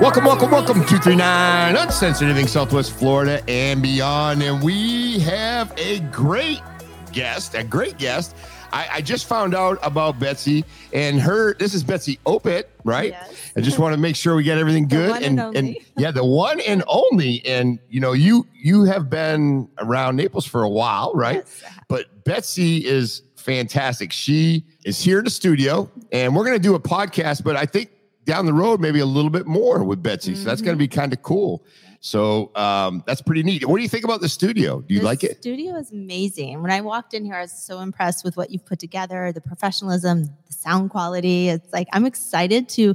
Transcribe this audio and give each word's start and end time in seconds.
Welcome, 0.00 0.24
welcome, 0.24 0.50
welcome. 0.50 0.76
239 0.76 1.76
Uncensored 1.76 2.28
Living 2.28 2.46
Southwest 2.46 2.90
Florida 2.92 3.42
and 3.46 3.82
beyond. 3.82 4.42
And 4.42 4.62
we 4.62 5.18
have 5.20 5.74
a 5.76 6.00
great 6.00 6.62
guest, 7.12 7.54
a 7.54 7.62
great 7.62 7.98
guest. 7.98 8.34
I, 8.72 8.88
I 8.92 9.00
just 9.02 9.26
found 9.26 9.54
out 9.54 9.78
about 9.82 10.18
Betsy 10.18 10.64
and 10.94 11.20
her. 11.20 11.52
This 11.54 11.74
is 11.74 11.84
Betsy 11.84 12.18
Opit, 12.24 12.70
right? 12.82 13.10
Yes. 13.10 13.52
I 13.56 13.60
just 13.60 13.78
want 13.78 13.92
to 13.94 14.00
make 14.00 14.16
sure 14.16 14.34
we 14.36 14.42
get 14.42 14.56
everything 14.56 14.88
good. 14.88 15.10
one 15.10 15.22
and 15.22 15.38
only. 15.38 15.84
yeah, 15.98 16.10
the 16.10 16.24
one 16.24 16.60
and 16.60 16.82
only. 16.86 17.44
And 17.44 17.78
you 17.90 18.00
know, 18.00 18.12
you 18.12 18.46
you 18.54 18.84
have 18.84 19.10
been 19.10 19.68
around 19.78 20.16
Naples 20.16 20.46
for 20.46 20.62
a 20.62 20.70
while, 20.70 21.12
right? 21.14 21.44
Yes, 21.44 21.64
But 21.88 22.24
Betsy 22.24 22.86
is 22.86 23.20
fantastic. 23.36 24.12
She 24.12 24.64
is 24.82 24.98
here 25.02 25.18
in 25.18 25.24
the 25.24 25.30
studio, 25.30 25.90
and 26.10 26.34
we're 26.34 26.44
going 26.44 26.56
to 26.56 26.62
do 26.62 26.74
a 26.74 26.80
podcast. 26.80 27.44
But 27.44 27.56
I 27.56 27.66
think 27.66 27.90
down 28.30 28.46
the 28.46 28.52
road, 28.54 28.80
maybe 28.80 29.00
a 29.00 29.06
little 29.16 29.30
bit 29.38 29.46
more 29.46 29.82
with 29.84 30.02
Betsy. 30.02 30.34
So 30.34 30.44
that's 30.44 30.62
going 30.62 30.76
to 30.76 30.78
be 30.78 30.86
Mm-hmm. 30.88 31.00
kind 31.00 31.12
of 31.12 31.22
cool. 31.22 31.64
So 32.00 32.50
um, 32.56 33.02
that's 33.06 33.20
pretty 33.20 33.42
neat. 33.42 33.66
What 33.66 33.76
do 33.76 33.82
you 33.82 33.88
think 33.88 34.04
about 34.04 34.20
the 34.22 34.28
studio? 34.28 34.80
Do 34.80 34.94
you 34.94 35.00
The 35.00 35.06
like 35.06 35.22
it? 35.22 35.36
Studio 35.38 35.74
is 35.76 35.92
amazing. 35.92 36.62
When 36.62 36.70
I 36.70 36.80
walked 36.80 37.12
in 37.12 37.24
here, 37.26 37.34
I 37.34 37.42
was 37.42 37.52
so 37.52 37.80
impressed 37.80 38.24
with 38.24 38.36
what 38.38 38.50
you've 38.50 38.64
put 38.64 38.78
together, 38.78 39.32
the 39.32 39.40
professionalism, 39.42 40.24
the 40.46 40.52
sound 40.52 40.88
quality. 40.90 41.48
It's 41.50 41.70
like 41.72 41.88
I'm 41.92 42.06
excited 42.06 42.68
to 42.70 42.94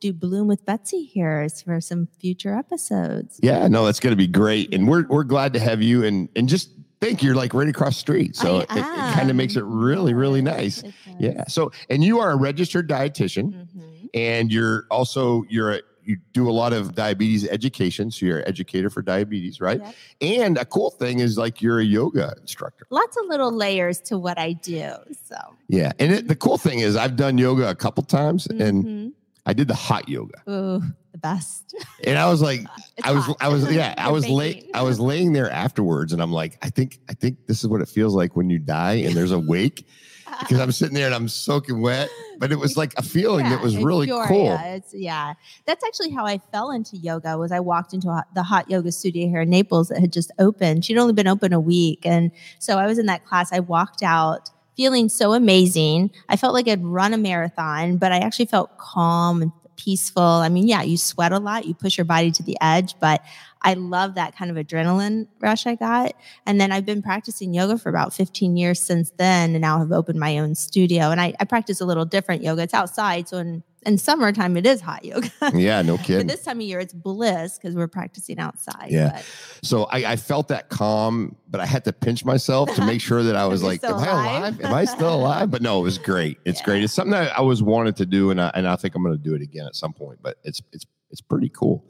do 0.00 0.12
Bloom 0.12 0.48
with 0.48 0.66
Betsy 0.66 1.04
here 1.04 1.48
for 1.64 1.80
some 1.80 2.08
future 2.20 2.54
episodes. 2.54 3.38
Yeah, 3.42 3.68
no, 3.68 3.86
that's 3.86 4.00
going 4.00 4.12
to 4.12 4.16
be 4.16 4.26
great, 4.26 4.74
and 4.74 4.86
we're 4.88 5.06
we're 5.08 5.24
glad 5.24 5.52
to 5.54 5.60
have 5.60 5.80
you. 5.80 6.04
And 6.04 6.28
and 6.36 6.46
just 6.48 6.70
think 7.00 7.22
you're 7.22 7.34
like 7.36 7.54
right 7.54 7.68
across 7.68 7.94
the 7.94 8.00
street, 8.00 8.36
so 8.36 8.58
it, 8.60 8.64
it 8.70 8.82
kind 9.16 9.30
of 9.30 9.36
makes 9.36 9.56
it 9.56 9.64
really 9.64 10.12
really 10.12 10.42
nice. 10.42 10.82
Yeah. 11.18 11.44
So 11.48 11.70
and 11.88 12.02
you 12.04 12.18
are 12.20 12.32
a 12.32 12.36
registered 12.36 12.86
dietitian. 12.88 13.52
Mhm. 13.54 13.88
And 14.14 14.52
you're 14.52 14.84
also 14.90 15.44
you're 15.48 15.72
a, 15.72 15.80
you 16.04 16.16
do 16.32 16.50
a 16.50 16.52
lot 16.52 16.72
of 16.72 16.94
diabetes 16.94 17.46
education 17.48 18.10
so 18.10 18.26
you're 18.26 18.38
an 18.40 18.48
educator 18.48 18.90
for 18.90 19.02
diabetes 19.02 19.60
right 19.60 19.80
Yep. 19.80 19.94
and 20.20 20.58
a 20.58 20.64
cool 20.64 20.90
thing 20.90 21.20
is 21.20 21.38
like 21.38 21.62
you're 21.62 21.78
a 21.78 21.84
yoga 21.84 22.34
instructor 22.40 22.86
Lots 22.90 23.16
of 23.16 23.26
little 23.26 23.52
layers 23.52 24.00
to 24.02 24.18
what 24.18 24.36
I 24.38 24.52
do. 24.54 24.92
So, 25.28 25.36
yeah 25.68 25.92
and 26.00 26.12
it, 26.12 26.28
the 26.28 26.36
cool 26.36 26.58
thing 26.58 26.80
is 26.80 26.96
i've 26.96 27.16
done 27.16 27.38
yoga 27.38 27.68
a 27.70 27.74
couple 27.74 28.02
times 28.02 28.46
and 28.48 28.84
Mhm. 28.84 29.12
i 29.46 29.52
did 29.52 29.68
the 29.68 29.74
hot 29.74 30.08
yoga 30.08 30.38
Ooh, 30.50 30.82
the 31.12 31.18
best. 31.18 31.74
and 32.04 32.18
i 32.18 32.28
was 32.28 32.42
like 32.42 32.60
It's 32.98 33.06
i 33.06 33.12
was 33.12 33.24
hot. 33.24 33.36
i 33.40 33.48
was 33.48 33.72
yeah 33.72 33.94
i 33.98 34.10
was 34.10 34.28
late 34.28 34.68
i 34.74 34.82
was 34.82 34.98
laying 35.00 35.32
there 35.32 35.50
afterwards 35.50 36.12
and 36.12 36.20
i'm 36.20 36.32
like 36.32 36.58
i 36.62 36.68
think 36.68 36.98
i 37.08 37.14
think 37.14 37.46
this 37.46 37.62
is 37.62 37.68
what 37.68 37.80
it 37.80 37.88
feels 37.88 38.14
like 38.14 38.34
when 38.36 38.50
you 38.50 38.58
die 38.58 38.94
and 39.06 39.14
there's 39.14 39.32
a 39.32 39.38
wake 39.38 39.86
because 40.40 40.60
i'm 40.60 40.72
sitting 40.72 40.94
there 40.94 41.06
and 41.06 41.14
i'm 41.14 41.28
soaking 41.28 41.80
wet 41.80 42.08
but 42.42 42.50
it 42.50 42.58
was 42.58 42.76
like 42.76 42.92
a 42.96 43.02
feeling 43.02 43.48
that 43.48 43.62
was 43.62 43.76
really 43.76 44.08
euphoria. 44.08 44.26
cool 44.26 44.58
It's 44.64 44.92
yeah. 44.92 45.34
That's 45.64 45.84
actually 45.84 46.10
how 46.10 46.26
I 46.26 46.38
fell 46.50 46.72
into 46.72 46.96
yoga. 46.96 47.38
Was 47.38 47.52
I 47.52 47.60
walked 47.60 47.94
into 47.94 48.08
a, 48.08 48.26
the 48.34 48.42
hot 48.42 48.68
yoga 48.68 48.90
studio 48.90 49.28
here 49.28 49.42
in 49.42 49.50
Naples 49.50 49.90
that 49.90 50.00
had 50.00 50.12
just 50.12 50.32
opened. 50.40 50.84
She'd 50.84 50.98
only 50.98 51.12
been 51.12 51.28
open 51.28 51.52
a 51.52 51.60
week, 51.60 52.00
and 52.04 52.32
so 52.58 52.78
I 52.78 52.86
was 52.86 52.98
in 52.98 53.06
that 53.06 53.24
class. 53.24 53.52
I 53.52 53.60
walked 53.60 54.02
out 54.02 54.50
feeling 54.76 55.08
so 55.08 55.34
amazing. 55.34 56.10
I 56.28 56.36
felt 56.36 56.52
like 56.52 56.66
I'd 56.66 56.84
run 56.84 57.14
a 57.14 57.18
marathon, 57.18 57.98
but 57.98 58.10
I 58.10 58.18
actually 58.18 58.46
felt 58.46 58.76
calm 58.76 59.42
and 59.42 59.52
peaceful. 59.76 60.22
I 60.22 60.48
mean, 60.48 60.68
yeah, 60.68 60.82
you 60.82 60.96
sweat 60.96 61.32
a 61.32 61.38
lot, 61.38 61.66
you 61.66 61.74
push 61.74 61.98
your 61.98 62.04
body 62.04 62.30
to 62.32 62.42
the 62.42 62.56
edge, 62.60 62.94
but 63.00 63.22
I 63.62 63.74
love 63.74 64.14
that 64.16 64.36
kind 64.36 64.50
of 64.50 64.56
adrenaline 64.56 65.28
rush 65.40 65.66
I 65.66 65.76
got. 65.76 66.12
And 66.46 66.60
then 66.60 66.72
I've 66.72 66.84
been 66.86 67.02
practicing 67.02 67.54
yoga 67.54 67.78
for 67.78 67.88
about 67.88 68.12
15 68.12 68.56
years 68.56 68.82
since 68.82 69.10
then, 69.16 69.52
and 69.52 69.60
now 69.60 69.78
have 69.78 69.92
opened 69.92 70.18
my 70.18 70.38
own 70.38 70.54
studio. 70.54 71.10
And 71.10 71.20
I, 71.20 71.34
I 71.38 71.44
practice 71.44 71.80
a 71.80 71.84
little 71.84 72.04
different 72.04 72.42
yoga. 72.42 72.62
It's 72.62 72.74
outside, 72.74 73.28
so 73.28 73.38
in 73.38 73.62
in 73.84 73.98
summertime 73.98 74.56
it 74.56 74.66
is 74.66 74.80
hot 74.80 75.04
yoga. 75.04 75.30
yeah 75.54 75.82
no 75.82 75.96
but 75.96 76.06
kidding 76.06 76.26
this 76.26 76.44
time 76.44 76.58
of 76.58 76.62
year 76.66 76.80
it's 76.80 76.92
bliss 76.94 77.58
because 77.58 77.74
we're 77.74 77.88
practicing 77.88 78.38
outside. 78.38 78.86
Yeah. 78.90 79.12
But 79.12 79.24
So 79.62 79.84
I, 79.84 80.12
I 80.12 80.16
felt 80.16 80.48
that 80.48 80.68
calm, 80.68 81.36
but 81.50 81.60
I 81.60 81.66
had 81.66 81.84
to 81.84 81.92
pinch 81.92 82.24
myself 82.24 82.74
to 82.74 82.84
make 82.84 83.00
sure 83.00 83.22
that 83.22 83.36
I 83.36 83.46
was 83.54 83.62
like, 83.62 83.82
"Am 83.84 83.94
I 83.94 83.96
alive?" 83.96 84.54
alive? 84.58 84.60
Am 84.64 84.74
I 84.74 84.84
still 84.84 85.14
alive?" 85.14 85.50
But 85.50 85.62
no, 85.62 85.80
it 85.80 85.82
was 85.82 85.98
great. 85.98 86.38
It's 86.44 86.60
Yeah. 86.60 86.64
great. 86.64 86.84
It's 86.84 86.92
something 86.92 87.12
that 87.12 87.32
I 87.32 87.34
always 87.36 87.62
wanted 87.62 87.96
to 87.96 88.06
do, 88.06 88.30
and 88.30 88.40
I, 88.40 88.50
and 88.54 88.66
I 88.66 88.76
think 88.76 88.94
I'm 88.94 89.02
going 89.02 89.16
to 89.16 89.22
do 89.22 89.34
it 89.34 89.42
again 89.42 89.66
at 89.66 89.74
some 89.76 89.92
point. 89.92 90.18
But 90.22 90.38
it's 90.44 90.60
it's 90.72 90.86
it's 91.10 91.20
pretty 91.20 91.48
cool. 91.50 91.84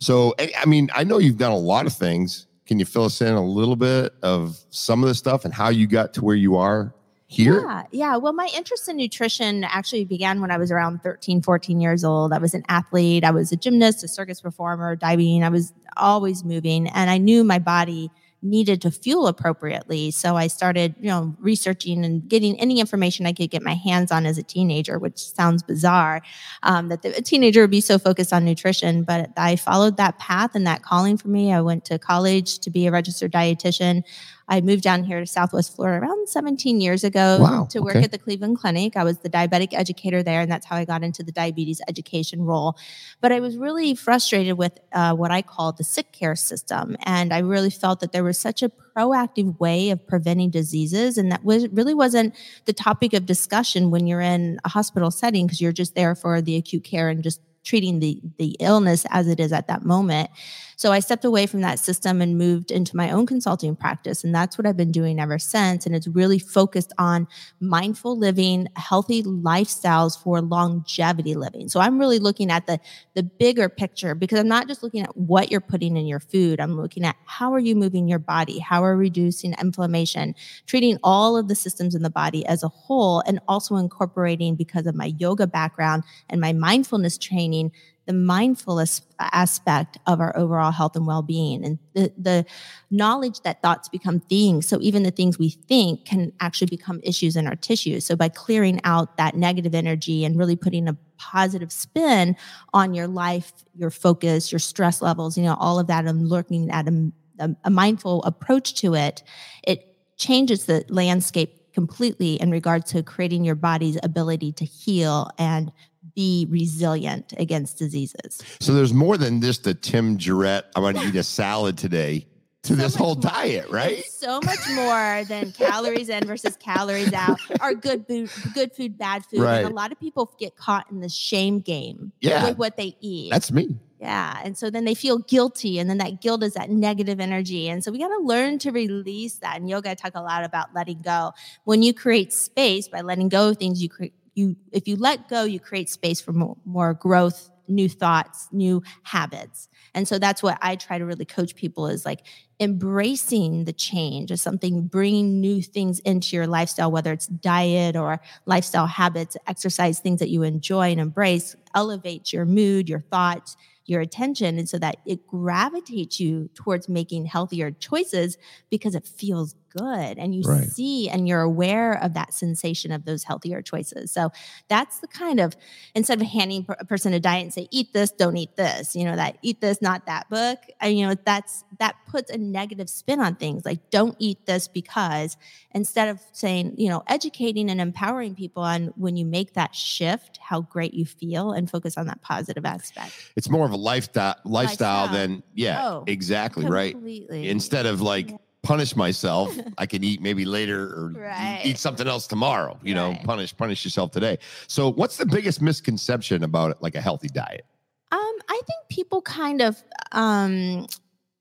So 0.00 0.34
I 0.40 0.64
mean, 0.66 0.90
I 0.94 1.04
know 1.04 1.18
you've 1.18 1.38
done 1.38 1.52
a 1.52 1.58
lot 1.58 1.86
of 1.86 1.92
things. 1.92 2.46
Can 2.66 2.78
you 2.78 2.84
fill 2.86 3.04
us 3.04 3.20
in 3.20 3.34
a 3.34 3.44
little 3.44 3.76
bit 3.76 4.14
of 4.22 4.56
some 4.70 5.02
of 5.02 5.08
the 5.08 5.14
stuff 5.14 5.44
and 5.44 5.52
how 5.52 5.68
you 5.68 5.86
got 5.86 6.14
to 6.14 6.24
where 6.24 6.34
you 6.36 6.56
are 6.56 6.94
here? 7.26 7.60
Yeah, 7.60 7.82
yeah. 7.90 8.16
Well, 8.16 8.32
my 8.32 8.48
interest 8.54 8.88
in 8.88 8.96
nutrition 8.96 9.64
actually 9.64 10.04
began 10.04 10.40
when 10.40 10.50
I 10.50 10.58
was 10.58 10.70
around 10.70 11.02
13, 11.02 11.42
14 11.42 11.80
years 11.80 12.04
old. 12.04 12.32
I 12.32 12.38
was 12.38 12.54
an 12.54 12.64
athlete, 12.68 13.24
I 13.24 13.30
was 13.30 13.52
a 13.52 13.56
gymnast, 13.56 14.04
a 14.04 14.08
circus 14.08 14.40
performer, 14.40 14.96
diving. 14.96 15.42
I 15.42 15.48
was 15.48 15.72
always 15.96 16.44
moving, 16.44 16.88
and 16.88 17.10
I 17.10 17.18
knew 17.18 17.44
my 17.44 17.58
body 17.58 18.10
needed 18.44 18.82
to 18.82 18.90
fuel 18.90 19.26
appropriately. 19.26 20.10
So 20.10 20.36
I 20.36 20.48
started, 20.48 20.94
you 21.00 21.08
know, 21.08 21.34
researching 21.40 22.04
and 22.04 22.28
getting 22.28 22.60
any 22.60 22.78
information 22.78 23.26
I 23.26 23.32
could 23.32 23.50
get 23.50 23.62
my 23.62 23.74
hands 23.74 24.12
on 24.12 24.26
as 24.26 24.36
a 24.36 24.42
teenager, 24.42 24.98
which 24.98 25.18
sounds 25.18 25.62
bizarre 25.62 26.20
um, 26.62 26.88
that 26.88 27.00
the, 27.00 27.16
a 27.16 27.22
teenager 27.22 27.62
would 27.62 27.70
be 27.70 27.80
so 27.80 27.98
focused 27.98 28.34
on 28.34 28.44
nutrition. 28.44 29.02
But 29.02 29.30
I 29.38 29.56
followed 29.56 29.96
that 29.96 30.18
path 30.18 30.54
and 30.54 30.66
that 30.66 30.82
calling 30.82 31.16
for 31.16 31.28
me. 31.28 31.52
I 31.52 31.62
went 31.62 31.86
to 31.86 31.98
college 31.98 32.58
to 32.60 32.70
be 32.70 32.86
a 32.86 32.92
registered 32.92 33.32
dietitian. 33.32 34.04
I 34.48 34.60
moved 34.60 34.82
down 34.82 35.04
here 35.04 35.20
to 35.20 35.26
Southwest 35.26 35.74
Florida 35.74 36.04
around 36.04 36.28
17 36.28 36.80
years 36.80 37.02
ago 37.02 37.38
Wow, 37.40 37.66
to 37.70 37.80
work 37.80 37.96
okay. 37.96 38.04
at 38.04 38.12
the 38.12 38.18
Cleveland 38.18 38.58
Clinic. 38.58 38.96
I 38.96 39.04
was 39.04 39.18
the 39.18 39.30
diabetic 39.30 39.72
educator 39.72 40.22
there, 40.22 40.40
and 40.40 40.50
that's 40.50 40.66
how 40.66 40.76
I 40.76 40.84
got 40.84 41.02
into 41.02 41.22
the 41.22 41.32
diabetes 41.32 41.80
education 41.88 42.42
role. 42.42 42.76
But 43.20 43.32
I 43.32 43.40
was 43.40 43.56
really 43.56 43.94
frustrated 43.94 44.58
with 44.58 44.78
uh, 44.92 45.14
what 45.14 45.30
I 45.30 45.40
call 45.40 45.72
the 45.72 45.84
sick 45.84 46.12
care 46.12 46.36
system. 46.36 46.96
And 47.04 47.32
I 47.32 47.38
really 47.38 47.70
felt 47.70 48.00
that 48.00 48.12
there 48.12 48.24
was 48.24 48.38
such 48.38 48.62
a 48.62 48.70
proactive 48.96 49.58
way 49.58 49.90
of 49.90 50.06
preventing 50.06 50.50
diseases. 50.50 51.18
And 51.18 51.32
that 51.32 51.44
was 51.44 51.68
really 51.68 51.94
wasn't 51.94 52.34
the 52.66 52.72
topic 52.72 53.12
of 53.12 53.26
discussion 53.26 53.90
when 53.90 54.06
you're 54.06 54.20
in 54.20 54.60
a 54.64 54.68
hospital 54.68 55.10
setting 55.10 55.46
because 55.46 55.60
you're 55.60 55.72
just 55.72 55.94
there 55.94 56.14
for 56.14 56.40
the 56.42 56.56
acute 56.56 56.84
care 56.84 57.08
and 57.08 57.22
just 57.22 57.40
treating 57.64 57.98
the 57.98 58.20
the 58.38 58.56
illness 58.60 59.06
as 59.10 59.26
it 59.26 59.40
is 59.40 59.52
at 59.52 59.66
that 59.68 59.84
moment. 59.84 60.30
So 60.76 60.92
I 60.92 61.00
stepped 61.00 61.24
away 61.24 61.46
from 61.46 61.60
that 61.62 61.78
system 61.78 62.20
and 62.20 62.38
moved 62.38 62.70
into 62.70 62.96
my 62.96 63.10
own 63.10 63.26
consulting 63.26 63.76
practice 63.76 64.24
and 64.24 64.34
that's 64.34 64.58
what 64.58 64.66
I've 64.66 64.76
been 64.76 64.92
doing 64.92 65.20
ever 65.20 65.38
since 65.38 65.86
and 65.86 65.94
it's 65.94 66.08
really 66.08 66.38
focused 66.38 66.92
on 66.98 67.26
mindful 67.60 68.18
living, 68.18 68.68
healthy 68.76 69.22
lifestyles 69.22 70.20
for 70.20 70.40
longevity 70.40 71.34
living. 71.34 71.68
So 71.68 71.80
I'm 71.80 71.98
really 71.98 72.18
looking 72.18 72.50
at 72.50 72.66
the 72.66 72.80
the 73.14 73.22
bigger 73.22 73.68
picture 73.68 74.14
because 74.14 74.38
I'm 74.38 74.48
not 74.48 74.68
just 74.68 74.82
looking 74.82 75.02
at 75.02 75.16
what 75.16 75.50
you're 75.50 75.60
putting 75.60 75.96
in 75.96 76.06
your 76.06 76.20
food. 76.20 76.60
I'm 76.60 76.76
looking 76.76 77.04
at 77.04 77.16
how 77.26 77.52
are 77.52 77.58
you 77.58 77.74
moving 77.74 78.08
your 78.08 78.18
body? 78.18 78.58
How 78.58 78.84
are 78.84 78.96
reducing 78.96 79.54
inflammation? 79.60 80.34
Treating 80.66 80.98
all 81.02 81.36
of 81.36 81.48
the 81.48 81.54
systems 81.54 81.94
in 81.94 82.02
the 82.02 82.10
body 82.10 82.44
as 82.46 82.62
a 82.62 82.68
whole 82.68 83.22
and 83.26 83.40
also 83.48 83.76
incorporating 83.76 84.56
because 84.56 84.86
of 84.86 84.94
my 84.94 85.12
yoga 85.18 85.46
background 85.46 86.02
and 86.28 86.40
my 86.40 86.52
mindfulness 86.52 87.18
training 87.18 87.72
the 88.06 88.12
mindful 88.12 88.80
as- 88.80 89.02
aspect 89.18 89.98
of 90.06 90.20
our 90.20 90.36
overall 90.36 90.70
health 90.70 90.96
and 90.96 91.06
well-being 91.06 91.64
and 91.64 91.78
the, 91.94 92.12
the 92.18 92.44
knowledge 92.90 93.40
that 93.40 93.62
thoughts 93.62 93.88
become 93.88 94.20
things. 94.20 94.68
So 94.68 94.78
even 94.80 95.02
the 95.02 95.10
things 95.10 95.38
we 95.38 95.50
think 95.50 96.04
can 96.04 96.32
actually 96.40 96.66
become 96.66 97.00
issues 97.02 97.36
in 97.36 97.46
our 97.46 97.56
tissues. 97.56 98.04
So 98.04 98.16
by 98.16 98.28
clearing 98.28 98.80
out 98.84 99.16
that 99.16 99.36
negative 99.36 99.74
energy 99.74 100.24
and 100.24 100.38
really 100.38 100.56
putting 100.56 100.88
a 100.88 100.96
positive 101.16 101.72
spin 101.72 102.36
on 102.72 102.94
your 102.94 103.06
life 103.06 103.52
your 103.76 103.90
focus 103.90 104.52
your 104.52 104.58
stress 104.58 105.00
levels 105.00 105.38
you 105.38 105.44
know 105.44 105.56
all 105.58 105.78
of 105.78 105.86
that 105.86 106.04
and 106.04 106.28
looking 106.28 106.70
at 106.70 106.88
a, 106.88 107.56
a 107.64 107.70
mindful 107.70 108.22
approach 108.24 108.74
to 108.74 108.94
it 108.94 109.22
it 109.62 109.96
changes 110.16 110.66
the 110.66 110.84
landscape 110.88 111.72
completely 111.72 112.34
in 112.40 112.50
regards 112.50 112.90
to 112.92 113.02
creating 113.02 113.44
your 113.44 113.54
body's 113.54 113.98
ability 114.02 114.52
to 114.52 114.64
heal 114.64 115.28
and 115.38 115.72
be 116.14 116.46
resilient 116.50 117.32
against 117.36 117.78
diseases. 117.78 118.40
So 118.60 118.72
there's 118.74 118.92
more 118.94 119.16
than 119.16 119.40
just 119.40 119.64
the 119.64 119.74
Tim 119.74 120.16
Jarrett. 120.18 120.66
I'm 120.76 120.82
going 120.82 120.96
to 120.96 121.02
eat 121.06 121.16
a 121.16 121.22
salad 121.22 121.76
today. 121.78 122.26
To 122.64 122.68
So 122.70 122.74
this 122.76 122.94
whole 122.94 123.14
more. 123.16 123.22
diet, 123.30 123.68
right? 123.68 124.02
So 124.06 124.40
much 124.40 124.58
more 124.74 125.22
than 125.24 125.52
calories 125.52 126.08
in 126.08 126.24
versus 126.24 126.56
calories 126.56 127.12
out, 127.12 127.38
or 127.60 127.74
good 127.74 128.06
food, 128.06 128.30
good 128.54 128.72
food, 128.72 128.96
bad 128.96 129.22
food. 129.26 129.40
Right. 129.40 129.58
And 129.58 129.70
a 129.70 129.74
lot 129.74 129.92
of 129.92 130.00
people 130.00 130.32
get 130.38 130.56
caught 130.56 130.90
in 130.90 131.00
the 131.00 131.10
shame 131.10 131.60
game 131.60 132.12
Yeah. 132.22 132.42
with 132.48 132.56
what 132.56 132.78
they 132.78 132.96
eat. 133.02 133.30
That's 133.30 133.52
me. 133.52 133.76
Yeah. 134.00 134.40
And 134.42 134.56
so 134.56 134.70
then 134.70 134.86
they 134.86 134.94
feel 134.94 135.18
guilty. 135.18 135.78
And 135.78 135.90
then 135.90 135.98
that 135.98 136.22
guilt 136.22 136.42
is 136.42 136.54
that 136.54 136.70
negative 136.70 137.20
energy. 137.20 137.68
And 137.68 137.84
so 137.84 137.92
we 137.92 137.98
got 137.98 138.08
to 138.08 138.22
learn 138.24 138.58
to 138.60 138.70
release 138.70 139.34
that. 139.40 139.56
And 139.58 139.68
yoga, 139.68 139.90
I 139.90 139.94
talk 139.94 140.12
a 140.14 140.22
lot 140.22 140.42
about 140.42 140.74
letting 140.74 141.02
go. 141.02 141.32
When 141.64 141.82
you 141.82 141.92
create 141.92 142.32
space 142.32 142.88
by 142.88 143.02
letting 143.02 143.28
go 143.28 143.50
of 143.50 143.58
things, 143.58 143.82
you 143.82 143.90
create, 143.90 144.14
you, 144.34 144.56
if 144.72 144.88
you 144.88 144.96
let 144.96 145.28
go, 145.28 145.44
you 145.44 145.60
create 145.60 145.88
space 145.88 146.20
for 146.20 146.32
more, 146.32 146.56
more 146.64 146.94
growth, 146.94 147.50
new 147.68 147.88
thoughts, 147.88 148.48
new 148.52 148.82
habits. 149.04 149.68
And 149.94 150.06
so 150.06 150.18
that's 150.18 150.42
what 150.42 150.58
I 150.60 150.76
try 150.76 150.98
to 150.98 151.06
really 151.06 151.24
coach 151.24 151.54
people 151.54 151.86
is 151.86 152.04
like 152.04 152.26
embracing 152.60 153.64
the 153.64 153.72
change 153.72 154.30
of 154.30 154.40
something, 154.40 154.86
bringing 154.86 155.40
new 155.40 155.62
things 155.62 155.98
into 156.00 156.36
your 156.36 156.46
lifestyle, 156.46 156.90
whether 156.90 157.12
it's 157.12 157.26
diet 157.26 157.96
or 157.96 158.20
lifestyle 158.46 158.86
habits, 158.86 159.36
exercise, 159.46 160.00
things 160.00 160.20
that 160.20 160.30
you 160.30 160.42
enjoy 160.42 160.90
and 160.90 161.00
embrace, 161.00 161.56
elevates 161.74 162.32
your 162.32 162.44
mood, 162.44 162.88
your 162.88 163.00
thoughts, 163.00 163.56
your 163.86 164.00
attention 164.00 164.58
and 164.58 164.68
so 164.68 164.78
that 164.78 164.96
it 165.04 165.26
gravitates 165.26 166.18
you 166.18 166.48
towards 166.54 166.88
making 166.88 167.26
healthier 167.26 167.70
choices 167.70 168.38
because 168.70 168.94
it 168.94 169.06
feels 169.06 169.54
good 169.76 170.18
and 170.18 170.34
you 170.34 170.42
right. 170.42 170.64
see 170.64 171.08
and 171.08 171.26
you're 171.26 171.40
aware 171.40 171.94
of 172.02 172.14
that 172.14 172.32
sensation 172.32 172.92
of 172.92 173.04
those 173.04 173.24
healthier 173.24 173.62
choices. 173.62 174.12
So 174.12 174.30
that's 174.68 175.00
the 175.00 175.08
kind 175.08 175.40
of 175.40 175.56
instead 175.94 176.20
of 176.20 176.26
handing 176.26 176.66
a 176.68 176.84
person 176.84 177.12
a 177.12 177.20
diet 177.20 177.42
and 177.42 177.52
say 177.52 177.68
eat 177.70 177.92
this, 177.92 178.10
don't 178.10 178.36
eat 178.36 178.56
this, 178.56 178.94
you 178.94 179.04
know, 179.04 179.16
that 179.16 179.38
eat 179.42 179.60
this, 179.60 179.82
not 179.82 180.06
that 180.06 180.28
book. 180.30 180.58
And 180.80 180.98
you 180.98 181.06
know, 181.06 181.14
that's 181.24 181.64
that 181.78 181.96
puts 182.08 182.30
a 182.30 182.38
negative 182.38 182.88
spin 182.88 183.20
on 183.20 183.36
things 183.36 183.64
like 183.64 183.90
don't 183.90 184.16
eat 184.18 184.46
this 184.46 184.68
because 184.68 185.36
instead 185.72 186.08
of 186.08 186.20
saying, 186.32 186.74
you 186.76 186.88
know, 186.88 187.02
educating 187.08 187.70
and 187.70 187.80
empowering 187.80 188.34
people 188.34 188.62
on 188.62 188.92
when 188.96 189.16
you 189.16 189.24
make 189.24 189.54
that 189.54 189.74
shift, 189.74 190.38
how 190.42 190.60
great 190.60 190.94
you 190.94 191.04
feel 191.04 191.52
and 191.52 191.70
focus 191.70 191.96
on 191.98 192.06
that 192.06 192.22
positive 192.22 192.64
aspect. 192.64 193.12
It's 193.36 193.50
more 193.50 193.66
of 193.66 193.72
a 193.72 193.76
lifestyle 193.76 194.36
lifestyle, 194.44 195.06
lifestyle. 195.06 195.08
than 195.08 195.42
yeah, 195.54 195.86
oh, 195.86 196.04
exactly, 196.06 196.64
completely. 196.64 197.26
right? 197.30 197.46
Instead 197.46 197.86
of 197.86 198.00
like 198.00 198.30
yeah 198.30 198.36
punish 198.64 198.96
myself. 198.96 199.56
I 199.78 199.86
can 199.86 200.02
eat 200.02 200.20
maybe 200.20 200.44
later 200.44 200.82
or 200.82 201.12
right. 201.16 201.60
eat 201.64 201.78
something 201.78 202.08
else 202.08 202.26
tomorrow. 202.26 202.78
You 202.82 202.96
right. 202.96 203.12
know, 203.12 203.18
punish 203.24 203.56
punish 203.56 203.84
yourself 203.84 204.10
today. 204.10 204.38
So, 204.66 204.90
what's 204.90 205.16
the 205.16 205.26
biggest 205.26 205.62
misconception 205.62 206.42
about 206.42 206.82
like 206.82 206.94
a 206.94 207.00
healthy 207.00 207.28
diet? 207.28 207.64
Um, 208.10 208.32
I 208.48 208.60
think 208.66 208.88
people 208.88 209.22
kind 209.22 209.60
of 209.60 209.82
um 210.12 210.86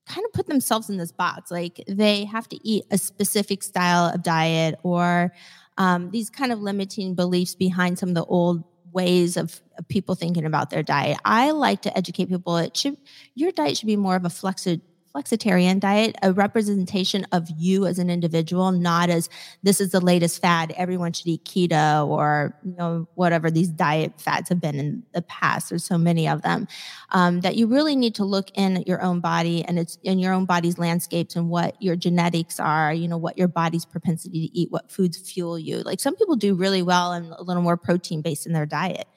kind 0.07 0.25
of 0.25 0.33
put 0.33 0.47
themselves 0.47 0.89
in 0.89 0.97
this 0.97 1.11
box, 1.11 1.49
like 1.49 1.81
they 1.87 2.25
have 2.25 2.47
to 2.49 2.67
eat 2.67 2.83
a 2.91 2.97
specific 2.97 3.63
style 3.63 4.13
of 4.13 4.21
diet 4.21 4.75
or 4.83 5.33
um, 5.77 6.11
these 6.11 6.29
kind 6.29 6.51
of 6.51 6.59
limiting 6.59 7.15
beliefs 7.15 7.55
behind 7.55 7.97
some 7.97 8.09
of 8.09 8.15
the 8.15 8.25
old 8.25 8.63
ways 8.91 9.37
of, 9.37 9.61
of, 9.77 9.87
people 9.87 10.13
thinking 10.13 10.45
about 10.45 10.69
their 10.69 10.83
diet. 10.83 11.17
I 11.25 11.49
like 11.51 11.81
to 11.83 11.97
educate 11.97 12.29
people. 12.29 12.57
It 12.57 12.77
should 12.77 12.97
your 13.33 13.51
diet 13.51 13.77
should 13.77 13.87
be 13.87 13.95
more 13.97 14.15
of 14.15 14.25
a 14.25 14.29
flexi- 14.29 14.81
flexitarian 15.15 15.79
diet 15.79 16.15
a 16.23 16.33
representation 16.33 17.25
of 17.31 17.47
you 17.57 17.85
as 17.85 17.99
an 17.99 18.09
individual, 18.09 18.71
not 18.71 19.09
as 19.09 19.29
this 19.61 19.79
is 19.79 19.91
the 19.91 19.99
latest 19.99 20.41
fad. 20.41 20.73
Everyone 20.75 21.13
should 21.13 21.27
eat 21.27 21.45
keto 21.45 22.07
or 22.07 22.57
you 22.63 22.75
know 22.75 23.07
whatever 23.15 23.51
these 23.51 23.69
diet 23.69 24.19
fads 24.19 24.49
have 24.49 24.59
been 24.59 24.79
in 24.79 25.03
the 25.13 25.21
past. 25.21 25.69
There's 25.69 25.83
so 25.83 25.97
many 25.97 26.27
of 26.27 26.41
them 26.41 26.67
um, 27.11 27.41
that 27.41 27.55
you 27.55 27.67
really 27.67 27.95
need 27.95 28.15
to 28.15 28.25
look 28.25 28.49
in 28.55 28.83
your 28.87 29.01
own 29.01 29.19
body 29.19 29.63
and 29.63 29.77
it's 29.77 29.97
in 30.03 30.19
your 30.19 30.33
own 30.33 30.45
body's 30.45 30.77
landscapes 30.77 31.35
and 31.35 31.49
what 31.49 31.79
your 31.81 31.95
genetics 31.95 32.59
are. 32.59 32.93
You 32.93 33.07
know 33.07 33.17
what 33.17 33.37
your 33.37 33.47
body's 33.47 33.85
propensity 33.85 34.47
to 34.47 34.57
eat, 34.57 34.71
what 34.71 34.91
foods 34.91 35.17
fuel 35.17 35.59
you. 35.59 35.81
Like 35.81 35.99
some 35.99 36.15
people 36.15 36.35
do 36.35 36.55
really 36.55 36.81
well 36.81 37.13
and 37.13 37.31
a 37.33 37.43
little 37.43 37.63
more 37.63 37.77
protein 37.77 38.21
based 38.21 38.45
in 38.47 38.53
their 38.53 38.65
diet. 38.65 39.07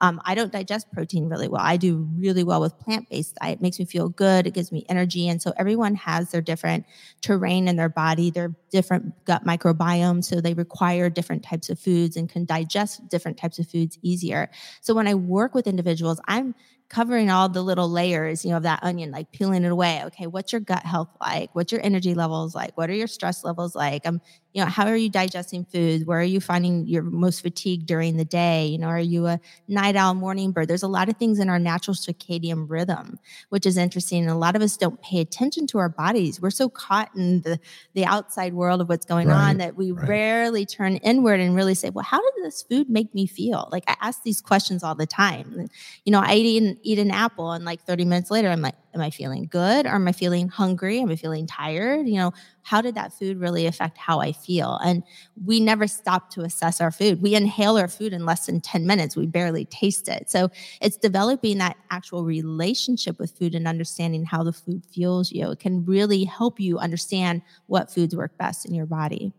Um, 0.00 0.20
I 0.24 0.34
don't 0.34 0.52
digest 0.52 0.90
protein 0.92 1.28
really 1.28 1.48
well. 1.48 1.62
I 1.62 1.76
do 1.76 2.08
really 2.16 2.44
well 2.44 2.60
with 2.60 2.78
plant 2.78 3.08
based 3.08 3.36
diet. 3.36 3.58
It 3.58 3.62
makes 3.62 3.78
me 3.78 3.84
feel 3.84 4.08
good. 4.08 4.46
It 4.46 4.54
gives 4.54 4.72
me 4.72 4.84
energy. 4.88 5.28
And 5.28 5.40
so 5.40 5.52
everyone 5.56 5.94
has 5.96 6.30
their 6.30 6.40
different 6.40 6.84
terrain 7.20 7.68
in 7.68 7.76
their 7.76 7.88
body, 7.88 8.30
their 8.30 8.54
different 8.70 9.24
gut 9.24 9.44
microbiome. 9.44 10.24
So 10.24 10.40
they 10.40 10.54
require 10.54 11.08
different 11.10 11.42
types 11.42 11.70
of 11.70 11.78
foods 11.78 12.16
and 12.16 12.28
can 12.28 12.44
digest 12.44 13.08
different 13.08 13.38
types 13.38 13.58
of 13.58 13.68
foods 13.68 13.98
easier. 14.02 14.50
So 14.80 14.94
when 14.94 15.06
I 15.06 15.14
work 15.14 15.54
with 15.54 15.66
individuals, 15.66 16.20
I'm 16.26 16.54
covering 16.88 17.30
all 17.30 17.48
the 17.48 17.62
little 17.62 17.88
layers, 17.88 18.44
you 18.44 18.50
know, 18.50 18.58
of 18.58 18.62
that 18.62 18.80
onion, 18.82 19.10
like 19.10 19.32
peeling 19.32 19.64
it 19.64 19.72
away. 19.72 20.02
Okay, 20.06 20.26
what's 20.26 20.52
your 20.52 20.60
gut 20.60 20.84
health 20.84 21.08
like? 21.20 21.50
What's 21.54 21.72
your 21.72 21.80
energy 21.82 22.14
levels 22.14 22.54
like? 22.54 22.76
What 22.76 22.90
are 22.90 22.94
your 22.94 23.06
stress 23.06 23.42
levels 23.42 23.74
like? 23.74 24.06
Um, 24.06 24.20
you 24.54 24.62
know, 24.62 24.70
how 24.70 24.86
are 24.86 24.96
you 24.96 25.10
digesting 25.10 25.64
food? 25.64 26.06
Where 26.06 26.20
are 26.20 26.22
you 26.22 26.40
finding 26.40 26.86
your 26.86 27.02
most 27.02 27.40
fatigue 27.42 27.86
during 27.86 28.16
the 28.16 28.24
day? 28.24 28.66
You 28.66 28.78
know, 28.78 28.86
are 28.86 29.00
you 29.00 29.26
a 29.26 29.40
night 29.66 29.96
owl, 29.96 30.14
morning 30.14 30.52
bird? 30.52 30.68
There's 30.68 30.84
a 30.84 30.88
lot 30.88 31.08
of 31.08 31.16
things 31.16 31.40
in 31.40 31.48
our 31.48 31.58
natural 31.58 31.96
circadian 31.96 32.70
rhythm, 32.70 33.18
which 33.48 33.66
is 33.66 33.76
interesting. 33.76 34.22
And 34.22 34.30
a 34.30 34.36
lot 34.36 34.54
of 34.54 34.62
us 34.62 34.76
don't 34.76 35.02
pay 35.02 35.18
attention 35.20 35.66
to 35.68 35.78
our 35.78 35.88
bodies. 35.88 36.40
We're 36.40 36.50
so 36.50 36.68
caught 36.68 37.10
in 37.16 37.40
the 37.40 37.58
the 37.94 38.04
outside 38.04 38.54
world 38.54 38.80
of 38.80 38.88
what's 38.88 39.04
going 39.04 39.26
right, 39.26 39.50
on 39.50 39.56
that 39.58 39.74
we 39.74 39.90
right. 39.90 40.08
rarely 40.08 40.64
turn 40.64 40.96
inward 40.98 41.40
and 41.40 41.56
really 41.56 41.74
say, 41.74 41.90
well, 41.90 42.04
how 42.04 42.20
did 42.20 42.44
this 42.44 42.62
food 42.62 42.88
make 42.88 43.12
me 43.12 43.26
feel? 43.26 43.68
Like 43.72 43.82
I 43.88 43.96
ask 44.00 44.22
these 44.22 44.40
questions 44.40 44.84
all 44.84 44.94
the 44.94 45.06
time. 45.06 45.66
You 46.04 46.12
know, 46.12 46.20
I 46.20 46.34
eat 46.34 46.62
an, 46.62 46.78
eat 46.82 47.00
an 47.00 47.10
apple 47.10 47.50
and 47.50 47.64
like 47.64 47.82
30 47.82 48.04
minutes 48.04 48.30
later, 48.30 48.50
I'm 48.50 48.62
like, 48.62 48.76
am 48.94 49.00
I 49.00 49.10
feeling 49.10 49.46
good? 49.50 49.86
Or 49.86 49.90
am 49.94 50.06
I 50.06 50.12
feeling 50.12 50.48
hungry? 50.48 51.00
Am 51.00 51.10
I 51.10 51.16
feeling 51.16 51.46
tired? 51.46 52.06
You 52.06 52.16
know, 52.16 52.32
how 52.62 52.80
did 52.80 52.94
that 52.94 53.12
food 53.12 53.38
really 53.38 53.66
affect 53.66 53.98
how 53.98 54.20
I 54.20 54.32
feel? 54.32 54.78
And 54.84 55.02
we 55.44 55.60
never 55.60 55.86
stop 55.86 56.30
to 56.30 56.42
assess 56.42 56.80
our 56.80 56.90
food. 56.90 57.20
We 57.20 57.34
inhale 57.34 57.76
our 57.76 57.88
food 57.88 58.12
in 58.12 58.24
less 58.24 58.46
than 58.46 58.60
10 58.60 58.86
minutes. 58.86 59.16
We 59.16 59.26
barely 59.26 59.64
taste 59.66 60.08
it. 60.08 60.30
So 60.30 60.48
it's 60.80 60.96
developing 60.96 61.58
that 61.58 61.76
actual 61.90 62.24
relationship 62.24 63.18
with 63.18 63.36
food 63.36 63.54
and 63.54 63.66
understanding 63.66 64.24
how 64.24 64.44
the 64.44 64.52
food 64.52 64.84
fuels 64.86 65.32
you. 65.32 65.50
It 65.50 65.58
can 65.58 65.84
really 65.84 66.24
help 66.24 66.60
you 66.60 66.78
understand 66.78 67.42
what 67.66 67.92
foods 67.92 68.14
work 68.14 68.38
best 68.38 68.64
in 68.64 68.74
your 68.74 68.86
body. 68.86 69.32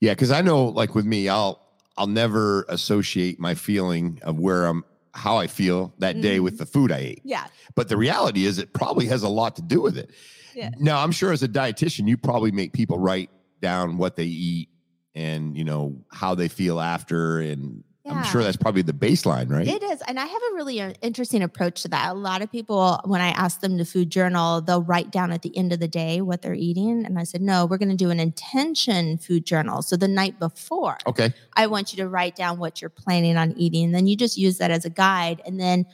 Yeah, 0.00 0.12
because 0.12 0.30
I 0.30 0.40
know 0.40 0.64
like 0.66 0.94
with 0.94 1.04
me, 1.04 1.28
I'll 1.28 1.60
I'll 1.96 2.06
never 2.06 2.64
associate 2.68 3.38
my 3.38 3.54
feeling 3.54 4.20
of 4.22 4.38
where 4.38 4.64
I'm 4.64 4.84
how 5.14 5.36
I 5.36 5.46
feel 5.46 5.92
that 5.98 6.14
mm-hmm. 6.14 6.22
day 6.22 6.40
with 6.40 6.58
the 6.58 6.66
food 6.66 6.92
I 6.92 6.98
ate. 6.98 7.22
Yeah. 7.24 7.46
But 7.74 7.88
the 7.88 7.96
reality 7.96 8.44
is 8.46 8.58
it 8.58 8.72
probably 8.72 9.06
has 9.06 9.22
a 9.22 9.28
lot 9.28 9.56
to 9.56 9.62
do 9.62 9.80
with 9.80 9.98
it. 9.98 10.10
Yeah. 10.54 10.70
Now, 10.78 11.02
I'm 11.02 11.12
sure 11.12 11.32
as 11.32 11.42
a 11.42 11.48
dietitian, 11.48 12.08
you 12.08 12.16
probably 12.16 12.50
make 12.50 12.72
people 12.72 12.98
write 12.98 13.30
down 13.60 13.98
what 13.98 14.16
they 14.16 14.24
eat 14.24 14.68
and, 15.14 15.56
you 15.56 15.64
know, 15.64 15.96
how 16.12 16.34
they 16.34 16.48
feel 16.48 16.80
after 16.80 17.40
and 17.40 17.84
yeah. 18.10 18.18
I'm 18.18 18.24
sure 18.24 18.42
that's 18.42 18.56
probably 18.56 18.82
the 18.82 18.92
baseline, 18.92 19.50
right? 19.50 19.66
It 19.66 19.82
is. 19.82 20.02
And 20.06 20.18
I 20.18 20.26
have 20.26 20.42
a 20.52 20.54
really 20.54 20.80
uh, 20.80 20.92
interesting 21.02 21.42
approach 21.42 21.82
to 21.82 21.88
that. 21.88 22.10
A 22.10 22.14
lot 22.14 22.42
of 22.42 22.50
people, 22.50 23.00
when 23.04 23.20
I 23.20 23.28
ask 23.28 23.60
them 23.60 23.78
to 23.78 23.84
food 23.84 24.10
journal, 24.10 24.60
they'll 24.60 24.82
write 24.82 25.10
down 25.10 25.32
at 25.32 25.42
the 25.42 25.56
end 25.56 25.72
of 25.72 25.80
the 25.80 25.88
day 25.88 26.20
what 26.20 26.42
they're 26.42 26.54
eating. 26.54 27.04
And 27.04 27.18
I 27.18 27.24
said, 27.24 27.40
no, 27.40 27.66
we're 27.66 27.78
going 27.78 27.90
to 27.90 27.96
do 27.96 28.10
an 28.10 28.20
intention 28.20 29.18
food 29.18 29.44
journal. 29.44 29.82
So 29.82 29.96
the 29.96 30.08
night 30.08 30.38
before, 30.38 30.98
okay, 31.06 31.32
I 31.54 31.66
want 31.66 31.92
you 31.92 31.96
to 31.98 32.08
write 32.08 32.36
down 32.36 32.58
what 32.58 32.80
you're 32.80 32.90
planning 32.90 33.36
on 33.36 33.52
eating. 33.52 33.86
And 33.86 33.94
then 33.94 34.06
you 34.06 34.16
just 34.16 34.36
use 34.36 34.58
that 34.58 34.70
as 34.70 34.84
a 34.84 34.90
guide. 34.90 35.42
And 35.46 35.60
then 35.60 35.86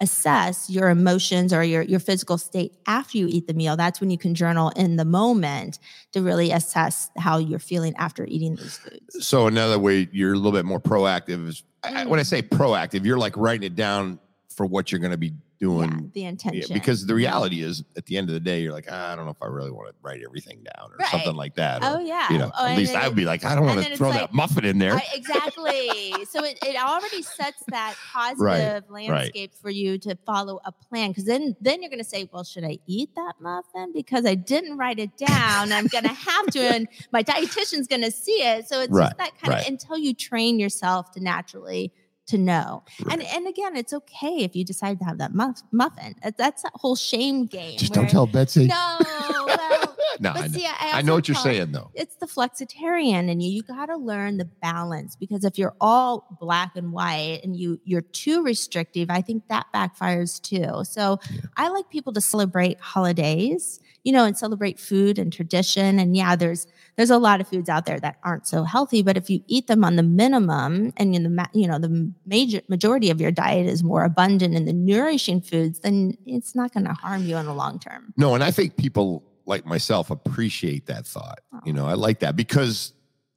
assess 0.00 0.70
your 0.70 0.88
emotions 0.88 1.52
or 1.52 1.62
your, 1.62 1.82
your 1.82 2.00
physical 2.00 2.38
state 2.38 2.74
after 2.86 3.18
you 3.18 3.26
eat 3.28 3.46
the 3.46 3.52
meal. 3.54 3.76
That's 3.76 4.00
when 4.00 4.10
you 4.10 4.16
can 4.16 4.34
journal 4.34 4.70
in 4.70 4.96
the 4.96 5.04
moment 5.04 5.78
to 6.12 6.22
really 6.22 6.52
assess 6.52 7.10
how 7.18 7.36
you're 7.36 7.58
feeling 7.58 7.94
after 7.96 8.24
eating 8.24 8.56
these 8.56 8.78
foods. 8.78 9.26
So 9.26 9.46
another 9.46 9.78
way 9.78 10.08
you're 10.10 10.32
a 10.32 10.36
little 10.36 10.52
bit 10.52 10.64
more 10.64 10.80
proactive 10.80 11.46
is 11.46 11.62
mm. 11.84 12.06
when 12.06 12.20
I 12.20 12.22
say 12.22 12.42
proactive, 12.42 13.04
you're 13.04 13.18
like 13.18 13.36
writing 13.36 13.64
it 13.64 13.74
down 13.74 14.18
for 14.54 14.66
what 14.66 14.90
you're 14.90 14.98
going 14.98 15.12
to 15.12 15.18
be 15.18 15.32
doing 15.60 15.90
yeah, 15.90 16.06
the 16.14 16.24
intention. 16.24 16.70
Yeah, 16.70 16.74
because 16.74 17.06
the 17.06 17.14
reality 17.14 17.62
is, 17.62 17.84
at 17.96 18.06
the 18.06 18.16
end 18.16 18.28
of 18.28 18.34
the 18.34 18.40
day, 18.40 18.62
you're 18.62 18.72
like, 18.72 18.86
ah, 18.90 19.12
I 19.12 19.16
don't 19.16 19.26
know 19.26 19.30
if 19.30 19.42
I 19.42 19.46
really 19.46 19.70
want 19.70 19.88
to 19.88 19.94
write 20.02 20.22
everything 20.24 20.64
down 20.64 20.90
or 20.90 20.96
right. 20.98 21.08
something 21.10 21.34
like 21.34 21.54
that. 21.56 21.82
Or, 21.82 21.96
oh 21.96 21.98
yeah. 22.00 22.32
You 22.32 22.38
know, 22.38 22.50
oh, 22.58 22.66
at 22.66 22.76
least 22.76 22.94
I 22.94 23.06
would 23.06 23.16
be 23.16 23.26
like, 23.26 23.44
I 23.44 23.54
don't 23.54 23.66
want 23.66 23.84
to 23.84 23.96
throw 23.96 24.08
like, 24.08 24.20
that 24.20 24.32
muffin 24.32 24.64
in 24.64 24.78
there. 24.78 24.94
I, 24.94 25.04
exactly. 25.14 26.14
so 26.28 26.42
it, 26.44 26.58
it 26.64 26.82
already 26.82 27.22
sets 27.22 27.62
that 27.68 27.94
positive 28.12 28.84
right, 28.88 29.08
landscape 29.08 29.52
right. 29.52 29.60
for 29.60 29.70
you 29.70 29.98
to 29.98 30.16
follow 30.26 30.60
a 30.64 30.72
plan. 30.72 31.10
Because 31.10 31.26
then 31.26 31.54
then 31.60 31.82
you're 31.82 31.90
going 31.90 32.02
to 32.02 32.08
say, 32.08 32.28
well, 32.32 32.42
should 32.42 32.64
I 32.64 32.78
eat 32.86 33.14
that 33.14 33.34
muffin 33.40 33.92
because 33.92 34.24
I 34.24 34.34
didn't 34.34 34.78
write 34.78 34.98
it 34.98 35.16
down? 35.16 35.72
I'm 35.72 35.86
going 35.86 36.04
to 36.04 36.12
have 36.12 36.46
to, 36.46 36.60
and 36.60 36.88
my 37.12 37.22
dietitian's 37.22 37.86
going 37.86 38.02
to 38.02 38.10
see 38.10 38.42
it. 38.42 38.66
So 38.66 38.80
it's 38.80 38.96
just 38.96 39.18
that 39.18 39.38
kind 39.40 39.60
of 39.60 39.66
until 39.66 39.98
you 39.98 40.14
train 40.14 40.58
yourself 40.58 41.12
to 41.12 41.20
naturally 41.20 41.92
to 42.30 42.38
know. 42.38 42.82
Right. 43.04 43.14
And 43.18 43.22
and 43.22 43.46
again, 43.46 43.76
it's 43.76 43.92
okay 43.92 44.38
if 44.38 44.56
you 44.56 44.64
decide 44.64 44.98
to 45.00 45.04
have 45.04 45.18
that 45.18 45.34
muff, 45.34 45.62
muffin. 45.72 46.14
That's 46.36 46.62
that 46.62 46.72
whole 46.74 46.96
shame 46.96 47.46
game. 47.46 47.78
Just 47.78 47.92
don't 47.92 48.08
tell 48.08 48.26
Betsy. 48.26 48.66
No, 48.66 48.98
well, 49.46 49.96
no, 50.20 50.30
I 50.30 50.46
know, 50.46 50.48
see, 50.48 50.66
I, 50.66 50.90
I 50.94 51.02
know 51.02 51.14
what 51.14 51.28
you're 51.28 51.34
saying 51.36 51.72
though. 51.72 51.90
It's 51.94 52.16
the 52.16 52.26
flexitarian 52.26 53.30
and 53.30 53.42
you. 53.42 53.50
You 53.50 53.62
got 53.62 53.86
to 53.86 53.96
learn 53.96 54.38
the 54.38 54.44
balance 54.44 55.16
because 55.16 55.44
if 55.44 55.58
you're 55.58 55.74
all 55.80 56.26
black 56.40 56.76
and 56.76 56.92
white 56.92 57.40
and 57.44 57.56
you 57.56 57.80
you're 57.84 58.00
too 58.02 58.42
restrictive, 58.42 59.10
I 59.10 59.20
think 59.20 59.48
that 59.48 59.66
backfires 59.74 60.40
too. 60.40 60.84
So 60.84 61.18
Yeah. 61.30 61.40
I 61.56 61.68
like 61.68 61.90
people 61.90 62.12
to 62.14 62.20
celebrate 62.20 62.80
holidays, 62.80 63.80
you 64.04 64.12
know, 64.12 64.24
and 64.24 64.36
celebrate 64.36 64.78
food 64.78 65.18
and 65.18 65.32
tradition. 65.32 65.98
And 65.98 66.16
yeah, 66.16 66.36
there's 66.36 66.66
there's 66.96 67.10
a 67.10 67.18
lot 67.18 67.40
of 67.40 67.48
foods 67.48 67.68
out 67.68 67.86
there 67.86 68.00
that 68.00 68.18
aren't 68.24 68.46
so 68.46 68.64
healthy, 68.64 69.02
but 69.02 69.16
if 69.16 69.30
you 69.30 69.40
eat 69.46 69.66
them 69.66 69.84
on 69.84 69.96
the 69.96 70.02
minimum 70.02 70.92
and 70.96 71.14
in 71.14 71.22
the 71.22 71.48
you 71.52 71.66
know 71.66 71.78
the 71.78 72.12
major 72.26 72.60
majority 72.68 73.10
of 73.10 73.20
your 73.20 73.30
diet 73.30 73.66
is 73.66 73.82
more 73.82 74.04
abundant 74.04 74.54
in 74.54 74.64
the 74.64 74.72
nourishing 74.72 75.40
foods, 75.40 75.80
then 75.80 76.16
it's 76.26 76.54
not 76.54 76.72
going 76.72 76.86
to 76.86 76.92
harm 76.92 77.24
you 77.24 77.36
in 77.36 77.46
the 77.46 77.54
long 77.54 77.78
term. 77.78 78.12
No, 78.16 78.34
and 78.34 78.44
I 78.44 78.50
think 78.50 78.76
people 78.76 79.24
like 79.46 79.66
myself 79.66 80.10
appreciate 80.10 80.86
that 80.86 81.06
thought. 81.06 81.40
You 81.64 81.72
know, 81.72 81.86
I 81.86 81.94
like 81.94 82.20
that 82.20 82.36
because 82.36 82.92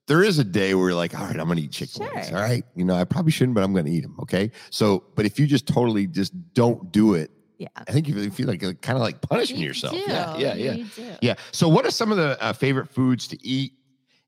there 0.08 0.24
is 0.24 0.38
a 0.38 0.44
day 0.44 0.74
where 0.76 0.90
you're 0.90 0.98
like, 0.98 1.18
all 1.18 1.26
right, 1.26 1.40
I'm 1.40 1.46
going 1.46 1.58
to 1.58 1.64
eat 1.64 1.72
chicken 1.72 2.08
wings. 2.14 2.32
All 2.32 2.42
right. 2.42 2.64
You 2.76 2.84
know, 2.86 2.96
I 2.96 3.06
probably 3.06 3.32
shouldn't, 3.32 3.56
but 3.56 3.64
I'm 3.64 3.74
going 3.74 3.86
to 3.86 3.92
eat 3.92 4.02
them. 4.02 4.18
Okay. 4.22 4.52
So, 4.70 5.04
but 5.16 5.26
if 5.26 5.40
you 5.40 5.48
just 5.48 5.66
totally 5.66 6.08
just 6.08 6.34
don't 6.54 6.92
do 6.92 7.14
it, 7.14 7.32
Yeah. 7.64 7.84
I 7.88 7.92
think 7.92 8.08
you 8.08 8.30
feel 8.32 8.48
like 8.48 8.62
kind 8.82 8.98
of 8.98 9.02
like 9.02 9.22
punishing 9.22 9.58
You 9.58 9.68
yourself. 9.68 9.94
do. 9.94 10.00
Yeah. 10.08 10.36
Yeah. 10.38 10.54
Yeah. 10.56 10.74
Do. 10.96 11.06
Yeah. 11.22 11.36
So, 11.52 11.68
what 11.70 11.86
are 11.86 11.92
some 11.92 12.12
of 12.12 12.18
the 12.18 12.42
uh, 12.44 12.54
favorite 12.54 12.90
foods 12.90 13.28
to 13.28 13.46
eat 13.46 13.74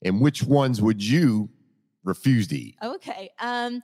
and 0.03 0.21
which 0.21 0.43
ones 0.43 0.81
would 0.81 1.03
you 1.03 1.49
refuse 2.03 2.47
to 2.47 2.55
eat? 2.55 2.75
Okay. 2.81 3.29
Um, 3.39 3.81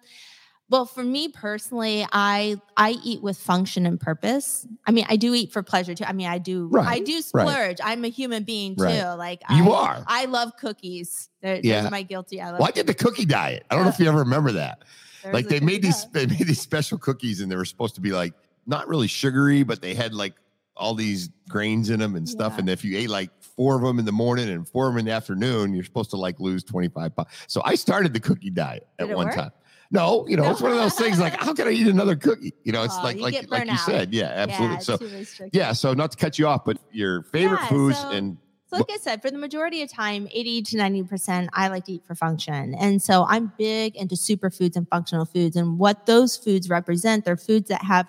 well, 0.69 0.85
for 0.85 1.03
me 1.03 1.27
personally, 1.27 2.05
I 2.13 2.55
I 2.77 2.91
eat 3.03 3.21
with 3.21 3.37
function 3.37 3.85
and 3.85 3.99
purpose. 3.99 4.65
I 4.87 4.91
mean, 4.91 5.05
I 5.09 5.17
do 5.17 5.33
eat 5.33 5.51
for 5.51 5.61
pleasure 5.63 5.93
too. 5.93 6.05
I 6.05 6.13
mean, 6.13 6.27
I 6.27 6.37
do 6.37 6.69
I 6.73 6.77
Right, 6.77 7.05
do 7.05 7.15
right. 7.15 7.23
splurge. 7.23 7.77
I'm 7.83 8.05
a 8.05 8.09
human 8.09 8.43
being 8.43 8.77
too. 8.77 8.83
Right. 8.83 9.13
Like 9.15 9.41
You 9.49 9.69
I, 9.73 9.75
are. 9.97 10.03
I 10.07 10.25
love 10.25 10.53
cookies. 10.57 11.27
They're, 11.41 11.59
Yeah. 11.61 11.89
My 11.89 12.03
guilty. 12.03 12.39
I 12.39 12.51
love. 12.51 12.59
Well, 12.59 12.69
I 12.69 12.71
did 12.71 12.87
the 12.87 12.93
cookie 12.93 13.25
diet. 13.25 13.65
I 13.69 13.75
don't 13.75 13.83
know 13.83 13.89
if 13.89 13.99
you 13.99 14.07
ever 14.07 14.19
remember 14.19 14.53
that. 14.53 14.83
There's 15.23 15.33
like 15.33 15.49
they 15.49 15.59
made 15.59 15.81
these 15.81 16.05
they 16.13 16.25
made 16.25 16.47
these 16.47 16.61
special 16.61 16.97
cookies 16.97 17.41
and 17.41 17.51
they 17.51 17.57
were 17.57 17.65
supposed 17.65 17.95
to 17.95 18.01
be 18.01 18.11
like 18.11 18.33
not 18.65 18.87
really 18.87 19.07
sugary 19.07 19.63
but 19.63 19.81
they 19.81 19.93
had 19.93 20.13
like 20.13 20.33
all 20.77 20.93
these 20.93 21.29
grains 21.49 21.89
in 21.89 21.99
them 21.99 22.15
and 22.15 22.27
stuff 22.27 22.53
Yeah. 22.53 22.59
and 22.59 22.69
if 22.69 22.83
you 22.83 22.97
ate 22.97 23.09
like 23.09 23.29
four 23.41 23.75
of 23.75 23.81
them 23.81 23.99
in 23.99 24.05
the 24.05 24.11
morning 24.11 24.49
and 24.49 24.67
four 24.67 24.87
of 24.87 24.93
them 24.93 24.99
in 24.99 25.05
the 25.05 25.11
afternoon 25.11 25.73
you're 25.73 25.83
supposed 25.83 26.09
to 26.11 26.17
like 26.17 26.39
lose 26.39 26.63
25 26.63 27.15
pounds 27.15 27.29
so 27.47 27.61
i 27.65 27.75
started 27.75 28.13
the 28.13 28.19
cookie 28.19 28.49
diet 28.49 28.87
at 28.99 29.09
one 29.09 29.27
work? 29.27 29.35
time 29.35 29.51
no 29.91 30.25
you 30.27 30.37
know 30.37 30.49
it's 30.49 30.61
one 30.61 30.71
of 30.71 30.77
those 30.77 30.95
things 30.95 31.19
like 31.19 31.33
how 31.41 31.53
can 31.53 31.67
i 31.67 31.71
eat 31.71 31.87
another 31.87 32.15
cookie 32.15 32.53
you 32.63 32.71
know 32.71 32.83
it's 32.83 32.95
Oh, 32.97 33.03
like 33.03 33.17
you 33.17 33.23
like 33.23 33.49
like 33.51 33.69
you 33.69 33.77
said 33.77 34.13
yeah 34.13 34.27
absolutely 34.35 34.77
Yeah, 34.77 35.23
so 35.23 35.49
yeah 35.53 35.73
so 35.73 35.93
not 35.93 36.11
to 36.11 36.17
cut 36.17 36.39
you 36.39 36.47
off 36.47 36.63
but 36.65 36.77
your 36.91 37.23
favorite 37.23 37.59
Yeah, 37.61 37.67
foods 37.69 37.99
so- 37.99 38.09
and 38.09 38.37
So, 38.71 38.77
like 38.77 38.89
I 38.89 38.97
said, 38.99 39.21
for 39.21 39.29
the 39.29 39.37
majority 39.37 39.81
of 39.81 39.91
time, 39.91 40.29
80 40.31 40.61
to 40.61 40.77
90%, 40.77 41.49
I 41.51 41.67
like 41.67 41.83
to 41.87 41.91
eat 41.91 42.05
for 42.07 42.15
function. 42.15 42.73
And 42.75 43.01
so 43.01 43.25
I'm 43.27 43.51
big 43.57 43.97
into 43.97 44.15
superfoods 44.15 44.77
and 44.77 44.87
functional 44.87 45.25
foods. 45.25 45.57
And 45.57 45.77
what 45.77 46.05
those 46.05 46.37
foods 46.37 46.69
represent, 46.69 47.25
they're 47.25 47.35
foods 47.35 47.67
that 47.67 47.83
have 47.83 48.07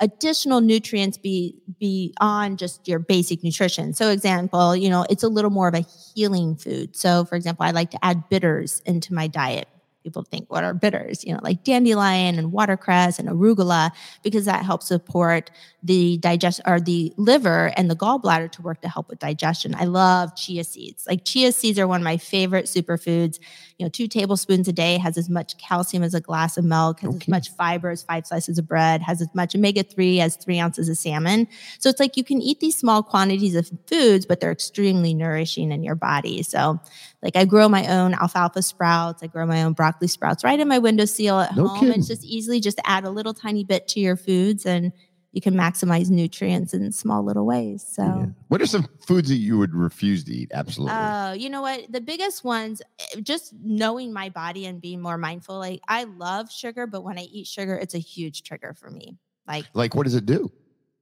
additional 0.00 0.60
nutrients 0.60 1.18
be 1.18 1.56
beyond 1.78 2.58
just 2.58 2.86
your 2.86 2.98
basic 2.98 3.42
nutrition. 3.42 3.92
So 3.92 4.10
example, 4.10 4.76
you 4.76 4.88
know, 4.88 5.04
it's 5.10 5.22
a 5.22 5.28
little 5.28 5.50
more 5.50 5.68
of 5.68 5.74
a 5.74 5.84
healing 6.14 6.56
food. 6.56 6.96
So 6.96 7.24
for 7.24 7.34
example, 7.34 7.64
I 7.64 7.72
like 7.72 7.90
to 7.90 8.04
add 8.04 8.28
bitters 8.28 8.80
into 8.86 9.12
my 9.12 9.26
diet. 9.26 9.68
People 10.04 10.22
think, 10.22 10.50
what 10.50 10.64
are 10.64 10.72
bitters? 10.72 11.24
You 11.24 11.34
know, 11.34 11.40
like 11.42 11.64
dandelion 11.64 12.38
and 12.38 12.52
watercress 12.52 13.18
and 13.18 13.28
arugula, 13.28 13.90
because 14.22 14.44
that 14.46 14.64
helps 14.64 14.86
support 14.86 15.50
the 15.82 16.16
digest 16.18 16.60
or 16.64 16.80
the 16.80 17.12
liver 17.16 17.72
and 17.76 17.90
the 17.90 17.96
gallbladder 17.96 18.50
to 18.52 18.62
work 18.62 18.80
to 18.82 18.88
help 18.88 19.10
with 19.10 19.18
digestion. 19.18 19.74
I 19.74 19.84
love 19.84 20.34
chia 20.36 20.64
seeds. 20.64 21.04
Like 21.06 21.24
chia 21.24 21.52
seeds 21.52 21.78
are 21.78 21.86
one 21.86 22.00
of 22.00 22.04
my 22.04 22.16
favorite 22.16 22.66
superfoods. 22.66 23.38
You 23.78 23.84
know, 23.86 23.90
two 23.90 24.08
tablespoons 24.08 24.66
a 24.66 24.72
day 24.72 24.98
has 24.98 25.16
as 25.16 25.28
much 25.30 25.56
calcium 25.56 26.02
as 26.02 26.12
a 26.12 26.20
glass 26.20 26.56
of 26.56 26.64
milk, 26.64 26.98
has 27.00 27.10
Okay. 27.10 27.18
as 27.22 27.28
much 27.28 27.50
fiber 27.50 27.90
as 27.90 28.02
five 28.02 28.26
slices 28.26 28.58
of 28.58 28.66
bread, 28.66 29.02
has 29.02 29.20
as 29.22 29.28
much 29.34 29.54
omega 29.54 29.84
3 29.84 30.20
as 30.20 30.34
three 30.34 30.58
ounces 30.58 30.88
of 30.88 30.98
salmon. 30.98 31.46
So 31.78 31.88
it's 31.88 32.00
like 32.00 32.16
you 32.16 32.24
can 32.24 32.42
eat 32.42 32.58
these 32.58 32.76
small 32.76 33.04
quantities 33.04 33.54
of 33.54 33.70
foods, 33.86 34.26
but 34.26 34.40
they're 34.40 34.50
extremely 34.50 35.14
nourishing 35.14 35.70
in 35.70 35.84
your 35.84 35.94
body. 35.94 36.42
So, 36.42 36.80
like, 37.22 37.36
I 37.36 37.44
grow 37.44 37.68
my 37.68 37.86
own 37.86 38.14
alfalfa 38.14 38.62
sprouts, 38.62 39.22
I 39.22 39.28
grow 39.28 39.46
my 39.46 39.62
own 39.62 39.74
broccoli 39.74 40.08
sprouts 40.08 40.42
right 40.42 40.58
in 40.58 40.66
my 40.66 40.78
windowsill 40.78 41.38
at 41.38 41.56
No 41.56 41.68
home. 41.68 41.78
kidding. 41.78 42.00
It's 42.00 42.08
just 42.08 42.24
easily 42.24 42.58
just 42.58 42.80
add 42.84 43.04
a 43.04 43.10
little 43.10 43.32
tiny 43.34 43.62
bit 43.62 43.86
to 43.88 44.00
your 44.00 44.16
foods 44.16 44.66
and 44.66 44.92
you 45.32 45.40
can 45.40 45.54
maximize 45.54 46.08
nutrients 46.10 46.72
in 46.74 46.90
small 46.92 47.22
little 47.24 47.44
ways. 47.46 47.84
So, 47.86 48.02
Yeah. 48.02 48.26
what 48.48 48.62
are 48.62 48.66
some 48.66 48.86
foods 49.06 49.28
that 49.28 49.36
you 49.36 49.58
would 49.58 49.74
refuse 49.74 50.24
to 50.24 50.32
eat 50.32 50.50
absolutely 50.54 50.94
uh, 50.94 51.32
you 51.32 51.50
know 51.50 51.60
what? 51.62 51.90
The 51.92 52.00
biggest 52.00 52.44
ones, 52.44 52.80
eh, 52.98 53.20
just 53.22 53.52
knowing 53.62 54.12
my 54.12 54.30
body 54.30 54.64
and 54.66 54.80
being 54.80 55.00
more 55.02 55.18
mindful. 55.18 55.58
Like, 55.58 55.80
I 55.86 56.04
love 56.04 56.50
sugar, 56.50 56.86
but 56.86 57.02
when 57.04 57.18
I 57.18 57.22
eat 57.22 57.46
sugar, 57.46 57.76
it's 57.76 57.94
a 57.94 57.98
huge 57.98 58.42
trigger 58.42 58.72
for 58.74 58.90
me. 58.90 59.18
Like, 59.46 59.66
like 59.74 59.94
what 59.94 60.04
does 60.04 60.14
it 60.14 60.26
do 60.26 60.50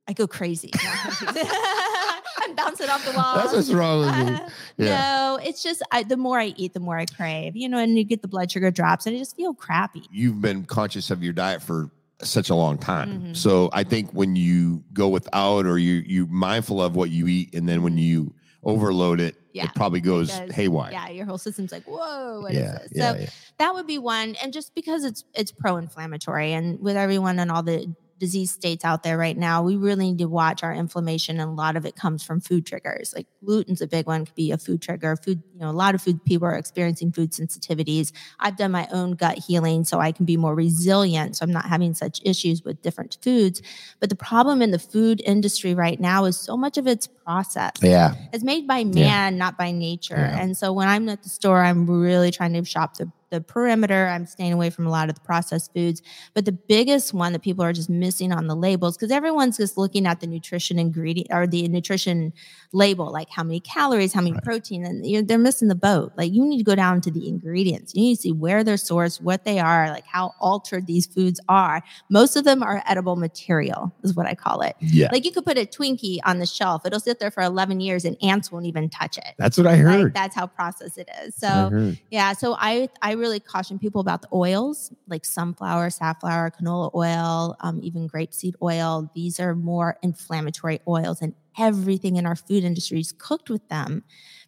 I 0.09 0.13
go 0.13 0.27
crazy. 0.29 0.71
I'm 0.77 2.55
bouncing 2.55 2.89
off 2.89 3.05
the 3.05 3.13
wall. 3.13 3.37
that's 3.37 3.53
what's 3.53 3.73
wrong 3.73 4.01
with 4.01 4.17
me 4.29 4.39
yeah 4.87 4.99
No, 5.37 5.39
it's 5.43 5.63
just 5.63 5.83
I, 5.91 6.03
the 6.05 6.17
more 6.17 6.39
I 6.39 6.47
eat, 6.57 6.75
the 6.75 6.81
more 6.81 6.97
I 6.99 7.07
crave. 7.07 7.57
You 7.57 7.69
know, 7.69 7.79
and 7.79 7.97
you 7.99 8.05
get 8.05 8.23
the 8.23 8.29
blood 8.29 8.51
sugar 8.51 8.71
drops, 8.71 9.07
and 9.07 9.17
I 9.17 9.19
just 9.19 9.37
feel 9.37 9.55
crappy. 9.55 10.03
you've 10.11 10.41
been 10.41 10.65
conscious 10.65 11.11
of 11.11 11.23
your 11.23 11.33
diet 11.33 11.63
for 11.63 11.91
such 12.23 12.49
a 12.51 12.55
long 12.55 12.79
time. 12.79 13.21
Mhm. 13.21 13.37
So 13.37 13.69
I 13.73 13.85
think 13.85 14.11
when 14.13 14.37
you 14.37 14.83
go 14.93 15.09
without 15.09 15.67
or 15.67 15.79
you 15.79 16.03
you 16.07 16.27
mindful 16.27 16.81
of 16.83 16.97
what 16.97 17.11
you 17.11 17.27
eat 17.29 17.55
and 17.55 17.69
then 17.69 17.83
when 17.83 17.99
you 17.99 18.35
overload 18.65 19.21
it, 19.21 19.37
Yeah, 19.53 19.65
it 19.67 19.75
probably 19.75 20.01
goes 20.01 20.31
Because, 20.39 20.55
haywire. 20.55 20.93
Yeah, 20.93 21.09
your 21.11 21.25
whole 21.27 21.39
system's 21.39 21.73
like, 21.73 21.85
whoa, 21.85 22.41
what 22.43 22.53
is 22.53 22.59
yeah, 22.59 22.79
this? 22.79 22.89
yeah, 22.95 23.13
so 23.13 23.27
that 23.59 23.75
would 23.75 23.87
be 23.87 23.99
one. 23.99 24.35
And 24.43 24.53
just 24.53 24.75
because 24.75 25.05
it's 25.05 25.25
it's 25.35 25.53
pro-inflammatory, 25.53 26.53
and 26.53 26.81
with 26.81 26.97
everyone 26.97 27.39
and 27.39 27.51
all 27.51 27.63
the 27.63 27.95
disease 28.19 28.51
states 28.51 28.85
out 28.85 29.03
there 29.03 29.19
right 29.19 29.37
now, 29.37 29.63
we 29.63 29.77
really 29.77 30.07
need 30.11 30.19
to 30.19 30.29
watch 30.29 30.63
our 30.63 30.73
inflammation, 30.73 31.41
and 31.41 31.51
a 31.51 31.53
lot 31.53 31.77
of 31.77 31.85
it 31.85 31.97
comes 31.97 32.23
from 32.23 32.41
food 32.41 32.67
triggers. 32.67 33.13
Like 33.15 33.27
gluten's 33.45 33.81
a 33.81 33.87
big 33.87 34.07
one, 34.07 34.27
could 34.27 34.35
be 34.35 34.51
a 34.51 34.59
food 34.59 34.83
trigger. 34.83 35.17
Food, 35.17 35.43
you 35.53 35.61
know, 35.61 35.71
a 35.71 35.73
lot 35.73 35.95
of 35.95 36.03
food 36.03 36.25
people 36.25 36.49
are 36.49 36.57
experiencing 36.57 37.13
food 37.13 37.33
sensitivities. 37.33 38.13
I've 38.41 38.57
done 38.57 38.71
my 38.71 38.89
own 38.93 39.13
gut 39.13 39.39
healing, 39.39 39.85
so 39.85 40.01
I 40.01 40.13
can 40.13 40.25
be 40.25 40.37
more 40.37 40.55
resilient. 40.55 41.37
So 41.37 41.45
I'm 41.45 41.53
not 41.53 41.67
having 41.67 41.95
such 41.95 42.21
issues 42.25 42.63
with 42.63 42.83
different 42.83 43.19
foods. 43.23 43.63
But 44.01 44.09
the 44.09 44.17
problem 44.17 44.63
in 44.63 44.71
the 44.71 44.79
food 44.79 45.21
industry 45.25 45.75
right 45.75 46.01
now 46.01 46.25
is 46.25 46.39
so 46.39 46.57
much 46.57 46.79
of 46.79 46.87
it's 46.87 47.07
processed. 47.07 47.83
Yeah. 47.83 48.15
It's 48.33 48.45
made 48.45 48.67
by 48.67 48.85
man, 48.85 49.37
not 49.37 49.59
by 49.59 49.73
nature. 49.73 50.17
Yeah. 50.17 50.41
And 50.41 50.57
so 50.57 50.73
when 50.73 50.89
I'm 50.89 51.09
at 51.09 51.23
the 51.23 51.29
store, 51.29 51.63
I'm 51.63 51.87
really 51.89 52.31
trying 52.31 52.53
to 52.55 52.65
shop 52.65 52.97
the, 52.97 53.11
the 53.31 53.41
perimeter. 53.41 54.07
I'm 54.07 54.27
staying 54.27 54.53
away 54.53 54.71
from 54.71 54.87
a 54.87 54.91
lot 54.91 55.09
of 55.09 55.15
the 55.15 55.21
processed 55.23 55.73
foods. 55.75 56.03
But 56.35 56.45
the 56.45 56.53
biggest 56.53 57.13
one 57.15 57.33
that 57.33 57.43
people 57.43 57.65
are 57.65 57.73
just 57.73 57.91
missing 57.91 58.33
on 58.33 58.47
the 58.47 58.55
labels, 58.55 58.97
because 58.97 59.11
everyone's 59.11 59.57
just 59.57 59.77
looking 59.77 60.07
at 60.07 60.21
the 60.21 60.27
nutrition 60.27 60.79
ingredient 60.79 61.29
or 61.33 61.47
the 61.47 61.67
nutrition 61.69 62.33
label, 62.73 63.11
like 63.11 63.29
how 63.31 63.43
many 63.43 63.61
calories, 63.61 64.13
how 64.13 64.21
many 64.21 64.33
Right. 64.35 64.45
protein, 64.45 64.85
and 64.85 65.07
you 65.07 65.21
know, 65.21 65.27
they're 65.27 65.39
missing 65.39 65.69
the 65.69 65.75
boat. 65.75 66.13
Like 66.17 66.33
you 66.33 66.45
need 66.45 66.59
to 66.59 66.65
go 66.65 66.75
down 66.75 67.01
to 67.03 67.11
the 67.11 67.29
ingredients. 67.29 67.95
You 67.95 68.03
need 68.03 68.17
to 68.17 68.23
see 68.23 68.33
where 68.33 68.63
they're 68.65 68.77
sourced, 68.77 69.21
what 69.21 69.45
they 69.45 69.59
are, 69.59 69.89
like 69.91 70.05
how 70.07 70.35
altered 70.41 70.87
these 70.87 71.07
foods 71.07 71.41
are. 71.49 71.83
Most 72.11 72.37
of 72.37 72.45
them 72.45 72.63
are 72.63 72.83
edible 72.87 73.17
material, 73.17 73.95
is 74.03 74.15
what 74.15 74.27
I 74.27 74.35
call 74.35 74.61
it. 74.63 74.77
Yeah. 74.81 75.09
Like 75.13 75.25
you 75.25 75.33
could 75.33 75.45
put 75.45 75.59
a 75.59 75.67
Twinkie 75.67 76.19
on 76.25 76.39
the 76.39 76.47
shelf, 76.47 76.85
it'll 76.87 77.01
sit 77.01 77.19
there 77.19 77.31
for 77.31 77.43
11 77.43 77.81
years 77.81 78.05
and 78.05 78.17
ants 78.23 78.53
won't 78.53 78.67
even 78.67 78.89
touch 78.89 79.19
it. 79.19 79.35
That's 79.39 79.57
what 79.59 79.67
I 79.67 79.71
Like, 79.77 79.81
heard. 80.03 80.15
that's 80.15 80.35
how 80.35 80.47
processed 80.47 80.99
it 80.99 81.09
is. 81.25 81.37
That's 81.37 81.73
what 81.73 81.79
I 81.79 81.91
So 81.93 81.97
yeah, 82.11 82.33
so 82.33 82.55
I 82.59 82.89
I 83.03 83.13
really 83.17 83.41
caution 83.41 83.79
people 83.79 84.01
about 84.01 84.23
the 84.23 84.29
oils 84.33 84.93
like 85.09 85.25
sunflower, 85.25 85.91
safflower, 85.91 86.51
canola 86.51 86.95
oil, 86.95 87.57
um, 87.61 87.81
even 87.83 88.09
grapeseed 88.09 88.55
oil. 88.63 89.11
These 89.15 89.41
are 89.41 89.55
more 89.55 89.99
inflammatory 90.03 90.81
oils, 90.87 91.23
and 91.23 91.35
everything 91.59 92.17
in 92.17 92.27
our 92.27 92.37
food 92.37 92.65
industry 92.65 93.01
is 93.01 93.13
cooked 93.13 93.51
with 93.51 93.67
them 93.69 94.05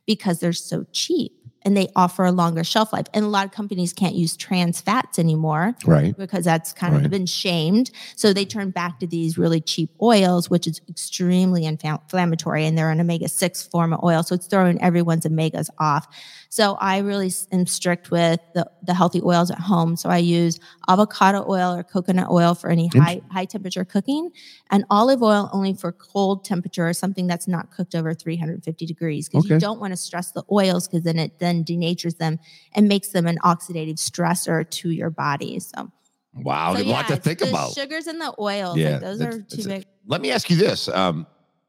because 0.06 0.40
they're 0.40 0.52
so 0.52 0.84
cheap 0.92 1.32
and 1.68 1.76
they 1.76 1.86
offer 1.94 2.24
a 2.24 2.32
longer 2.32 2.64
shelf 2.64 2.94
life. 2.94 3.04
And 3.12 3.22
a 3.26 3.28
lot 3.28 3.44
of 3.44 3.52
companies 3.52 3.92
can't 3.92 4.14
use 4.14 4.34
trans 4.38 4.80
fats 4.80 5.18
anymore 5.18 5.74
Right. 5.84 6.16
because 6.16 6.46
that's 6.46 6.72
kind 6.72 6.94
Right. 6.94 7.04
of 7.04 7.10
been 7.10 7.26
shamed. 7.26 7.90
So 8.16 8.32
they 8.32 8.46
turn 8.46 8.70
back 8.70 8.98
to 9.00 9.06
these 9.06 9.36
really 9.36 9.60
cheap 9.60 9.90
oils, 10.00 10.48
which 10.48 10.66
is 10.66 10.80
extremely 10.88 11.66
inflammatory, 11.66 12.64
and 12.64 12.76
they're 12.78 12.90
an 12.90 13.00
omega 13.02 13.28
6 13.28 13.64
form 13.64 13.92
of 13.92 14.00
oil. 14.02 14.22
So 14.22 14.34
it's 14.34 14.46
throwing 14.46 14.80
everyone's 14.80 15.26
omegas 15.26 15.68
off. 15.78 16.06
So 16.48 16.78
I 16.80 16.98
really 16.98 17.30
am 17.52 17.66
strict 17.66 18.10
with 18.10 18.40
the, 18.54 18.64
the 18.82 18.94
healthy 18.94 19.20
oils 19.22 19.50
at 19.50 19.58
home. 19.58 19.96
So 19.96 20.08
I 20.08 20.16
use 20.16 20.58
avocado 20.88 21.44
oil 21.46 21.74
or 21.74 21.82
coconut 21.82 22.30
oil 22.30 22.54
for 22.54 22.70
any 22.70 22.86
high, 22.88 23.20
high 23.30 23.44
temperature 23.44 23.84
cooking, 23.84 24.30
and 24.70 24.86
olive 24.88 25.22
oil 25.22 25.50
only 25.52 25.74
for 25.74 25.92
cold 25.92 26.46
temperature 26.46 26.88
or 26.88 26.94
something 26.94 27.26
that's 27.26 27.46
not 27.46 27.70
cooked 27.70 27.94
over 27.94 28.14
350 28.14 28.86
degrees. 28.86 29.28
Because 29.28 29.44
Okay. 29.44 29.54
you 29.54 29.60
don't 29.60 29.78
want 29.80 29.92
to 29.92 29.96
stress 29.98 30.30
the 30.32 30.42
oils 30.50 30.88
because 30.88 31.02
then 31.04 31.18
it 31.18 31.38
then 31.38 31.57
denatures 31.64 32.18
them 32.18 32.38
and 32.74 32.88
makes 32.88 33.08
them 33.08 33.26
an 33.26 33.38
oxidative 33.44 33.96
stressor 33.96 34.68
to 34.70 34.90
your 34.90 35.10
body. 35.10 35.58
So 35.60 35.90
Wow. 36.34 36.74
so 36.74 36.82
a 36.82 36.84
lot 36.84 37.08
to 37.08 37.16
think 37.16 37.40
the 37.40 37.48
about. 37.48 37.72
sugars 37.72 38.06
and 38.06 38.20
the 38.20 38.34
oils. 38.38 38.76
Yeah, 38.76 38.92
like 38.92 39.00
those 39.00 39.20
are 39.20 39.40
too 39.42 39.64
big. 39.64 39.84
Let 40.06 40.20
me 40.20 40.30
ask 40.30 40.48
you 40.50 40.56
this. 40.56 40.88
Um, 40.88 41.26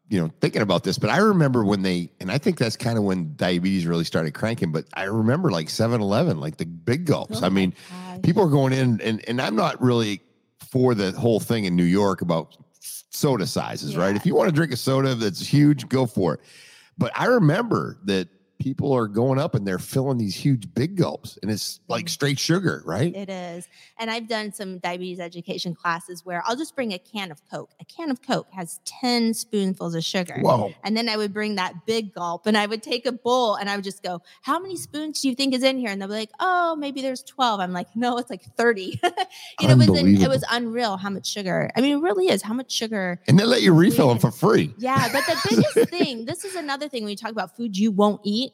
you 0.09 0.19
know, 0.19 0.31
thinking 0.41 0.63
about 0.63 0.83
this, 0.83 0.97
but 0.97 1.11
I 1.11 1.17
remember 1.17 1.63
when 1.63 1.83
they, 1.83 2.11
and 2.19 2.31
I 2.31 2.39
think 2.39 2.57
that's 2.57 2.75
kind 2.75 2.97
of 2.97 3.03
when 3.03 3.35
diabetes 3.35 3.85
really 3.85 4.03
started 4.03 4.33
cranking. 4.33 4.71
But 4.71 4.85
I 4.95 5.03
remember 5.03 5.51
like 5.51 5.69
7 5.69 6.01
Eleven, 6.01 6.39
like 6.39 6.57
the 6.57 6.65
big 6.65 7.05
gulps. 7.05 7.43
Oh 7.43 7.45
I 7.45 7.49
mean, 7.49 7.75
gosh. 7.91 8.21
people 8.23 8.43
are 8.43 8.49
going 8.49 8.73
in, 8.73 8.99
and, 9.01 9.23
and 9.29 9.39
I'm 9.39 9.55
not 9.55 9.79
really 9.81 10.21
for 10.71 10.95
the 10.95 11.11
whole 11.11 11.39
thing 11.39 11.65
in 11.65 11.75
New 11.75 11.83
York 11.83 12.21
about 12.21 12.57
soda 13.11 13.45
sizes, 13.45 13.95
right? 13.95 14.15
If 14.15 14.25
you 14.25 14.33
want 14.33 14.49
to 14.49 14.55
drink 14.55 14.71
a 14.71 14.77
soda 14.77 15.13
that's 15.13 15.45
huge, 15.45 15.87
go 15.89 16.07
for 16.07 16.35
it. 16.35 16.39
But 16.97 17.11
I 17.15 17.25
remember 17.25 17.99
that 18.05 18.29
people 18.59 18.93
are 18.93 19.07
going 19.07 19.39
up 19.39 19.55
and 19.55 19.65
they're 19.65 19.79
filling 19.79 20.17
these 20.17 20.35
huge 20.35 20.73
big 20.73 20.95
gulps, 20.95 21.39
and 21.41 21.49
it's 21.49 21.79
like 21.87 22.05
mm-hmm. 22.05 22.09
straight 22.09 22.39
sugar, 22.39 22.83
right? 22.85 23.15
It 23.15 23.29
is. 23.29 23.67
And 23.97 24.11
I've 24.11 24.27
done 24.27 24.51
some 24.51 24.79
diabetes 24.79 25.19
education 25.19 25.73
classes 25.73 26.25
where 26.25 26.43
I'll 26.45 26.55
just 26.55 26.75
bring 26.75 26.93
a 26.93 26.99
can 26.99 27.31
of 27.31 27.41
Coke. 27.49 27.71
A 27.79 27.85
can 27.85 28.11
of 28.11 28.21
Coke 28.21 28.47
has 28.51 28.79
10 28.85 29.33
spoonfuls 29.33 29.95
of 29.95 30.03
sugar. 30.03 30.37
Whoa. 30.41 30.73
And 30.83 30.95
then 30.95 31.09
I 31.09 31.17
would 31.17 31.33
bring 31.33 31.55
that 31.55 31.85
big 31.85 32.13
gulp 32.13 32.45
and 32.45 32.57
I 32.57 32.65
would 32.65 32.83
take 32.83 33.05
a 33.05 33.11
bowl 33.11 33.55
and 33.55 33.69
I 33.69 33.75
would 33.75 33.83
just 33.83 34.03
go, 34.03 34.21
How 34.41 34.59
many 34.59 34.75
spoons 34.75 35.21
do 35.21 35.29
you 35.29 35.35
think 35.35 35.53
is 35.53 35.63
in 35.63 35.77
here? 35.77 35.89
And 35.89 36.01
they'll 36.01 36.09
be 36.09 36.15
like, 36.15 36.31
Oh, 36.39 36.75
maybe 36.75 37.01
there's 37.01 37.23
12. 37.23 37.59
I'm 37.59 37.73
like, 37.73 37.87
No, 37.95 38.17
it's 38.17 38.29
like 38.29 38.43
30. 38.57 38.99
you 39.61 39.67
know, 39.67 39.73
it 39.73 39.89
was, 39.89 39.89
it 39.89 40.29
was 40.29 40.43
unreal 40.51 40.97
how 40.97 41.09
much 41.09 41.27
sugar. 41.27 41.71
I 41.75 41.81
mean, 41.81 41.97
it 41.97 42.01
really 42.01 42.27
is 42.27 42.41
how 42.41 42.53
much 42.53 42.71
sugar. 42.71 43.21
And 43.27 43.39
they 43.39 43.45
let 43.45 43.61
you 43.61 43.73
refill 43.73 44.09
them 44.09 44.19
for 44.19 44.31
free. 44.31 44.73
Yeah. 44.77 45.09
But 45.11 45.25
the 45.25 45.49
biggest 45.49 45.89
thing, 45.89 46.25
this 46.25 46.43
is 46.43 46.55
another 46.55 46.89
thing 46.89 47.03
when 47.03 47.11
you 47.11 47.17
talk 47.17 47.31
about 47.31 47.55
food 47.55 47.77
you 47.77 47.91
won't 47.91 48.21
eat 48.23 48.48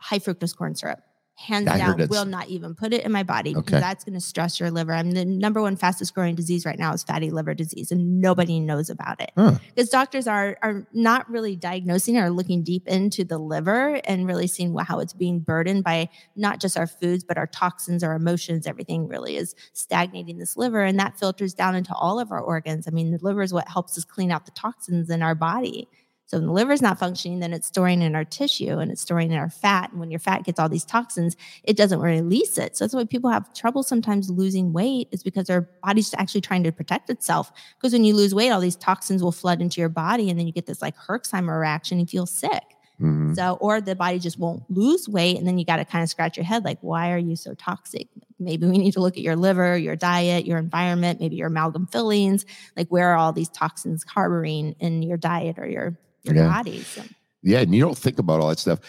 high 0.00 0.18
fructose 0.18 0.56
corn 0.56 0.74
syrup. 0.74 1.00
Hands 1.36 1.66
I 1.68 1.78
down, 1.78 2.06
will 2.10 2.26
not 2.26 2.48
even 2.48 2.74
put 2.74 2.92
it 2.92 3.02
in 3.02 3.12
my 3.12 3.22
body 3.22 3.52
Okay. 3.56 3.64
because 3.64 3.80
that's 3.80 4.04
going 4.04 4.12
to 4.12 4.20
stress 4.20 4.60
your 4.60 4.70
liver. 4.70 4.92
I 4.92 5.02
mean, 5.02 5.14
the 5.14 5.24
number 5.24 5.62
one 5.62 5.74
fastest 5.74 6.14
growing 6.14 6.34
disease 6.34 6.66
right 6.66 6.78
now 6.78 6.92
is 6.92 7.02
fatty 7.02 7.30
liver 7.30 7.54
disease, 7.54 7.90
and 7.90 8.20
nobody 8.20 8.60
knows 8.60 8.90
about 8.90 9.22
it 9.22 9.30
Huh. 9.38 9.56
because 9.74 9.88
doctors 9.88 10.26
are 10.26 10.58
are 10.62 10.86
not 10.92 11.30
really 11.30 11.56
diagnosing 11.56 12.18
or 12.18 12.28
looking 12.28 12.62
deep 12.62 12.86
into 12.86 13.24
the 13.24 13.38
liver 13.38 14.02
and 14.04 14.26
really 14.26 14.46
seeing 14.48 14.76
how 14.76 14.98
it's 14.98 15.14
being 15.14 15.38
burdened 15.40 15.82
by 15.82 16.10
not 16.36 16.60
just 16.60 16.76
our 16.76 16.86
foods 16.86 17.24
but 17.24 17.38
our 17.38 17.46
toxins, 17.46 18.04
our 18.04 18.14
emotions. 18.14 18.66
Everything 18.66 19.08
really 19.08 19.36
is 19.38 19.54
stagnating 19.72 20.36
this 20.36 20.58
liver, 20.58 20.82
and 20.82 20.98
that 21.00 21.18
filters 21.18 21.54
down 21.54 21.74
into 21.74 21.94
all 21.94 22.20
of 22.20 22.32
our 22.32 22.40
organs. 22.42 22.86
I 22.86 22.90
mean, 22.90 23.12
the 23.12 23.18
liver 23.22 23.40
is 23.40 23.54
what 23.54 23.66
helps 23.66 23.96
us 23.96 24.04
clean 24.04 24.30
out 24.30 24.44
the 24.44 24.52
toxins 24.52 25.08
in 25.08 25.22
our 25.22 25.34
body. 25.34 25.88
So 26.30 26.38
when 26.38 26.46
the 26.46 26.52
liver's 26.52 26.80
not 26.80 26.96
functioning, 26.96 27.40
then 27.40 27.52
it's 27.52 27.66
storing 27.66 28.02
in 28.02 28.14
our 28.14 28.24
tissue 28.24 28.78
and 28.78 28.92
it's 28.92 29.02
storing 29.02 29.32
in 29.32 29.36
our 29.36 29.50
fat. 29.50 29.90
And 29.90 29.98
when 29.98 30.12
your 30.12 30.20
fat 30.20 30.44
gets 30.44 30.60
all 30.60 30.68
these 30.68 30.84
toxins, 30.84 31.36
it 31.64 31.76
doesn't 31.76 31.98
release 31.98 32.56
it. 32.56 32.76
So 32.76 32.84
that's 32.84 32.94
why 32.94 33.04
people 33.04 33.30
have 33.30 33.52
trouble 33.52 33.82
sometimes 33.82 34.30
losing 34.30 34.72
weight 34.72 35.08
is 35.10 35.24
because 35.24 35.48
their 35.48 35.68
body's 35.82 36.14
actually 36.14 36.42
trying 36.42 36.62
to 36.62 36.70
protect 36.70 37.10
itself. 37.10 37.50
Because 37.76 37.92
when 37.92 38.04
you 38.04 38.14
lose 38.14 38.32
weight, 38.32 38.50
all 38.50 38.60
these 38.60 38.76
toxins 38.76 39.24
will 39.24 39.32
flood 39.32 39.60
into 39.60 39.80
your 39.80 39.88
body 39.88 40.30
and 40.30 40.38
then 40.38 40.46
you 40.46 40.52
get 40.52 40.66
this 40.66 40.80
like 40.80 40.94
Herxheimer 40.96 41.60
reaction 41.60 41.98
and 41.98 42.08
feel 42.08 42.26
sick. 42.26 42.62
Mhm. 43.00 43.34
So, 43.34 43.54
or 43.60 43.80
the 43.80 43.96
body 43.96 44.20
just 44.20 44.38
won't 44.38 44.62
lose 44.70 45.08
weight. 45.08 45.36
And 45.36 45.48
then 45.48 45.58
you 45.58 45.64
got 45.64 45.76
to 45.78 45.84
kind 45.84 46.04
of 46.04 46.10
scratch 46.10 46.36
your 46.36 46.44
head 46.44 46.64
like, 46.64 46.78
why 46.80 47.10
are 47.10 47.18
you 47.18 47.34
so 47.34 47.54
toxic? 47.54 48.06
Maybe 48.38 48.68
we 48.68 48.78
need 48.78 48.92
to 48.92 49.00
look 49.00 49.16
at 49.16 49.22
your 49.22 49.34
liver, 49.36 49.76
your 49.76 49.96
diet, 49.96 50.46
your 50.46 50.58
environment, 50.58 51.18
maybe 51.18 51.34
your 51.34 51.48
amalgam 51.48 51.88
fillings. 51.88 52.44
Like, 52.76 52.88
where 52.88 53.08
are 53.08 53.16
all 53.16 53.32
these 53.32 53.48
toxins 53.48 54.04
harboring 54.04 54.76
in 54.78 55.02
your 55.02 55.16
diet 55.16 55.58
or 55.58 55.66
your, 55.66 55.98
your 56.22 56.34
Yeah. 56.34 56.48
body? 56.48 56.82
So, 56.82 57.02
Yeah, 57.42 57.60
and 57.60 57.74
you 57.74 57.80
don't 57.80 57.96
think 57.96 58.18
about 58.18 58.40
all 58.40 58.48
that 58.50 58.58
stuff. 58.58 58.80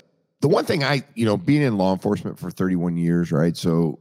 The 0.42 0.48
one 0.50 0.66
thing 0.66 0.84
I, 0.84 1.04
you 1.16 1.26
know, 1.26 1.38
being 1.38 1.62
in 1.62 1.78
law 1.78 1.94
enforcement 1.94 2.38
for 2.40 2.52
31 2.52 2.98
years, 2.98 3.32
right? 3.32 3.56
So 3.56 4.00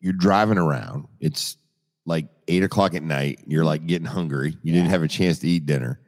you're 0.00 0.12
driving 0.12 0.58
around. 0.58 1.06
It's 1.20 1.56
like 2.04 2.26
eight 2.48 2.62
o'clock 2.62 2.94
at 2.94 3.02
night. 3.02 3.40
You're 3.46 3.64
like 3.64 3.80
mm-hmm. 3.80 3.88
getting 3.88 4.06
hungry. 4.06 4.58
You 4.62 4.72
didn't 4.72 4.90
have 4.90 5.02
a 5.02 5.08
chance 5.08 5.38
to 5.40 5.48
eat 5.48 5.64
dinner. 5.64 6.00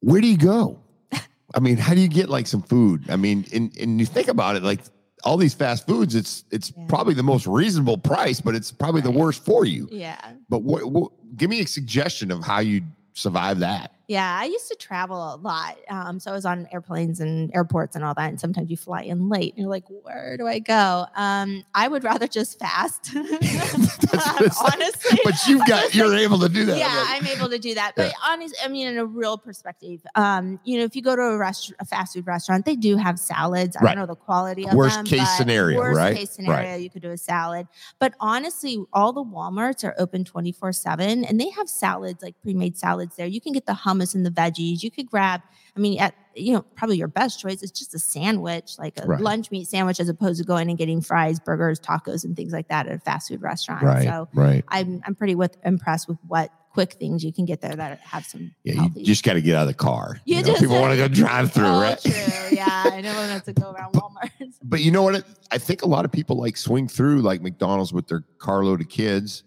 Where 0.00 0.20
do 0.20 0.26
you 0.26 0.36
go? 0.36 0.80
I 1.54 1.60
mean, 1.60 1.76
how 1.78 1.94
do 1.94 2.00
you 2.00 2.08
get 2.08 2.28
like 2.28 2.46
some 2.46 2.62
food? 2.62 3.08
I 3.08 3.16
mean, 3.16 3.46
and, 3.54 3.74
and 3.78 3.98
you 3.98 4.04
think 4.06 4.28
about 4.28 4.56
it, 4.56 4.62
like 4.62 4.80
all 5.24 5.36
these 5.38 5.54
fast 5.54 5.86
foods, 5.86 6.14
it's 6.14 6.44
it's 6.50 6.70
Yeah. 6.76 6.84
probably 6.88 7.14
the 7.14 7.22
most 7.22 7.46
reasonable 7.46 7.96
price, 7.96 8.40
but 8.40 8.54
it's 8.54 8.70
probably 8.70 9.00
the 9.00 9.10
worst 9.10 9.44
for 9.44 9.64
you. 9.64 9.88
yeah. 9.90 10.18
But 10.50 10.62
what, 10.62 10.84
what 10.90 11.12
give 11.36 11.48
me 11.48 11.60
a 11.60 11.66
suggestion 11.66 12.30
of 12.30 12.44
how 12.44 12.60
you 12.60 12.82
survive 13.14 13.60
that? 13.60 13.92
Yeah, 14.08 14.38
I 14.40 14.46
used 14.46 14.68
to 14.68 14.74
travel 14.74 15.34
a 15.34 15.36
lot. 15.36 15.76
Um, 15.90 16.18
so 16.18 16.30
I 16.30 16.34
was 16.34 16.46
on 16.46 16.66
airplanes 16.72 17.20
and 17.20 17.54
airports 17.54 17.94
and 17.94 18.02
all 18.02 18.14
that. 18.14 18.30
And 18.30 18.40
sometimes 18.40 18.70
you 18.70 18.76
fly 18.78 19.02
in 19.02 19.28
late 19.28 19.52
and 19.54 19.60
you're 19.62 19.70
like, 19.70 19.84
where 20.02 20.38
do 20.38 20.46
I 20.46 20.60
go? 20.60 21.04
Um, 21.14 21.62
I 21.74 21.88
would 21.88 22.04
rather 22.04 22.26
just 22.26 22.58
fast. 22.58 23.10
Honestly. 23.14 25.18
But 25.24 25.34
you've 25.46 25.66
got 25.66 25.94
you're 25.94 26.16
able 26.16 26.38
to 26.38 26.48
do 26.48 26.64
that. 26.64 26.78
yeah, 26.78 26.86
Like- 26.86 27.22
I'm 27.22 27.26
able 27.26 27.50
to 27.50 27.58
do 27.58 27.74
that. 27.74 27.92
But 27.96 28.14
honestly, 28.24 28.56
I 28.64 28.68
mean, 28.68 28.88
in 28.88 28.96
a 28.98 29.04
real 29.04 29.36
perspective, 29.36 30.00
um, 30.14 30.58
you 30.64 30.78
know, 30.78 30.84
if 30.84 30.96
you 30.96 31.02
go 31.02 31.14
to 31.14 31.22
a 31.22 31.36
rest, 31.36 31.72
a 31.78 31.84
fast 31.84 32.14
food 32.14 32.26
restaurant, 32.26 32.64
they 32.64 32.76
do 32.76 32.96
have 32.96 33.18
salads. 33.18 33.76
I 33.76 33.82
Right. 33.84 33.94
don't 33.94 34.02
know 34.02 34.06
the 34.06 34.16
quality 34.16 34.66
of 34.66 34.72
Worst 34.74 34.96
them, 34.96 35.04
case 35.04 35.28
scenario, 35.36 35.78
worst 35.78 35.96
right? 35.98 36.16
case 36.16 36.30
scenario, 36.30 36.76
you 36.76 36.88
could 36.90 37.02
do 37.02 37.10
a 37.10 37.18
salad. 37.18 37.66
But 37.98 38.14
honestly, 38.20 38.82
all 38.92 39.12
the 39.12 39.22
WalMarts 39.24 39.84
are 39.84 39.94
open 39.98 40.24
24 40.24 40.72
seven, 40.72 41.24
and 41.24 41.38
they 41.40 41.50
have 41.50 41.68
salads 41.68 42.22
like 42.22 42.34
pre-made 42.42 42.78
salads 42.78 43.16
there. 43.16 43.26
You 43.26 43.40
can 43.42 43.52
get 43.52 43.66
the 43.66 43.74
hummus 43.98 44.14
and 44.14 44.24
the 44.24 44.30
veggies. 44.30 44.82
You 44.82 44.90
could 44.90 45.06
grab. 45.06 45.40
I 45.76 45.80
mean, 45.80 45.98
at 46.00 46.14
you 46.34 46.52
know, 46.52 46.62
probably 46.76 46.96
your 46.98 47.08
best 47.08 47.40
choice 47.40 47.62
is 47.64 47.70
just 47.72 47.94
a 47.94 47.98
sandwich, 47.98 48.78
like 48.78 48.96
a 49.02 49.06
Right. 49.06 49.20
lunch 49.20 49.50
meat 49.50 49.66
sandwich, 49.68 49.98
as 49.98 50.08
opposed 50.08 50.38
to 50.40 50.44
going 50.46 50.68
and 50.68 50.78
getting 50.78 51.00
fries, 51.00 51.40
burgers, 51.40 51.80
tacos, 51.80 52.24
and 52.24 52.36
things 52.36 52.52
like 52.52 52.68
that 52.68 52.86
at 52.86 52.94
a 52.94 52.98
fast 53.00 53.28
food 53.28 53.42
restaurant. 53.42 53.82
right, 53.82 54.04
So 54.04 54.28
right. 54.34 54.64
I'm 54.68 55.02
I'm 55.06 55.14
pretty 55.16 55.34
with 55.34 55.56
impressed 55.64 56.08
with 56.08 56.18
what 56.26 56.50
quick 56.72 56.92
things 56.92 57.24
you 57.24 57.32
can 57.32 57.44
get 57.44 57.60
there 57.60 57.74
that 57.74 57.98
have 58.00 58.24
some. 58.24 58.52
Yeah, 58.62 58.74
healthy- 58.74 59.00
you 59.00 59.06
just 59.06 59.24
got 59.24 59.32
to 59.34 59.40
get 59.40 59.56
out 59.56 59.62
of 59.62 59.68
the 59.68 59.74
car. 59.74 60.20
You 60.26 60.36
know, 60.36 60.42
just- 60.42 60.60
people 60.60 60.80
want 60.80 60.92
to 60.92 60.96
go 60.96 61.08
drive 61.22 61.50
through, 61.52 61.66
oh, 61.66 61.80
right? 61.80 62.00
true. 62.00 62.12
Yeah, 62.56 62.66
I 62.92 63.00
know 63.00 63.12
has 63.12 63.42
to 63.44 63.52
go 63.52 63.72
around 63.72 63.94
Walmart. 63.94 64.30
But 64.62 64.80
you 64.82 64.90
know 64.90 65.02
what? 65.02 65.24
I 65.50 65.58
think 65.58 65.82
a 65.82 65.86
lot 65.88 66.04
of 66.04 66.12
people 66.12 66.36
like 66.36 66.56
swing 66.56 66.88
through 66.88 67.22
like 67.22 67.40
McDonald's 67.42 67.92
with 67.92 68.06
their 68.08 68.22
carload 68.38 68.80
of 68.80 68.88
kids, 68.88 69.42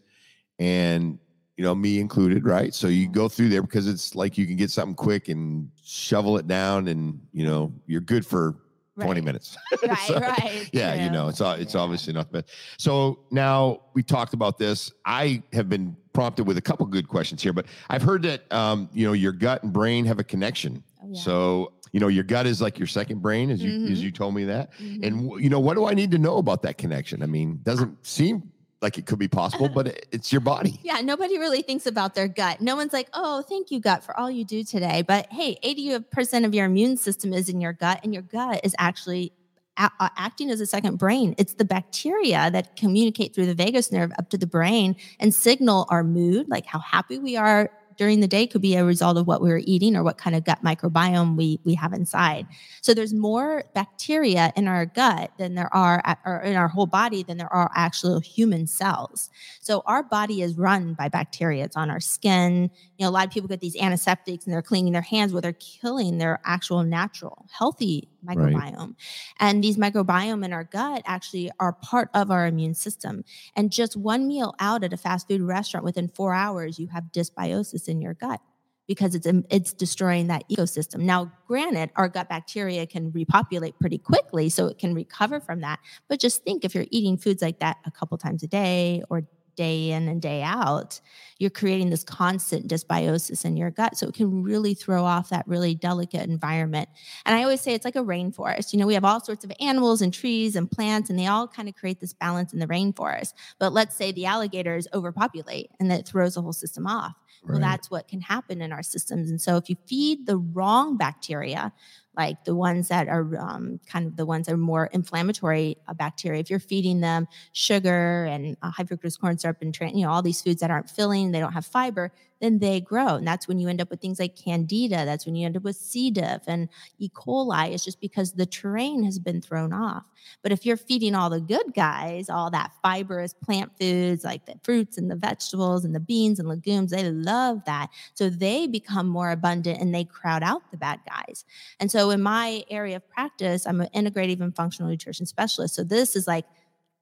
and 0.59 1.19
you 1.61 1.67
know 1.67 1.75
me 1.75 1.99
included, 1.99 2.43
right? 2.43 2.73
So 2.73 2.87
you 2.87 3.07
go 3.07 3.29
through 3.29 3.49
there 3.49 3.61
because 3.61 3.87
it's 3.87 4.15
like 4.15 4.35
you 4.35 4.47
can 4.47 4.55
get 4.55 4.71
something 4.71 4.95
quick 4.95 5.29
and 5.29 5.69
shovel 5.83 6.39
it 6.39 6.47
down, 6.47 6.87
and 6.87 7.21
you 7.33 7.45
know 7.45 7.71
you're 7.85 8.01
good 8.01 8.25
for 8.25 8.55
20 8.99 9.21
minutes. 9.21 9.55
Right, 9.87 9.97
So, 10.07 10.19
right. 10.19 10.67
Yeah, 10.73 10.95
you 10.95 11.11
know, 11.11 11.27
it's 11.27 11.39
it's 11.39 11.75
Yeah. 11.75 11.81
obviously 11.81 12.13
not 12.13 12.31
best. 12.31 12.49
So 12.79 13.19
now 13.29 13.81
we 13.93 14.01
talked 14.01 14.33
about 14.33 14.57
this. 14.57 14.91
I 15.05 15.43
have 15.53 15.69
been 15.69 15.95
prompted 16.13 16.47
with 16.47 16.57
a 16.57 16.61
couple 16.61 16.83
good 16.87 17.07
questions 17.07 17.43
here, 17.43 17.53
but 17.53 17.67
I've 17.91 18.01
heard 18.01 18.23
that 18.23 18.51
um, 18.51 18.89
you 18.91 19.05
know, 19.05 19.13
your 19.13 19.31
gut 19.31 19.61
and 19.61 19.71
brain 19.71 20.03
have 20.05 20.17
a 20.17 20.23
connection. 20.23 20.83
Oh, 21.03 21.09
yeah. 21.11 21.21
So, 21.21 21.73
you 21.91 21.99
know, 21.99 22.07
your 22.07 22.23
gut 22.23 22.47
is 22.47 22.59
like 22.59 22.79
your 22.79 22.87
second 22.87 23.21
brain, 23.21 23.51
as 23.51 23.61
you 23.61 23.69
as 23.91 23.99
Mhm. 23.99 24.01
you 24.01 24.11
told 24.11 24.33
me 24.33 24.45
that. 24.45 24.71
Mhm. 24.79 25.05
And 25.05 25.43
you 25.43 25.49
know, 25.51 25.59
what 25.59 25.75
do 25.75 25.85
I 25.85 25.93
need 25.93 26.09
to 26.11 26.17
know 26.17 26.37
about 26.37 26.63
that 26.63 26.79
connection? 26.79 27.21
I 27.21 27.27
mean, 27.27 27.59
doesn't 27.63 28.03
seem 28.05 28.50
like 28.81 28.97
it 28.97 29.05
could 29.05 29.19
be 29.19 29.27
possible, 29.27 29.69
but 29.69 29.87
it, 29.87 30.07
it's 30.11 30.31
your 30.31 30.41
body. 30.41 30.79
Yeah, 30.83 31.01
nobody 31.01 31.37
really 31.37 31.61
thinks 31.61 31.85
about 31.85 32.15
their 32.15 32.27
gut. 32.27 32.61
No 32.61 32.75
one's 32.75 32.93
like, 32.93 33.09
oh, 33.13 33.43
thank 33.43 33.71
you, 33.71 33.79
gut, 33.79 34.03
for 34.03 34.17
all 34.19 34.29
you 34.29 34.43
do 34.43 34.63
today. 34.63 35.03
But 35.03 35.31
hey, 35.31 35.57
80% 35.63 36.45
of 36.45 36.53
your 36.53 36.65
immune 36.65 36.97
system 36.97 37.33
is 37.33 37.49
in 37.49 37.61
your 37.61 37.73
gut, 37.73 37.99
and 38.03 38.13
your 38.13 38.23
gut 38.23 38.61
is 38.63 38.75
actually 38.79 39.33
a- 39.77 39.91
uh, 39.99 40.09
acting 40.17 40.49
as 40.49 40.59
a 40.59 40.65
second 40.65 40.97
brain. 40.97 41.35
It's 41.37 41.53
the 41.53 41.65
bacteria 41.65 42.49
that 42.51 42.75
communicate 42.75 43.33
through 43.33 43.45
the 43.45 43.55
vagus 43.55 43.91
nerve 43.91 44.11
up 44.19 44.29
to 44.29 44.37
the 44.37 44.47
brain 44.47 44.95
and 45.19 45.33
signal 45.33 45.85
our 45.89 46.03
mood, 46.03 46.49
like 46.49 46.65
how 46.65 46.79
happy 46.79 47.17
we 47.19 47.37
are 47.37 47.69
during 48.01 48.19
the 48.19 48.27
day 48.27 48.47
could 48.47 48.63
be 48.63 48.73
a 48.73 48.83
result 48.83 49.15
of 49.15 49.27
what 49.27 49.43
we 49.43 49.49
were 49.49 49.61
eating 49.63 49.95
or 49.95 50.01
what 50.01 50.17
kind 50.17 50.35
of 50.35 50.43
gut 50.43 50.57
microbiome 50.63 51.35
we, 51.37 51.59
we 51.63 51.75
have 51.75 51.93
inside. 51.93 52.47
So 52.81 52.95
there's 52.95 53.13
more 53.13 53.63
bacteria 53.75 54.51
in 54.55 54.67
our 54.67 54.87
gut 54.87 55.29
than 55.37 55.53
there 55.53 55.71
are 55.71 56.01
at, 56.03 56.17
or 56.25 56.39
in 56.39 56.55
our 56.55 56.67
whole 56.67 56.87
body 56.87 57.21
than 57.21 57.37
there 57.37 57.53
are 57.53 57.69
actual 57.75 58.19
human 58.19 58.65
cells. 58.65 59.29
So 59.59 59.83
our 59.85 60.01
body 60.01 60.41
is 60.41 60.57
run 60.57 60.95
by 60.95 61.09
bacteria. 61.09 61.63
It's 61.63 61.77
on 61.77 61.91
our 61.91 61.99
skin. 61.99 62.71
You 63.01 63.07
know, 63.07 63.09
a 63.09 63.13
lot 63.17 63.25
of 63.25 63.33
people 63.33 63.47
get 63.47 63.61
these 63.61 63.75
antiseptics 63.75 64.45
and 64.45 64.53
they're 64.53 64.61
cleaning 64.61 64.93
their 64.93 65.01
hands 65.01 65.33
where 65.33 65.41
they're 65.41 65.53
killing 65.53 66.19
their 66.19 66.39
actual 66.45 66.83
natural 66.83 67.47
healthy 67.51 68.07
Right. 68.35 68.53
microbiome. 68.53 68.93
And 69.39 69.63
these 69.63 69.75
microbiome 69.75 70.45
in 70.45 70.53
our 70.53 70.65
gut 70.65 71.01
actually 71.07 71.49
are 71.59 71.73
part 71.73 72.09
of 72.13 72.29
our 72.29 72.45
immune 72.45 72.75
system. 72.75 73.23
And 73.55 73.71
just 73.71 73.97
one 73.97 74.27
meal 74.27 74.53
out 74.59 74.83
at 74.83 74.93
a 74.93 74.97
fast 74.97 75.27
food 75.27 75.41
restaurant 75.41 75.83
within 75.83 76.09
four 76.09 76.35
hours, 76.35 76.77
you 76.77 76.89
have 76.89 77.05
dysbiosis 77.11 77.87
in 77.87 78.03
your 78.03 78.13
gut 78.13 78.39
because 78.87 79.15
it's 79.15 79.25
it's 79.49 79.73
destroying 79.73 80.27
that 80.27 80.43
ecosystem. 80.51 80.99
Now, 80.99 81.31
granted, 81.47 81.89
our 81.95 82.07
gut 82.07 82.29
bacteria 82.29 82.85
can 82.85 83.11
repopulate 83.11 83.79
pretty 83.79 83.97
quickly, 83.97 84.49
so 84.49 84.67
it 84.67 84.77
can 84.77 84.93
recover 84.93 85.39
from 85.39 85.61
that. 85.61 85.79
But 86.07 86.19
just 86.19 86.43
think 86.43 86.63
if 86.63 86.75
you're 86.75 86.85
eating 86.91 87.17
foods 87.17 87.41
like 87.41 87.57
that 87.61 87.77
a 87.85 87.89
couple 87.89 88.15
times 88.19 88.43
a 88.43 88.47
day 88.47 89.01
or 89.09 89.23
day 89.55 89.91
in 89.91 90.07
and 90.07 90.21
day 90.21 90.41
out, 90.41 90.99
you're 91.37 91.49
creating 91.49 91.89
this 91.89 92.03
constant 92.03 92.67
dysbiosis 92.67 93.45
in 93.45 93.57
your 93.57 93.71
gut. 93.71 93.97
So 93.97 94.07
it 94.07 94.13
can 94.13 94.43
really 94.43 94.73
throw 94.73 95.03
off 95.03 95.29
that 95.29 95.47
really 95.47 95.73
delicate 95.75 96.29
environment. 96.29 96.89
And 97.25 97.35
I 97.35 97.43
always 97.43 97.61
say 97.61 97.73
it's 97.73 97.85
like 97.85 97.95
a 97.95 98.03
rainforest. 98.03 98.73
You 98.73 98.79
know, 98.79 98.87
we 98.87 98.93
have 98.93 99.05
all 99.05 99.19
sorts 99.19 99.43
of 99.43 99.51
animals 99.59 100.01
and 100.01 100.13
trees 100.13 100.55
and 100.55 100.69
plants, 100.69 101.09
and 101.09 101.17
they 101.17 101.27
all 101.27 101.47
kind 101.47 101.67
of 101.67 101.75
create 101.75 101.99
this 101.99 102.13
balance 102.13 102.53
in 102.53 102.59
the 102.59 102.67
rainforest. 102.67 103.33
But 103.59 103.73
let's 103.73 103.95
say 103.95 104.11
the 104.11 104.25
alligators 104.25 104.87
overpopulate 104.93 105.71
and 105.79 105.89
that 105.91 106.07
throws 106.07 106.35
the 106.35 106.41
whole 106.41 106.53
system 106.53 106.85
off. 106.87 107.13
Well, 107.43 107.59
that's 107.59 107.89
what 107.89 108.07
can 108.07 108.21
happen 108.21 108.61
in 108.61 108.71
our 108.71 108.83
systems. 108.83 109.31
And 109.31 109.41
so 109.41 109.57
if 109.57 109.67
you 109.67 109.75
feed 109.87 110.27
the 110.27 110.37
wrong 110.37 110.95
bacteria, 110.95 111.73
like 112.15 112.43
the 112.43 112.55
ones 112.55 112.89
that 112.89 113.07
are 113.07 113.37
um, 113.37 113.79
kind 113.87 114.05
of 114.05 114.17
the 114.17 114.25
ones 114.25 114.47
that 114.47 114.53
are 114.53 114.57
more 114.57 114.87
inflammatory 114.87 115.77
uh, 115.87 115.93
bacteria, 115.93 116.39
if 116.39 116.49
you're 116.49 116.59
feeding 116.59 116.99
them 116.99 117.27
sugar 117.53 118.25
and 118.25 118.57
uh, 118.61 118.69
high 118.69 118.83
fructose 118.83 119.19
corn 119.19 119.37
syrup 119.37 119.57
and 119.61 119.77
you 119.93 120.05
know 120.05 120.11
all 120.11 120.21
these 120.21 120.41
foods 120.41 120.61
that 120.61 120.71
aren't 120.71 120.89
filling, 120.89 121.31
they 121.31 121.39
don't 121.39 121.53
have 121.53 121.65
fiber, 121.65 122.11
then 122.41 122.57
they 122.57 122.81
grow, 122.81 123.15
and 123.15 123.27
that's 123.27 123.47
when 123.47 123.59
you 123.59 123.69
end 123.69 123.79
up 123.79 123.89
with 123.89 124.01
things 124.01 124.19
like 124.19 124.35
candida. 124.35 125.05
That's 125.05 125.25
when 125.25 125.35
you 125.35 125.45
end 125.45 125.55
up 125.55 125.63
with 125.63 125.75
C. 125.75 126.09
diff 126.09 126.41
and 126.47 126.69
E. 126.97 127.07
coli. 127.09 127.71
It's 127.71 127.85
just 127.85 128.01
because 128.01 128.33
the 128.33 128.47
terrain 128.47 129.03
has 129.03 129.19
been 129.19 129.41
thrown 129.41 129.71
off. 129.71 130.03
But 130.41 130.51
if 130.51 130.65
you're 130.65 130.77
feeding 130.77 131.13
all 131.13 131.29
the 131.29 131.39
good 131.39 131.73
guys, 131.75 132.29
all 132.29 132.49
that 132.51 132.71
fibrous 132.81 133.33
plant 133.33 133.71
foods 133.79 134.23
like 134.23 134.45
the 134.45 134.55
fruits 134.63 134.97
and 134.97 135.09
the 135.09 135.15
vegetables 135.15 135.85
and 135.85 135.93
the 135.93 135.99
beans 135.99 136.39
and 136.39 136.49
legumes, 136.49 136.91
they 136.91 137.09
love 137.11 137.63
that. 137.65 137.89
So 138.15 138.29
they 138.29 138.67
become 138.67 139.07
more 139.07 139.31
abundant 139.31 139.79
and 139.79 139.93
they 139.93 140.03
crowd 140.03 140.43
out 140.43 140.63
the 140.71 140.77
bad 140.77 140.99
guys. 141.07 141.45
And 141.79 141.91
so 142.01 142.09
in 142.09 142.19
my 142.23 142.63
area 142.71 142.95
of 142.95 143.07
practice, 143.07 143.67
I'm 143.67 143.79
an 143.79 143.87
integrative 143.93 144.41
and 144.41 144.55
functional 144.55 144.89
nutrition 144.89 145.27
specialist. 145.27 145.75
So 145.75 145.83
this 145.83 146.15
is 146.15 146.25
like 146.25 146.45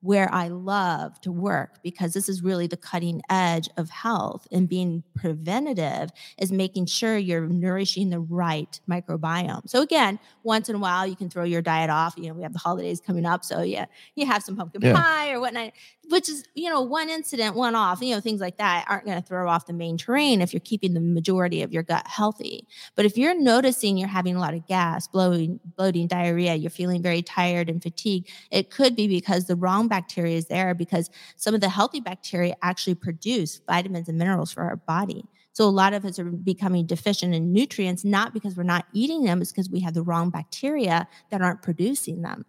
where 0.02 0.34
I 0.34 0.50
love 0.50 1.20
to 1.22 1.32
work 1.32 1.80
because 1.84 2.14
this 2.14 2.28
is 2.28 2.42
really 2.42 2.68
the 2.68 2.78
cutting 2.78 3.22
edge 3.30 3.70
of 3.78 3.90
health 3.90 4.46
and 4.52 4.68
being 4.68 5.04
preventative 5.16 6.10
is 6.38 6.52
making 6.52 6.86
sure 6.86 7.18
you're 7.18 7.48
nourishing 7.48 8.10
the 8.10 8.20
right 8.20 8.80
microbiome. 8.90 9.70
So 9.70 9.82
again, 9.82 10.20
once 10.44 10.70
in 10.70 10.76
a 10.76 10.80
while 10.80 11.06
you 11.08 11.16
can 11.18 11.30
throw 11.30 11.44
your 11.44 11.62
diet 11.62 11.90
off. 11.90 12.16
You 12.18 12.28
know, 12.28 12.34
we 12.34 12.44
have 12.44 12.54
the 12.54 12.60
holidays 12.60 13.02
coming 13.02 13.26
up. 13.26 13.44
So 13.46 13.62
yeah, 13.62 13.86
you 14.16 14.26
have 14.26 14.44
some 14.44 14.56
pumpkin 14.58 14.82
Yeah. 14.82 14.94
pie 15.02 15.32
or 15.32 15.40
whatnot, 15.40 15.72
which 16.10 16.28
is, 16.28 16.44
you 16.56 16.70
know, 16.70 16.82
one 16.82 17.10
incident, 17.10 17.56
one 17.56 17.76
off, 17.76 18.02
you 18.02 18.14
know, 18.14 18.22
things 18.22 18.42
like 18.42 18.58
that 18.58 18.86
aren't 18.90 19.06
going 19.06 19.22
to 19.22 19.28
throw 19.28 19.48
off 19.48 19.68
the 19.68 19.74
main 19.74 19.98
terrain 19.98 20.42
if 20.42 20.54
you're 20.54 20.60
keeping 20.60 20.94
the 20.94 21.00
majority 21.00 21.62
of 21.62 21.72
your 21.72 21.84
gut 21.84 22.06
healthy. 22.08 22.68
But 22.96 23.06
if 23.06 23.18
you're 23.18 23.40
noticing 23.40 23.98
you're 23.98 24.08
having 24.08 24.36
a 24.36 24.40
lot 24.40 24.54
of 24.54 24.68
gas, 24.68 25.08
bloating, 25.08 25.60
bloating, 25.78 26.08
diarrhea, 26.08 26.56
you're 26.56 26.70
feeling 26.70 27.02
very 27.02 27.22
tired 27.22 27.70
and 27.70 27.82
fatigued, 27.82 28.30
it 28.52 28.72
could 28.72 28.96
be 28.96 29.08
because 29.08 29.46
the 29.46 29.56
wrong 29.56 29.88
bacteria 29.88 30.38
is 30.38 30.48
there 30.48 30.74
because 30.74 31.10
some 31.36 31.54
of 31.54 31.62
the 31.62 31.70
healthy 31.70 32.00
bacteria 32.00 32.56
actually 32.62 32.96
produce 32.96 33.62
vitamins 33.68 34.10
and 34.10 34.18
minerals 34.18 34.52
for 34.52 34.64
our 34.64 34.76
body. 34.76 35.26
So 35.52 35.66
a 35.66 35.70
lot 35.70 35.94
of 35.94 36.06
us 36.06 36.18
are 36.20 36.26
becoming 36.26 36.86
deficient 36.86 37.36
in 37.36 37.52
nutrients, 37.52 38.06
not 38.06 38.34
because 38.34 38.56
we're 38.56 38.64
not 38.64 38.86
eating 38.94 39.24
them, 39.24 39.42
it's 39.42 39.52
because 39.52 39.70
we 39.70 39.82
have 39.82 39.94
the 39.94 40.04
wrong 40.04 40.30
bacteria 40.30 41.08
that 41.32 41.42
aren't 41.42 41.62
producing 41.62 42.22
them. 42.22 42.46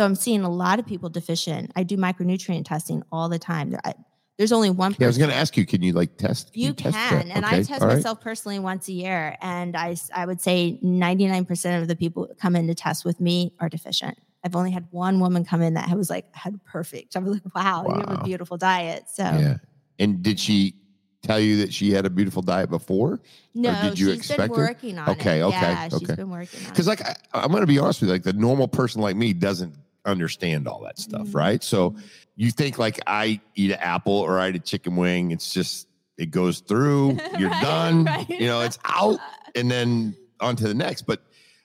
So 0.00 0.06
I'm 0.06 0.14
seeing 0.14 0.44
a 0.44 0.48
lot 0.50 0.78
of 0.78 0.86
people 0.86 1.10
deficient. 1.10 1.72
I 1.76 1.82
do 1.82 1.98
micronutrient 1.98 2.64
testing 2.64 3.02
all 3.12 3.28
the 3.28 3.38
time. 3.38 3.68
There- 3.68 3.82
I- 3.84 3.92
There's 4.38 4.50
only 4.50 4.70
one 4.70 4.96
Yeah, 4.98 5.04
I 5.04 5.08
was 5.08 5.18
going 5.18 5.28
to 5.28 5.36
ask 5.36 5.58
you, 5.58 5.66
can 5.66 5.82
you 5.82 5.92
like 5.92 6.16
test? 6.16 6.56
you 6.56 6.72
test 6.72 6.96
can, 6.96 7.28
that? 7.28 7.36
and 7.36 7.44
I 7.44 7.62
test 7.62 7.82
all 7.82 7.88
right. 7.88 7.96
myself 7.96 8.22
personally 8.22 8.58
once 8.58 8.88
a 8.88 8.94
year, 8.94 9.36
and 9.42 9.76
I 9.76 9.96
I 10.14 10.24
would 10.24 10.40
say 10.40 10.78
99% 10.82 11.82
of 11.82 11.86
the 11.88 11.96
people 11.96 12.26
that 12.28 12.38
come 12.38 12.56
in 12.56 12.66
to 12.68 12.74
test 12.74 13.04
with 13.04 13.20
me 13.20 13.52
are 13.60 13.68
deficient. 13.68 14.16
I've 14.42 14.56
only 14.56 14.70
had 14.70 14.86
one 14.90 15.20
woman 15.20 15.44
come 15.44 15.60
in 15.60 15.74
that 15.74 15.90
was 15.94 16.08
like 16.08 16.34
had 16.34 16.64
perfect. 16.64 17.14
I 17.16 17.18
was 17.18 17.32
like, 17.34 17.54
wow, 17.54 17.84
you 17.86 17.96
have 17.96 18.20
a 18.20 18.24
beautiful 18.24 18.56
diet. 18.56 19.04
So 19.12 19.24
Yeah. 19.24 19.56
And 19.98 20.22
did 20.22 20.40
she 20.40 20.76
tell 21.22 21.38
you 21.38 21.58
that 21.58 21.74
she 21.74 21.90
had 21.90 22.06
a 22.06 22.10
beautiful 22.10 22.40
diet 22.40 22.70
before? 22.70 23.20
no, 23.54 23.78
did 23.82 23.98
you 23.98 24.06
she's 24.06 24.16
expect 24.20 24.38
been 24.54 24.58
her? 24.60 24.66
working 24.68 24.98
on 24.98 25.10
Okay, 25.10 25.40
it. 25.40 25.42
okay, 25.42 25.60
yeah, 25.60 25.88
she's 25.90 26.02
okay. 26.04 26.14
been 26.14 26.30
working 26.30 26.60
on 26.64 26.70
Because 26.70 26.86
like 26.86 27.02
I, 27.06 27.14
I'm 27.34 27.50
going 27.50 27.60
to 27.60 27.66
be 27.66 27.78
honest 27.78 28.00
with 28.00 28.08
you, 28.08 28.14
like 28.14 28.22
the 28.22 28.32
normal 28.32 28.66
person 28.68 29.02
like 29.02 29.16
me 29.16 29.34
doesn't 29.34 29.74
understand 30.04 30.66
all 30.68 30.82
that 30.82 30.98
stuff, 30.98 31.28
Mhm. 31.28 31.34
right? 31.34 31.62
So 31.62 31.94
you 32.36 32.50
think 32.50 32.78
like 32.78 33.00
I 33.06 33.40
eat 33.54 33.70
an 33.70 33.78
apple 33.80 34.12
or 34.14 34.38
I 34.40 34.48
eat 34.50 34.56
a 34.56 34.60
chicken 34.60 34.96
wing, 34.96 35.30
it's 35.30 35.52
just 35.52 35.86
it 36.16 36.30
goes 36.30 36.60
through, 36.60 37.16
you're 37.38 37.50
Right, 37.50 37.62
done, 37.62 38.04
right. 38.04 38.28
you 38.28 38.46
know, 38.46 38.60
it's 38.60 38.78
out, 38.84 39.18
and 39.54 39.70
then 39.70 40.14
on 40.40 40.56
to 40.56 40.68
the 40.68 40.74
next. 40.74 41.02
But 41.06 41.22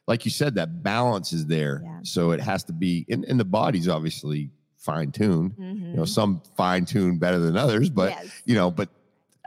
like 0.07 0.23
you 0.25 0.31
said, 0.31 0.55
that 0.55 0.81
balance 0.83 1.33
is 1.33 1.45
there, 1.45 1.81
Yeah. 1.83 1.99
so 2.03 2.31
it 2.31 2.39
has 2.39 2.63
to 2.65 2.73
be, 2.73 3.05
and, 3.09 3.25
and 3.25 3.39
the 3.39 3.43
body's 3.45 3.87
obviously 3.89 4.51
fine 4.77 5.11
tuned. 5.11 5.55
You 5.57 5.95
know, 5.97 6.05
some 6.05 6.41
fine 6.55 6.85
tuned 6.85 7.19
better 7.19 7.39
than 7.39 7.57
others, 7.57 7.89
but 7.89 8.11
Yes. 8.11 8.29
you 8.45 8.55
know, 8.55 8.69
but 8.71 8.89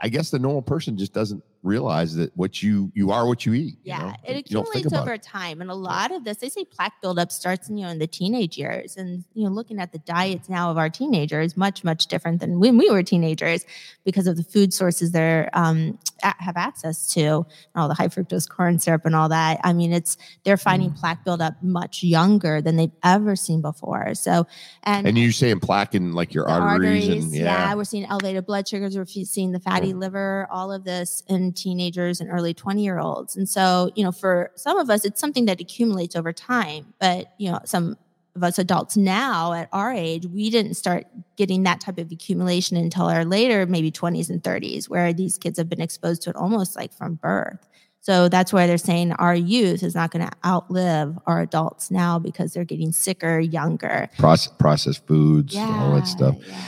I 0.01 0.09
guess 0.09 0.29
the 0.31 0.39
normal 0.39 0.61
person 0.61 0.97
just 0.97 1.13
doesn't 1.13 1.43
realize 1.61 2.15
that 2.15 2.35
what 2.37 2.63
you 2.63 2.91
you 2.95 3.11
are 3.11 3.27
what 3.27 3.45
you 3.45 3.53
eat. 3.53 3.73
you 3.83 3.91
Yeah, 3.91 3.99
know? 3.99 4.13
it 4.23 4.49
You 4.49 4.55
don't 4.55 4.63
think 4.71 4.85
accumulates 4.85 4.93
over 4.93 5.13
it. 5.13 5.23
time, 5.23 5.61
and 5.61 5.69
a 5.69 5.75
lot 5.75 6.11
of 6.11 6.23
this, 6.23 6.37
they 6.37 6.49
say 6.49 6.63
plaque 6.65 6.93
buildup 7.01 7.31
starts 7.31 7.69
in 7.69 7.77
you 7.77 7.85
know 7.85 7.91
in 7.91 7.99
the 7.99 8.07
teenage 8.07 8.57
years, 8.57 8.95
and 8.97 9.23
you 9.33 9.43
know 9.43 9.49
looking 9.49 9.79
at 9.79 9.91
the 9.91 9.99
diets 9.99 10.47
now 10.49 10.71
of 10.71 10.77
our 10.77 10.89
teenagers, 10.89 11.57
much 11.57 11.83
much 11.83 12.07
different 12.07 12.39
than 12.39 12.59
when 12.59 12.77
we 12.77 12.89
were 12.89 13.03
teenagers, 13.03 13.65
because 14.05 14.25
of 14.27 14.37
the 14.37 14.43
food 14.43 14.73
sources 14.73 15.11
they're 15.11 15.49
um, 15.53 15.97
have 16.23 16.55
access 16.57 17.13
to, 17.13 17.19
and 17.19 17.45
all 17.75 17.87
the 17.87 17.93
high 17.93 18.07
fructose 18.07 18.47
corn 18.49 18.79
syrup 18.79 19.05
and 19.05 19.15
all 19.15 19.29
that. 19.29 19.59
I 19.63 19.73
mean, 19.73 19.91
it's 19.93 20.17
they're 20.43 20.57
finding 20.57 20.91
Mm. 20.91 20.95
plaque 20.99 21.25
buildup 21.25 21.61
much 21.61 22.03
younger 22.03 22.61
than 22.61 22.77
they've 22.77 22.91
ever 23.03 23.35
seen 23.35 23.61
before. 23.61 24.13
So, 24.15 24.47
and 24.83 25.05
And 25.07 25.17
you're 25.17 25.31
saying 25.33 25.59
plaque 25.59 25.93
in 25.95 26.13
like 26.13 26.33
your 26.33 26.45
the 26.45 26.51
arteries, 26.51 27.07
and 27.09 27.33
yeah, 27.33 27.73
we're 27.75 27.83
seeing 27.83 28.05
elevated 28.05 28.45
blood 28.45 28.67
sugars. 28.67 28.97
We're 28.97 29.05
seeing 29.05 29.51
the 29.51 29.59
fatty 29.59 29.93
liver, 29.93 30.47
all 30.51 30.71
of 30.71 30.83
this 30.85 31.21
teenagers 31.53 32.19
and 32.21 32.29
early 32.29 32.53
20 32.53 32.83
year 32.83 32.99
olds. 32.99 33.35
And 33.35 33.47
so, 33.47 33.91
you 33.95 34.03
know, 34.03 34.11
for 34.11 34.51
some 34.55 34.77
of 34.77 34.89
us, 34.89 35.05
it's 35.05 35.19
something 35.19 35.45
that 35.45 35.59
accumulates 35.59 36.15
over 36.15 36.33
time. 36.33 36.93
But, 36.99 37.33
you 37.37 37.51
know, 37.51 37.59
some 37.65 37.97
of 38.35 38.43
us 38.43 38.57
adults 38.57 38.95
now 38.95 39.53
at 39.53 39.69
our 39.73 39.91
age, 39.91 40.25
we 40.25 40.49
didn't 40.49 40.75
start 40.75 41.07
getting 41.35 41.63
that 41.63 41.81
type 41.81 41.97
of 41.97 42.11
accumulation 42.11 42.77
until 42.77 43.05
our 43.05 43.25
later, 43.25 43.65
maybe 43.65 43.91
20s 43.91 44.29
and 44.29 44.41
30s, 44.41 44.89
where 44.89 45.13
these 45.13 45.37
kids 45.37 45.57
have 45.57 45.69
been 45.69 45.81
exposed 45.81 46.21
to 46.23 46.29
it 46.29 46.35
almost 46.35 46.75
like 46.75 46.93
from 46.93 47.15
birth. 47.15 47.67
So 48.01 48.29
that's 48.29 48.53
why 48.53 48.65
they're 48.65 48.77
saying 48.77 49.11
our 49.13 49.35
youth 49.35 49.83
is 49.83 49.93
not 49.93 50.11
going 50.11 50.25
to 50.25 50.31
outlive 50.45 51.19
our 51.27 51.41
adults 51.41 51.91
now 51.91 52.17
because 52.17 52.53
they're 52.53 52.63
getting 52.63 52.91
sicker 52.91 53.39
younger. 53.39 54.09
process, 54.17 54.53
processed 54.57 55.05
foods, 55.05 55.55
all 55.55 55.95
that 55.95 56.07
stuff. 56.07 56.35
yeah. 56.47 56.61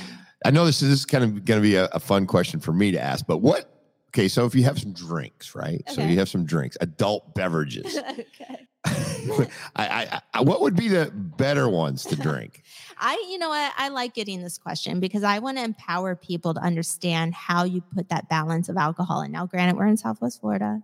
I 0.44 0.52
know 0.52 0.65
this 0.65 0.82
is, 0.82 0.89
this 0.89 1.00
is 1.00 1.06
kind 1.06 1.24
of 1.24 1.46
going 1.46 1.60
to 1.60 1.62
be 1.62 1.76
a, 1.76 1.86
a 1.94 2.00
fun 2.00 2.26
question 2.26 2.60
for 2.60 2.74
me 2.74 2.91
to 2.91 3.00
ask, 3.00 3.26
but 3.26 3.38
what? 3.38 3.67
Okay, 4.12 4.28
so 4.28 4.45
if 4.45 4.54
you 4.54 4.63
have 4.63 4.78
some 4.78 4.91
drinks, 4.91 5.56
right? 5.56 5.82
So 5.89 6.02
you 6.02 6.19
have 6.19 6.28
some 6.28 6.45
drinks, 6.45 6.76
adult 6.82 7.34
beverages. 7.34 7.97
okay. 8.10 8.67
I, 8.86 9.47
I, 9.78 10.21
I, 10.34 10.41
what 10.41 10.60
would 10.62 10.76
be 10.76 10.89
the 10.89 11.12
better 11.13 11.69
ones 11.69 12.04
to 12.06 12.17
drink? 12.17 12.63
I, 12.97 13.13
you 13.30 13.38
know 13.38 13.47
what? 13.47 13.71
I 13.78 13.88
like 13.88 14.13
getting 14.13 14.41
this 14.41 14.58
question 14.58 15.00
because 15.00 15.24
I 15.24 15.39
want 15.39 15.60
to 15.60 15.63
empower 15.63 16.15
people 16.15 16.54
to 16.56 16.60
understand 16.60 17.34
how 17.34 17.63
you 17.63 17.82
put 17.95 18.10
that 18.10 18.28
balance 18.28 18.67
of 18.67 18.76
alcohol. 18.76 19.21
And 19.21 19.32
now, 19.32 19.45
granted, 19.45 19.78
we're 19.78 19.88
in 19.88 19.95
Southwest 19.95 20.41
Florida. 20.41 20.82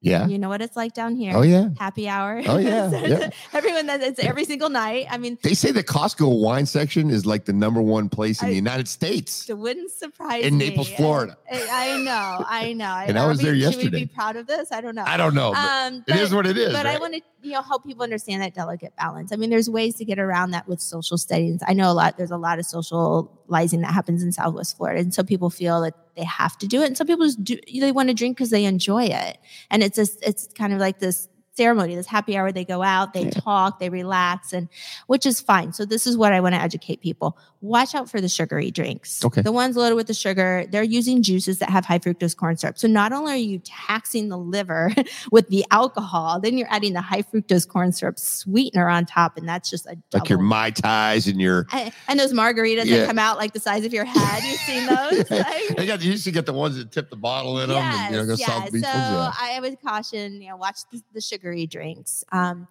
Yeah. 0.00 0.28
You 0.28 0.38
know 0.38 0.48
what 0.48 0.62
it's 0.62 0.76
like 0.76 0.94
down 0.94 1.16
here. 1.16 1.32
Oh 1.36 1.42
yeah. 1.42 1.70
Happy 1.78 2.08
hour. 2.08 2.40
Oh, 2.46 2.58
yeah, 2.58 2.88
yeah. 3.06 3.30
Everyone 3.52 3.86
that 3.86 4.00
it's 4.00 4.20
every 4.20 4.44
single 4.44 4.68
night. 4.68 5.06
I 5.10 5.18
mean, 5.18 5.38
They 5.42 5.54
say 5.54 5.72
the 5.72 5.82
Costco 5.82 6.40
wine 6.40 6.66
section 6.66 7.10
is 7.10 7.26
like 7.26 7.46
the 7.46 7.52
number 7.52 7.82
one 7.82 8.08
place 8.08 8.40
in 8.40 8.46
I- 8.46 8.50
the 8.50 8.56
United 8.56 8.86
States. 8.86 9.50
it 9.50 9.58
wouldn't 9.58 9.90
surprise 9.90 10.44
In 10.44 10.56
me. 10.56 10.68
Naples, 10.70 10.88
Florida. 10.90 11.36
I, 11.50 11.96
I 11.96 12.02
know. 12.02 12.44
I 12.46 12.72
know. 12.74 12.84
And 13.08 13.18
I 13.18 13.24
Are 13.24 13.28
was 13.28 13.40
there 13.40 13.52
we- 13.52 13.60
Should 13.62 13.68
we 13.70 13.74
yesterday. 13.82 14.00
be 14.04 14.06
proud 14.06 14.36
of 14.36 14.46
this? 14.46 14.70
I 14.70 14.80
don't 14.80 14.94
know. 14.94 15.04
I 15.04 15.16
don't 15.16 15.34
know. 15.34 15.50
But 15.52 15.68
Um, 15.92 16.04
but- 16.06 16.16
is 16.16 16.32
what 16.32 16.46
it 16.46 16.56
is. 16.56 16.72
but 16.72 16.86
I 16.86 16.92
right? 16.92 17.00
want 17.00 17.14
to, 17.14 17.20
you 17.42 17.52
know, 17.52 17.62
help 17.62 17.84
people 17.84 18.02
understand 18.02 18.42
that 18.42 18.54
delicate 18.54 18.94
balance. 18.96 19.32
I 19.32 19.36
mean, 19.36 19.50
there's 19.50 19.70
ways 19.70 19.94
to 19.96 20.04
get 20.04 20.18
around 20.18 20.50
that 20.50 20.66
with 20.66 20.80
social 20.80 21.16
studies. 21.16 21.60
I 21.66 21.72
know 21.72 21.90
a 21.90 21.94
lot. 21.94 22.16
There's 22.16 22.30
a 22.30 22.36
lot 22.36 22.58
of 22.58 22.66
socializing 22.66 23.82
that 23.82 23.92
happens 23.92 24.22
in 24.22 24.32
Southwest 24.32 24.76
Florida, 24.76 25.00
and 25.00 25.14
so 25.14 25.22
people 25.22 25.50
feel 25.50 25.80
that 25.82 25.94
they 26.16 26.24
have 26.24 26.58
to 26.58 26.66
do 26.66 26.82
it, 26.82 26.86
and 26.86 26.96
some 26.96 27.06
people 27.06 27.26
just 27.26 27.42
do. 27.44 27.56
They 27.72 27.92
want 27.92 28.08
to 28.08 28.14
drink 28.14 28.36
because 28.36 28.50
they 28.50 28.64
enjoy 28.64 29.04
it, 29.04 29.38
and 29.70 29.82
it's 29.82 29.96
just, 29.96 30.18
it's 30.22 30.48
kind 30.54 30.72
of 30.72 30.80
like 30.80 30.98
this 30.98 31.28
ceremony, 31.52 31.96
this 31.96 32.06
happy 32.06 32.36
hour. 32.36 32.52
They 32.52 32.64
go 32.64 32.82
out, 32.82 33.12
they 33.12 33.28
talk, 33.30 33.80
they 33.80 33.90
relax, 33.90 34.52
and 34.52 34.68
which 35.08 35.26
is 35.26 35.40
fine. 35.40 35.72
So 35.72 35.84
this 35.84 36.06
is 36.06 36.16
what 36.16 36.32
I 36.32 36.40
want 36.40 36.54
to 36.54 36.60
educate 36.60 37.00
people. 37.00 37.36
Watch 37.60 37.94
out 37.94 38.08
for 38.08 38.20
the 38.20 38.28
sugary 38.28 38.70
drinks. 38.70 39.24
Okay. 39.24 39.42
The 39.42 39.50
ones 39.50 39.76
loaded 39.76 39.96
with 39.96 40.06
the 40.06 40.14
sugar, 40.14 40.64
they're 40.70 40.84
using 40.84 41.22
juices 41.24 41.58
that 41.58 41.70
have 41.70 41.84
high 41.84 41.98
fructose 41.98 42.36
corn 42.36 42.56
syrup. 42.56 42.78
So 42.78 42.86
not 42.86 43.12
only 43.12 43.32
are 43.32 43.36
you 43.36 43.58
taxing 43.64 44.28
the 44.28 44.38
liver 44.38 44.92
with 45.32 45.48
the 45.48 45.64
alcohol, 45.72 46.38
then 46.38 46.56
you're 46.56 46.72
adding 46.72 46.92
the 46.92 47.00
high 47.00 47.22
fructose 47.22 47.66
corn 47.66 47.90
syrup 47.90 48.18
sweetener 48.18 48.88
on 48.88 49.06
top, 49.06 49.36
and 49.36 49.48
that's 49.48 49.68
just 49.70 49.86
a 49.86 49.96
double. 50.10 50.22
like 50.22 50.28
your 50.28 50.38
mai 50.38 50.70
tais 50.70 51.26
and 51.26 51.40
your. 51.40 51.66
and, 51.72 51.92
and 52.06 52.20
those 52.20 52.32
margaritas 52.32 52.84
Yeah. 52.84 52.98
that 52.98 53.06
come 53.08 53.18
out 53.18 53.38
like 53.38 53.52
the 53.54 53.60
size 53.60 53.84
of 53.84 53.92
your 53.92 54.04
head. 54.04 54.42
You've 54.44 54.60
seen 54.60 54.86
those? 54.86 55.30
Like- 55.78 55.86
got 55.88 56.02
you 56.02 56.12
used 56.12 56.24
to 56.24 56.30
get 56.30 56.46
the 56.46 56.52
ones 56.52 56.76
that 56.76 56.92
tip 56.92 57.10
the 57.10 57.16
bottle 57.16 57.58
in 57.60 57.70
them. 57.70 57.78
and, 57.78 58.14
you 58.14 58.22
know, 58.24 58.34
yes. 58.34 58.70
So 58.70 58.78
yeah. 58.78 59.32
I 59.40 59.58
would 59.60 59.80
caution, 59.82 60.40
you 60.40 60.50
know, 60.50 60.56
watch 60.56 60.78
the, 60.92 61.02
the 61.12 61.20
sugary 61.20 61.66
drinks. 61.66 62.22
Um, 62.30 62.68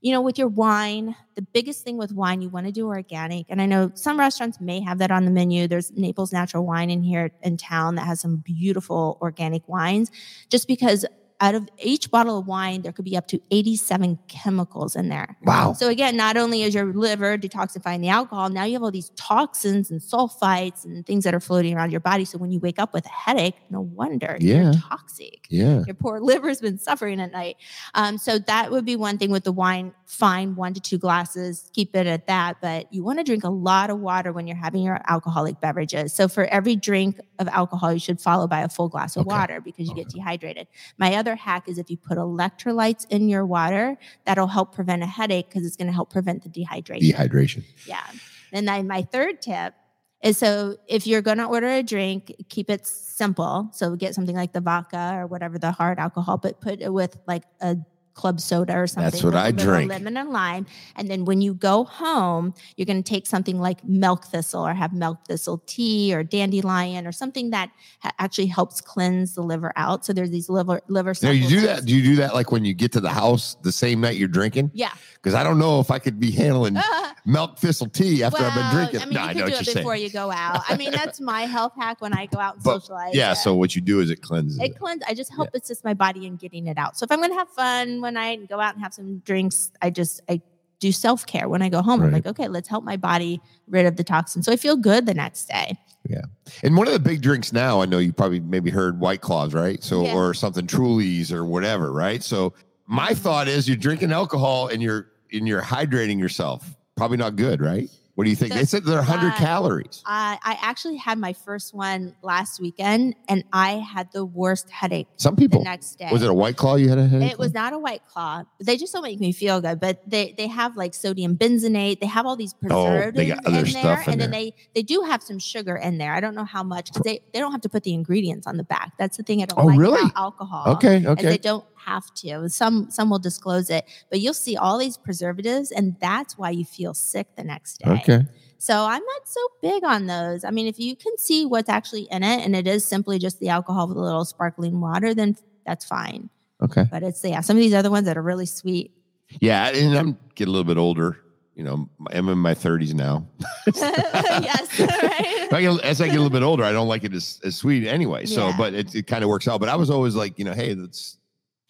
you 0.00 0.12
know, 0.12 0.22
with 0.22 0.38
your 0.38 0.48
wine, 0.48 1.14
the 1.34 1.42
biggest 1.42 1.84
thing 1.84 1.98
with 1.98 2.12
wine, 2.12 2.40
you 2.40 2.48
want 2.48 2.66
to 2.66 2.72
do 2.72 2.86
organic. 2.86 3.46
And 3.50 3.60
I 3.60 3.66
know 3.66 3.92
some 3.94 4.18
restaurants 4.18 4.60
may 4.60 4.80
have 4.80 4.98
that 4.98 5.10
on 5.10 5.26
the 5.26 5.30
menu. 5.30 5.68
There's 5.68 5.92
Naples 5.92 6.32
Natural 6.32 6.64
Wine 6.64 6.88
in 6.88 7.02
here 7.02 7.30
in 7.42 7.58
town 7.58 7.96
that 7.96 8.06
has 8.06 8.20
some 8.20 8.38
beautiful 8.38 9.18
organic 9.20 9.68
wines. 9.68 10.10
Just 10.48 10.66
because 10.66 11.04
out 11.40 11.54
of 11.54 11.68
each 11.82 12.10
bottle 12.10 12.38
of 12.38 12.46
wine, 12.46 12.82
there 12.82 12.92
could 12.92 13.04
be 13.06 13.16
up 13.16 13.26
to 13.28 13.40
87 13.50 14.18
chemicals 14.28 14.94
in 14.94 15.08
there. 15.08 15.36
Wow. 15.42 15.72
So 15.72 15.88
again, 15.88 16.16
not 16.16 16.36
only 16.36 16.62
is 16.62 16.74
your 16.74 16.92
liver 16.92 17.38
detoxifying 17.38 18.00
the 18.00 18.08
alcohol, 18.10 18.50
now 18.50 18.64
you 18.64 18.74
have 18.74 18.82
all 18.82 18.90
these 18.90 19.10
toxins 19.16 19.90
and 19.90 20.00
sulfites 20.00 20.84
and 20.84 21.06
things 21.06 21.24
that 21.24 21.34
are 21.34 21.40
floating 21.40 21.74
around 21.74 21.92
your 21.92 22.00
body. 22.00 22.24
So 22.26 22.36
when 22.38 22.50
you 22.50 22.60
wake 22.60 22.78
up 22.78 22.92
with 22.92 23.06
a 23.06 23.10
headache, 23.10 23.54
no 23.70 23.80
wonder 23.80 24.36
Yeah. 24.38 24.64
you're 24.64 24.72
toxic. 24.74 25.46
Yeah. 25.48 25.82
Your 25.86 25.94
poor 25.94 26.20
liver's 26.30 26.60
been 26.60 26.78
suffering 26.78 27.20
at 27.20 27.32
night. 27.32 27.56
Um, 27.94 28.18
so 28.18 28.38
that 28.40 28.70
would 28.70 28.84
be 28.84 28.96
one 28.96 29.16
thing 29.16 29.30
with 29.30 29.44
the 29.44 29.52
wine. 29.52 29.94
Fine, 30.06 30.56
one 30.56 30.74
to 30.74 30.80
two 30.80 30.98
glasses, 30.98 31.70
keep 31.72 31.94
it 31.94 32.06
at 32.06 32.26
that. 32.26 32.56
But 32.60 32.92
you 32.92 33.04
want 33.04 33.18
to 33.20 33.24
drink 33.24 33.44
a 33.44 33.48
lot 33.48 33.90
of 33.90 34.00
water 34.00 34.32
when 34.32 34.46
you're 34.48 34.56
having 34.56 34.82
your 34.82 35.00
alcoholic 35.08 35.60
beverages. 35.60 36.12
So 36.12 36.26
for 36.26 36.44
every 36.46 36.74
drink 36.74 37.20
of 37.38 37.46
alcohol, 37.48 37.92
you 37.92 38.00
should 38.00 38.20
follow 38.20 38.48
by 38.48 38.60
a 38.62 38.68
full 38.68 38.88
glass 38.88 39.16
of 39.16 39.26
Okay. 39.26 39.36
water 39.36 39.60
because 39.60 39.88
you 39.88 39.94
get 39.94 40.08
dehydrated. 40.08 40.66
My 40.98 41.14
other 41.14 41.29
hack 41.36 41.68
is 41.68 41.78
if 41.78 41.90
you 41.90 41.96
put 41.96 42.18
electrolytes 42.18 43.06
in 43.10 43.28
your 43.28 43.44
water, 43.46 43.96
that'll 44.24 44.46
help 44.46 44.74
prevent 44.74 45.02
a 45.02 45.06
headache 45.06 45.48
because 45.48 45.66
it's 45.66 45.76
going 45.76 45.86
to 45.86 45.92
help 45.92 46.10
prevent 46.10 46.42
the 46.42 46.48
dehydration. 46.48 47.12
Dehydration. 47.12 47.64
Yeah. 47.86 48.04
And 48.52 48.66
then 48.66 48.86
my 48.86 49.02
third 49.02 49.40
tip 49.42 49.74
is 50.22 50.36
so 50.36 50.76
if 50.86 51.06
you're 51.06 51.22
going 51.22 51.38
to 51.38 51.46
order 51.46 51.68
a 51.68 51.82
drink, 51.82 52.34
keep 52.48 52.68
it 52.68 52.86
simple. 52.86 53.70
So 53.72 53.96
get 53.96 54.14
something 54.14 54.36
like 54.36 54.52
the 54.52 54.60
vodka 54.60 55.14
or 55.16 55.26
whatever 55.26 55.58
the 55.58 55.72
hard 55.72 55.98
alcohol, 55.98 56.36
but 56.36 56.60
put 56.60 56.80
it 56.80 56.92
with 56.92 57.16
like 57.26 57.44
a 57.60 57.76
club 58.14 58.40
soda 58.40 58.74
or 58.76 58.86
something. 58.86 59.10
That's 59.10 59.22
what 59.22 59.34
I 59.34 59.50
drink. 59.50 59.90
Lemon 59.90 60.16
and 60.16 60.30
lime. 60.30 60.66
And 60.96 61.08
then 61.10 61.24
when 61.24 61.40
you 61.40 61.54
go 61.54 61.84
home, 61.84 62.54
you're 62.76 62.86
going 62.86 63.02
to 63.02 63.08
take 63.08 63.26
something 63.26 63.58
like 63.60 63.82
milk 63.84 64.24
thistle 64.26 64.66
or 64.66 64.74
have 64.74 64.92
milk 64.92 65.18
thistle 65.26 65.62
tea 65.66 66.14
or 66.14 66.22
dandelion 66.22 67.06
or 67.06 67.12
something 67.12 67.50
that 67.50 67.70
ha- 68.00 68.12
actually 68.18 68.46
helps 68.46 68.80
cleanse 68.80 69.34
the 69.34 69.42
liver 69.42 69.72
out. 69.76 70.04
So 70.04 70.12
there's 70.12 70.30
these 70.30 70.48
liver 70.48 70.80
liver. 70.88 71.14
Now 71.22 71.30
you 71.30 71.48
do 71.48 71.60
that. 71.62 71.84
Do 71.86 71.94
you 71.94 72.02
do 72.02 72.16
that 72.16 72.34
like 72.34 72.52
when 72.52 72.64
you 72.64 72.74
get 72.74 72.92
to 72.92 73.00
the 73.00 73.10
house 73.10 73.56
the 73.62 73.72
same 73.72 74.00
night 74.00 74.16
you're 74.16 74.28
drinking? 74.28 74.70
Yeah. 74.74 74.92
Because 75.14 75.34
I 75.34 75.42
don't 75.44 75.58
know 75.58 75.80
if 75.80 75.90
I 75.90 75.98
could 75.98 76.18
be 76.20 76.30
handling 76.30 76.76
milk 77.26 77.58
thistle 77.58 77.88
tea 77.88 78.22
after 78.22 78.42
I've 78.42 78.54
been 78.54 78.70
drinking. 78.74 79.00
I 79.02 79.04
mean, 79.04 79.14
no, 79.14 79.22
you 79.22 79.28
I 79.28 79.32
know 79.34 79.46
do 79.46 79.52
it 79.54 79.74
before 79.74 79.94
saying. 79.94 80.04
you 80.04 80.10
go 80.10 80.30
out. 80.30 80.62
I 80.68 80.76
mean, 80.76 80.90
that's 80.90 81.20
my 81.20 81.42
health 81.42 81.72
hack 81.76 82.00
when 82.00 82.12
I 82.12 82.26
go 82.26 82.38
out 82.38 82.54
and 82.56 82.64
But, 82.64 82.80
socialize. 82.80 83.14
yeah. 83.14 83.34
So 83.34 83.54
what 83.54 83.74
you 83.76 83.80
do 83.82 84.00
is 84.00 84.10
it 84.10 84.22
cleanses 84.22 84.58
it 84.58 84.62
it. 84.72 84.78
cleanse. 84.78 85.02
I 85.06 85.14
just 85.14 85.32
help 85.32 85.50
assist 85.54 85.84
my 85.84 85.94
body 85.94 86.26
in 86.26 86.36
getting 86.36 86.66
it 86.66 86.78
out. 86.78 86.96
So 86.98 87.04
if 87.04 87.12
I'm 87.12 87.18
going 87.18 87.30
to 87.30 87.36
have 87.36 87.50
fun 87.50 88.00
one 88.10 88.14
night 88.22 88.38
and 88.38 88.48
go 88.48 88.60
out 88.60 88.74
and 88.74 88.82
have 88.82 88.92
some 88.92 89.18
drinks, 89.18 89.70
I 89.80 89.90
just 89.90 90.20
I 90.28 90.40
do 90.80 90.92
self 90.92 91.26
care 91.26 91.48
when 91.48 91.62
I 91.62 91.68
go 91.68 91.82
home. 91.82 92.02
I'm 92.02 92.10
like, 92.12 92.26
okay, 92.26 92.48
let's 92.48 92.68
help 92.68 92.84
my 92.84 92.96
body 92.96 93.40
rid 93.68 93.86
of 93.86 93.96
the 93.96 94.04
toxins, 94.04 94.46
so 94.46 94.52
I 94.52 94.56
feel 94.56 94.76
good 94.76 95.06
the 95.06 95.14
next 95.14 95.46
day. 95.48 95.78
Yeah. 96.08 96.22
And 96.64 96.76
one 96.76 96.86
of 96.86 96.94
the 96.94 96.98
big 96.98 97.20
drinks 97.20 97.52
now, 97.52 97.82
I 97.82 97.84
know 97.86 97.98
you 97.98 98.12
probably 98.12 98.40
maybe 98.40 98.70
heard 98.70 98.98
White 98.98 99.20
Claws, 99.20 99.52
right? 99.52 99.82
So 99.84 100.04
Yeah. 100.04 100.14
or 100.14 100.32
something 100.32 100.66
Trulies 100.66 101.30
or 101.30 101.44
whatever, 101.44 101.92
right? 101.92 102.22
So 102.22 102.54
my 102.86 103.12
thought 103.12 103.48
is 103.48 103.68
you're 103.68 103.76
drinking 103.76 104.10
alcohol 104.10 104.68
and 104.68 104.82
you're 104.82 105.08
and 105.32 105.46
you're 105.46 105.62
hydrating 105.62 106.18
yourself. 106.18 106.74
Probably 106.96 107.18
not 107.18 107.36
good, 107.36 107.60
right? 107.60 107.88
What 108.20 108.24
do 108.24 108.30
you 108.30 108.36
think? 108.36 108.52
The- 108.52 108.58
they 108.58 108.64
said 108.66 108.84
they're 108.84 108.96
100 108.96 109.28
uh, 109.32 109.36
calories. 109.38 110.02
I 110.04 110.38
I 110.44 110.58
actually 110.60 110.98
had 110.98 111.16
my 111.16 111.32
first 111.32 111.72
one 111.72 112.14
last 112.22 112.60
weekend, 112.60 113.14
and 113.30 113.44
I 113.50 113.76
had 113.76 114.12
the 114.12 114.26
worst 114.26 114.68
headache 114.68 115.08
Some 115.16 115.36
the 115.36 115.40
people. 115.48 115.64
next 115.64 115.94
day. 115.98 116.10
Was 116.12 116.22
it 116.22 116.28
a 116.28 116.34
White 116.34 116.58
Claw 116.58 116.74
you 116.74 116.90
had 116.90 116.98
a 116.98 117.08
headache? 117.08 117.32
It 117.32 117.38
was 117.38 117.54
not 117.54 117.72
a 117.72 117.78
white 117.78 118.02
claw. 118.12 118.42
They 118.62 118.76
just 118.76 118.92
don't 118.92 119.04
make 119.04 119.20
me 119.20 119.32
feel 119.32 119.62
good. 119.62 119.80
But 119.80 120.02
they 120.06 120.34
they 120.36 120.48
have 120.48 120.76
like 120.76 120.92
sodium 120.92 121.34
benzoate. 121.34 122.00
They 122.00 122.06
have 122.08 122.26
all 122.26 122.36
these 122.36 122.52
Oh, 122.62 122.68
preservatives 122.68 123.16
they 123.16 123.26
got 123.28 123.46
other 123.46 123.60
in 123.60 123.66
stuff 123.68 123.82
there, 123.82 124.02
in 124.02 124.10
and 124.12 124.20
then 124.20 124.30
they 124.32 124.52
they 124.74 124.82
do 124.82 125.00
have 125.08 125.22
some 125.22 125.38
sugar 125.38 125.76
in 125.76 125.96
there. 125.96 126.12
I 126.12 126.20
don't 126.20 126.34
know 126.34 126.44
how 126.44 126.62
much 126.62 126.92
because 126.92 127.04
they 127.04 127.20
they 127.32 127.38
don't 127.40 127.52
have 127.52 127.62
to 127.62 127.70
put 127.70 127.84
the 127.84 127.94
ingredients 127.94 128.46
on 128.46 128.58
the 128.58 128.64
back. 128.64 128.92
That's 128.98 129.16
the 129.16 129.22
thing 129.22 129.40
I 129.40 129.46
don't 129.46 129.58
Oh, 129.58 129.64
like 129.64 129.78
really? 129.78 129.98
about 129.98 130.12
alcohol. 130.14 130.74
Okay, 130.74 131.06
okay. 131.06 131.22
they 131.26 131.38
don't 131.38 131.64
have 131.84 132.12
to. 132.16 132.48
Some 132.48 132.90
some 132.90 133.10
will 133.10 133.18
disclose 133.18 133.70
it, 133.70 133.84
but 134.10 134.20
you'll 134.20 134.34
see 134.34 134.56
all 134.56 134.78
these 134.78 134.96
preservatives, 134.96 135.70
and 135.70 135.96
that's 136.00 136.36
why 136.38 136.50
you 136.50 136.64
feel 136.64 136.94
sick 136.94 137.28
the 137.36 137.44
next 137.44 137.78
day. 137.78 137.90
Okay. 137.90 138.26
So 138.58 138.74
I'm 138.84 139.02
not 139.02 139.26
so 139.28 139.40
big 139.62 139.84
on 139.84 140.06
those. 140.06 140.44
I 140.44 140.50
mean, 140.50 140.66
if 140.66 140.78
you 140.78 140.94
can 140.94 141.16
see 141.16 141.46
what's 141.46 141.68
actually 141.70 142.08
in 142.10 142.22
it, 142.22 142.44
and 142.44 142.54
it 142.54 142.66
is 142.66 142.84
simply 142.84 143.18
just 143.18 143.40
the 143.40 143.48
alcohol 143.48 143.88
with 143.88 143.96
a 143.96 144.00
little 144.00 144.24
sparkling 144.24 144.80
water, 144.80 145.14
then 145.14 145.36
that's 145.66 145.84
fine. 145.84 146.28
Okay. 146.62 146.84
But 146.90 147.02
it's 147.02 147.24
yeah, 147.24 147.40
some 147.40 147.56
of 147.56 147.60
these 147.62 147.72
other 147.74 147.90
ones 147.90 148.04
that 148.06 148.18
are 148.18 148.22
really 148.22 148.44
sweet. 148.46 148.92
Yeah, 149.40 149.68
and 149.68 149.96
I'm 149.96 150.18
getting 150.34 150.50
a 150.50 150.52
little 150.52 150.64
bit 150.64 150.76
older. 150.76 151.18
You 151.54 151.64
know, 151.64 151.88
I'm 152.10 152.28
in 152.28 152.38
my 152.38 152.54
30s 152.54 152.94
now. 152.94 153.26
yes, 153.76 154.80
right. 154.80 155.48
I 155.52 155.60
get- 155.62 155.80
as 155.84 156.00
I 156.00 156.06
get 156.06 156.14
a 156.14 156.18
little 156.20 156.30
bit 156.30 156.42
older, 156.42 156.64
I 156.64 156.72
don't 156.72 156.88
like 156.88 157.04
it 157.04 157.12
as, 157.12 157.40
as 157.44 157.56
sweet 157.56 157.86
anyway. 157.86 158.24
So, 158.26 158.48
Yeah. 158.48 158.54
but 158.56 158.74
it, 158.74 158.94
it 158.94 159.06
kind 159.06 159.22
of 159.24 159.28
works 159.30 159.46
out. 159.48 159.60
But 159.60 159.68
I 159.68 159.76
was 159.76 159.90
always 159.90 160.14
like, 160.14 160.38
you 160.38 160.44
know, 160.44 160.52
hey, 160.54 160.74
let's 160.74 161.18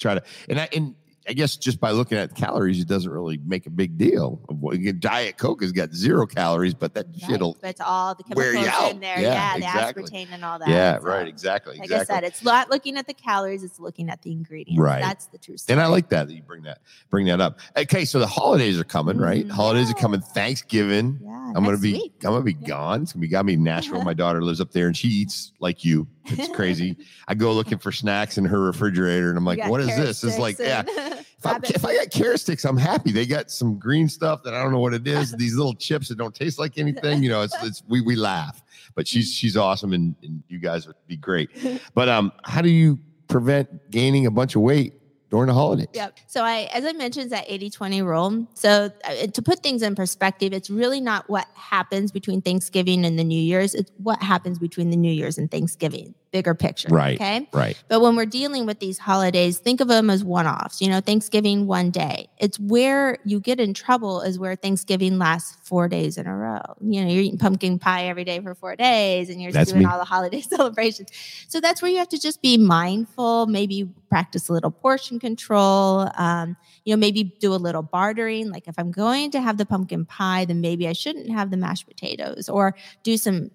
try 0.00 0.14
to. 0.14 0.22
And 0.48 0.58
I 0.60 0.68
and 0.74 0.94
I 1.28 1.34
guess 1.34 1.54
just 1.56 1.78
by 1.78 1.90
looking 1.90 2.16
at 2.18 2.34
calories, 2.34 2.80
it 2.80 2.88
doesn't 2.88 3.10
really 3.12 3.38
make 3.44 3.66
a 3.66 3.70
big 3.70 3.98
deal. 3.98 4.40
Of 4.48 4.58
what, 4.60 4.76
you 4.76 4.82
get 4.82 4.98
Diet 5.00 5.36
Coke 5.36 5.62
has 5.62 5.70
got 5.70 5.92
zero 5.94 6.26
calories, 6.26 6.72
but 6.74 6.94
that 6.94 7.06
Right, 7.08 7.20
shit'll. 7.30 7.56
but 7.60 7.70
it's 7.70 7.80
all 7.80 8.14
the 8.14 8.24
wear 8.34 8.52
you 8.54 8.60
chemicals 8.60 8.82
out. 8.84 8.90
in 8.92 9.00
there. 9.00 9.20
Yeah, 9.20 9.32
Yeah, 9.32 9.56
exactly. 9.56 10.02
the 10.04 10.08
aspartame 10.10 10.26
and 10.32 10.44
all 10.44 10.58
that. 10.58 10.68
Yeah, 10.68 10.98
So, 10.98 11.04
right. 11.06 11.28
Exactly. 11.28 11.74
Like 11.76 11.84
exactly. 11.84 12.14
I 12.14 12.16
said, 12.16 12.24
it's 12.24 12.42
not 12.42 12.70
looking 12.70 12.96
at 12.96 13.06
the 13.06 13.14
calories; 13.14 13.62
it's 13.62 13.78
looking 13.78 14.08
at 14.08 14.22
the 14.22 14.32
ingredients. 14.32 14.80
Right. 14.80 15.02
That's 15.02 15.26
the 15.26 15.38
true 15.38 15.58
story. 15.58 15.74
and 15.74 15.80
I 15.82 15.86
like 15.88 16.08
that 16.08 16.26
that 16.26 16.34
you 16.34 16.42
bring 16.42 16.62
that 16.62 16.78
bring 17.10 17.26
that 17.26 17.40
up. 17.40 17.60
Okay, 17.76 18.06
so 18.06 18.18
the 18.18 18.26
holidays 18.26 18.80
are 18.80 18.84
coming, 18.84 19.18
right? 19.18 19.46
Mhm. 19.46 19.50
Holidays 19.50 19.90
are 19.90 19.94
coming. 19.94 20.22
Thanksgiving. 20.22 21.20
Yeah, 21.22 21.29
I'm 21.56 21.64
gonna 21.64 21.78
be 21.78 21.92
week. 21.92 22.14
I'm 22.24 22.32
gonna 22.32 22.42
be 22.42 22.52
gone. 22.52 23.02
It's 23.02 23.12
gonna 23.12 23.20
be 23.20 23.28
got 23.28 23.44
me 23.44 23.54
in 23.54 23.62
Nashville. 23.62 24.02
My 24.02 24.14
daughter 24.14 24.42
lives 24.42 24.60
up 24.60 24.72
there 24.72 24.86
and 24.86 24.96
she 24.96 25.08
eats 25.08 25.52
like 25.60 25.84
you. 25.84 26.06
It's 26.26 26.48
crazy. 26.56 26.96
I 27.28 27.34
go 27.34 27.52
looking 27.52 27.78
for 27.78 27.92
snacks 27.92 28.38
in 28.38 28.44
her 28.44 28.60
refrigerator 28.60 29.28
and 29.28 29.38
I'm 29.38 29.44
like, 29.44 29.64
what 29.68 29.80
is 29.80 29.88
this? 29.88 30.22
It's 30.24 30.38
like, 30.38 30.58
yeah. 30.58 30.82
If 30.86 31.46
I, 31.46 31.56
if 31.64 31.84
I 31.84 31.94
got 31.94 32.10
carrot 32.10 32.40
sticks, 32.40 32.64
I'm 32.64 32.76
happy. 32.76 33.12
They 33.12 33.26
got 33.26 33.50
some 33.50 33.78
green 33.78 34.08
stuff 34.08 34.42
that 34.44 34.54
I 34.54 34.62
don't 34.62 34.72
know 34.72 34.80
what 34.80 34.94
it 34.94 35.06
is. 35.06 35.32
These 35.36 35.56
little 35.56 35.74
chips 35.74 36.08
that 36.08 36.18
don't 36.18 36.34
taste 36.34 36.58
like 36.58 36.78
anything. 36.78 37.22
You 37.22 37.30
know, 37.30 37.42
it's, 37.42 37.56
it's 37.62 37.82
we 37.88 38.00
we 38.00 38.16
laugh. 38.16 38.62
But 38.94 39.06
she's 39.06 39.32
she's 39.32 39.56
awesome 39.56 39.92
and, 39.92 40.14
and 40.22 40.42
you 40.48 40.58
guys 40.58 40.86
would 40.86 40.96
be 41.06 41.16
great. 41.16 41.50
But 41.94 42.08
um, 42.08 42.32
how 42.44 42.60
do 42.60 42.70
you 42.70 42.98
prevent 43.28 43.90
gaining 43.90 44.26
a 44.26 44.30
bunch 44.30 44.56
of 44.56 44.62
weight 44.62 44.94
during 45.30 45.46
the 45.46 45.54
holidays? 45.54 45.88
Yep. 45.94 46.18
So 46.26 46.42
I, 46.42 46.68
as 46.72 46.84
I 46.84 46.92
mentioned, 46.92 47.30
that 47.30 47.48
80-20 47.48 48.04
rule. 48.04 48.46
So 48.54 48.90
uh, 49.04 49.26
to 49.26 49.42
put 49.42 49.60
things 49.60 49.82
in 49.82 49.94
perspective, 49.94 50.52
it's 50.52 50.68
really 50.68 51.00
not 51.00 51.30
what 51.30 51.46
happens 51.54 52.12
between 52.12 52.42
Thanksgiving 52.42 53.04
and 53.04 53.18
the 53.18 53.24
New 53.24 53.40
Year's. 53.40 53.74
It's 53.74 53.90
what 53.96 54.22
happens 54.22 54.58
between 54.58 54.90
the 54.90 54.96
New 54.96 55.12
Year's 55.12 55.38
and 55.38 55.50
Thanksgiving. 55.50 56.14
Bigger 56.32 56.54
picture. 56.54 56.88
Right. 56.90 57.16
Okay. 57.16 57.48
Right. 57.52 57.82
But 57.88 58.00
when 58.00 58.14
we're 58.14 58.24
dealing 58.24 58.64
with 58.64 58.78
these 58.78 58.98
holidays, 58.98 59.58
think 59.58 59.80
of 59.80 59.88
them 59.88 60.08
as 60.10 60.22
one 60.22 60.46
offs. 60.46 60.80
You 60.80 60.88
know, 60.88 61.00
Thanksgiving 61.00 61.66
one 61.66 61.90
day. 61.90 62.28
It's 62.38 62.56
where 62.60 63.18
you 63.24 63.40
get 63.40 63.58
in 63.58 63.74
trouble 63.74 64.20
is 64.20 64.38
where 64.38 64.54
Thanksgiving 64.54 65.18
lasts 65.18 65.56
four 65.64 65.88
days 65.88 66.16
in 66.18 66.28
a 66.28 66.36
row. 66.36 66.60
You 66.80 67.02
know, 67.04 67.10
you're 67.10 67.22
eating 67.24 67.38
pumpkin 67.38 67.80
pie 67.80 68.06
every 68.06 68.22
day 68.22 68.38
for 68.38 68.54
four 68.54 68.76
days 68.76 69.28
and 69.28 69.42
you're 69.42 69.50
That's 69.50 69.72
doing 69.72 69.82
me. 69.84 69.90
all 69.90 69.98
the 69.98 70.04
holiday 70.04 70.40
celebrations. 70.56 71.08
So 71.48 71.60
that's 71.60 71.82
where 71.82 71.90
you 71.90 71.98
have 71.98 72.08
to 72.10 72.18
just 72.20 72.40
be 72.42 72.56
mindful, 72.56 73.46
maybe 73.46 73.90
practice 74.08 74.48
a 74.48 74.52
little 74.52 74.70
portion 74.70 75.18
control. 75.18 76.08
Um, 76.16 76.56
you 76.84 76.94
know, 76.94 76.98
maybe 77.00 77.24
do 77.24 77.52
a 77.52 77.56
little 77.56 77.82
bartering. 77.82 78.50
Like 78.50 78.68
if 78.68 78.78
I'm 78.78 78.92
going 78.92 79.32
to 79.32 79.40
have 79.40 79.58
the 79.58 79.66
pumpkin 79.66 80.04
pie, 80.06 80.44
then 80.44 80.60
maybe 80.60 80.86
I 80.86 80.92
shouldn't 80.92 81.28
have 81.30 81.50
the 81.50 81.56
mashed 81.56 81.88
potatoes 81.88 82.48
or 82.48 82.76
do 83.02 83.16
some 83.16 83.50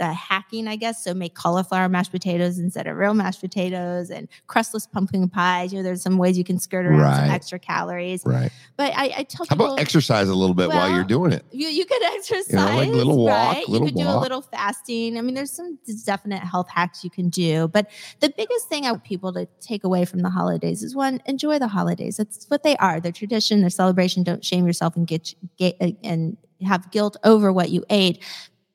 uh, 0.00 0.12
hacking, 0.12 0.68
I 0.68 0.76
guess. 0.76 1.04
So 1.04 1.14
make 1.14 1.34
cauliflower 1.34 1.88
mashed 1.88 2.10
potatoes 2.10 2.58
instead 2.58 2.86
of 2.86 2.96
real 2.96 3.14
mashed 3.14 3.40
potatoes 3.40 4.10
and 4.10 4.28
crustless 4.46 4.86
pumpkin 4.86 5.28
pies. 5.28 5.72
You 5.72 5.78
know, 5.78 5.82
there's 5.82 6.02
some 6.02 6.18
ways 6.18 6.38
you 6.38 6.44
can 6.44 6.58
skirt 6.58 6.86
around 6.86 7.16
some 7.16 7.30
extra 7.30 7.58
calories. 7.58 8.22
Right. 8.24 8.50
But 8.76 8.92
I, 8.96 9.12
I 9.18 9.22
tell 9.24 9.46
How 9.46 9.54
people 9.56 9.66
about 9.66 9.80
exercise 9.80 10.28
a 10.28 10.34
little 10.34 10.54
bit 10.54 10.68
while 10.68 10.90
you're 10.90 11.04
doing 11.04 11.32
it? 11.32 11.44
you, 11.52 11.68
you 11.68 11.84
could 11.84 12.02
exercise, 12.14 12.50
You 12.50 12.56
know, 12.56 12.76
like 12.76 12.88
little 12.88 13.24
walk, 13.24 13.54
right? 13.54 13.68
little 13.68 13.86
you 13.86 13.92
could 13.92 14.00
do 14.00 14.08
a 14.08 14.18
little 14.18 14.42
fasting. 14.42 15.18
I 15.18 15.20
mean, 15.20 15.34
there's 15.34 15.52
some 15.52 15.78
definite 16.04 16.40
health 16.40 16.68
hacks 16.70 17.04
you 17.04 17.10
can 17.10 17.28
do. 17.28 17.68
But 17.68 17.90
the 18.20 18.32
biggest 18.36 18.68
thing 18.68 18.86
I 18.86 18.92
want 18.92 19.04
people 19.04 19.32
to 19.34 19.46
take 19.60 19.84
away 19.84 20.04
from 20.04 20.20
the 20.20 20.30
holidays 20.30 20.82
is 20.82 20.94
one, 20.94 21.20
enjoy 21.26 21.58
the 21.58 21.68
holidays. 21.68 22.16
That's 22.16 22.46
what 22.48 22.62
they 22.62 22.76
are. 22.76 23.00
They're 23.00 23.12
tradition, 23.12 23.60
they're 23.60 23.70
celebration. 23.70 24.22
Don't 24.22 24.44
shame 24.44 24.66
yourself 24.66 24.96
and 24.96 25.06
get, 25.06 25.34
get 25.58 25.76
and 26.02 26.36
have 26.62 26.90
guilt 26.90 27.16
over 27.24 27.52
what 27.52 27.70
you 27.70 27.84
ate. 27.90 28.22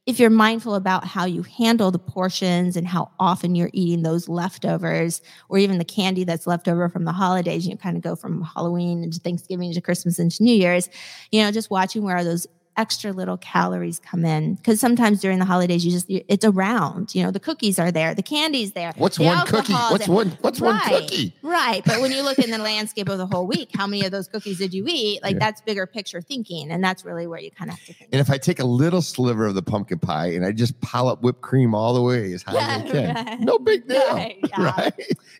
If 0.08 0.22
you're 0.22 0.30
mindful 0.30 0.76
about 0.76 1.04
how 1.04 1.26
you 1.26 1.44
handle 1.44 1.92
the 1.92 2.00
portions 2.00 2.78
and 2.78 2.88
how 2.88 3.12
often 3.20 3.56
you're 3.56 3.70
eating 3.74 4.04
those 4.04 4.30
leftovers 4.30 5.22
or 5.50 5.58
even 5.58 5.80
the 5.80 5.84
candy 5.86 6.24
that's 6.24 6.48
left 6.48 6.70
over 6.70 6.88
from 6.88 7.04
the 7.04 7.12
holidays, 7.12 7.68
you 7.68 7.76
kind 7.76 7.98
of 7.98 8.04
go 8.04 8.16
from 8.16 8.42
Halloween 8.42 9.04
into 9.04 9.20
Thanksgiving 9.20 9.74
to 9.74 9.82
Christmas 9.82 10.18
into 10.18 10.44
New 10.44 10.56
Year's, 10.56 10.90
you 11.34 11.42
know, 11.42 11.52
just 11.52 11.70
watching 11.70 12.04
where 12.04 12.16
are 12.16 12.24
those 12.24 12.48
extra 12.78 13.12
little 13.12 13.38
calories 13.38 14.00
come 14.00 14.24
in 14.24 14.54
because 14.56 14.80
sometimes 14.80 15.20
during 15.20 15.40
the 15.40 15.46
holidays 15.46 15.84
you 15.84 15.92
just 15.92 16.06
it's 16.10 16.46
around 16.46 17.14
you 17.16 17.24
know 17.24 17.32
the 17.32 17.40
cookies 17.40 17.80
are 17.80 17.92
there 17.92 18.14
the 18.14 18.22
candy's 18.22 18.74
there 18.74 18.94
What's 18.98 19.18
the 19.18 19.24
one 19.24 19.46
cookie? 19.48 19.74
What's 19.74 20.06
there. 20.06 20.16
one 20.16 20.38
what's 20.42 20.62
one 20.62 20.76
Right. 20.76 21.02
cookie? 21.02 21.36
right 21.42 21.82
but 21.86 22.00
when 22.02 22.12
you 22.12 22.22
look 22.22 22.38
in 22.40 22.52
the 22.52 22.58
landscape 22.72 23.10
of 23.10 23.18
the 23.18 23.26
whole 23.26 23.48
week 23.48 23.70
how 23.76 23.88
many 23.88 24.06
of 24.06 24.12
those 24.12 24.28
cookies 24.28 24.60
did 24.60 24.74
you 24.74 24.86
eat 24.88 25.24
like 25.24 25.34
Yeah. 25.34 25.40
that's 25.40 25.62
bigger 25.62 25.88
picture 25.88 26.22
thinking 26.22 26.70
and 26.72 26.84
that's 26.84 27.04
really 27.04 27.26
where 27.28 27.40
you 27.40 27.50
kind 27.52 27.72
of 27.72 27.78
have 27.78 27.86
to 27.88 27.94
think 27.94 28.10
And 28.14 28.22
if 28.22 28.30
I 28.30 28.38
take 28.38 28.60
a 28.60 28.66
little 28.66 29.02
sliver 29.02 29.46
of 29.48 29.56
the 29.56 29.64
pumpkin 29.64 30.00
pie 30.00 30.28
and 30.28 30.46
I 30.46 30.52
just 30.52 30.80
pile 30.82 31.08
up 31.08 31.24
whipped 31.24 31.42
cream 31.42 31.74
all 31.74 31.94
the 31.96 32.02
way 32.04 32.32
as 32.34 32.44
high 32.44 32.58
as 32.58 32.82
I 32.82 32.86
Yeah, 32.86 33.14
can, 33.14 33.26
right. 33.26 33.40
no 33.40 33.58
big 33.60 33.88
deal, 33.90 34.08
Right, 34.14 34.38
yeah. 34.48 34.64
right? 34.64 34.94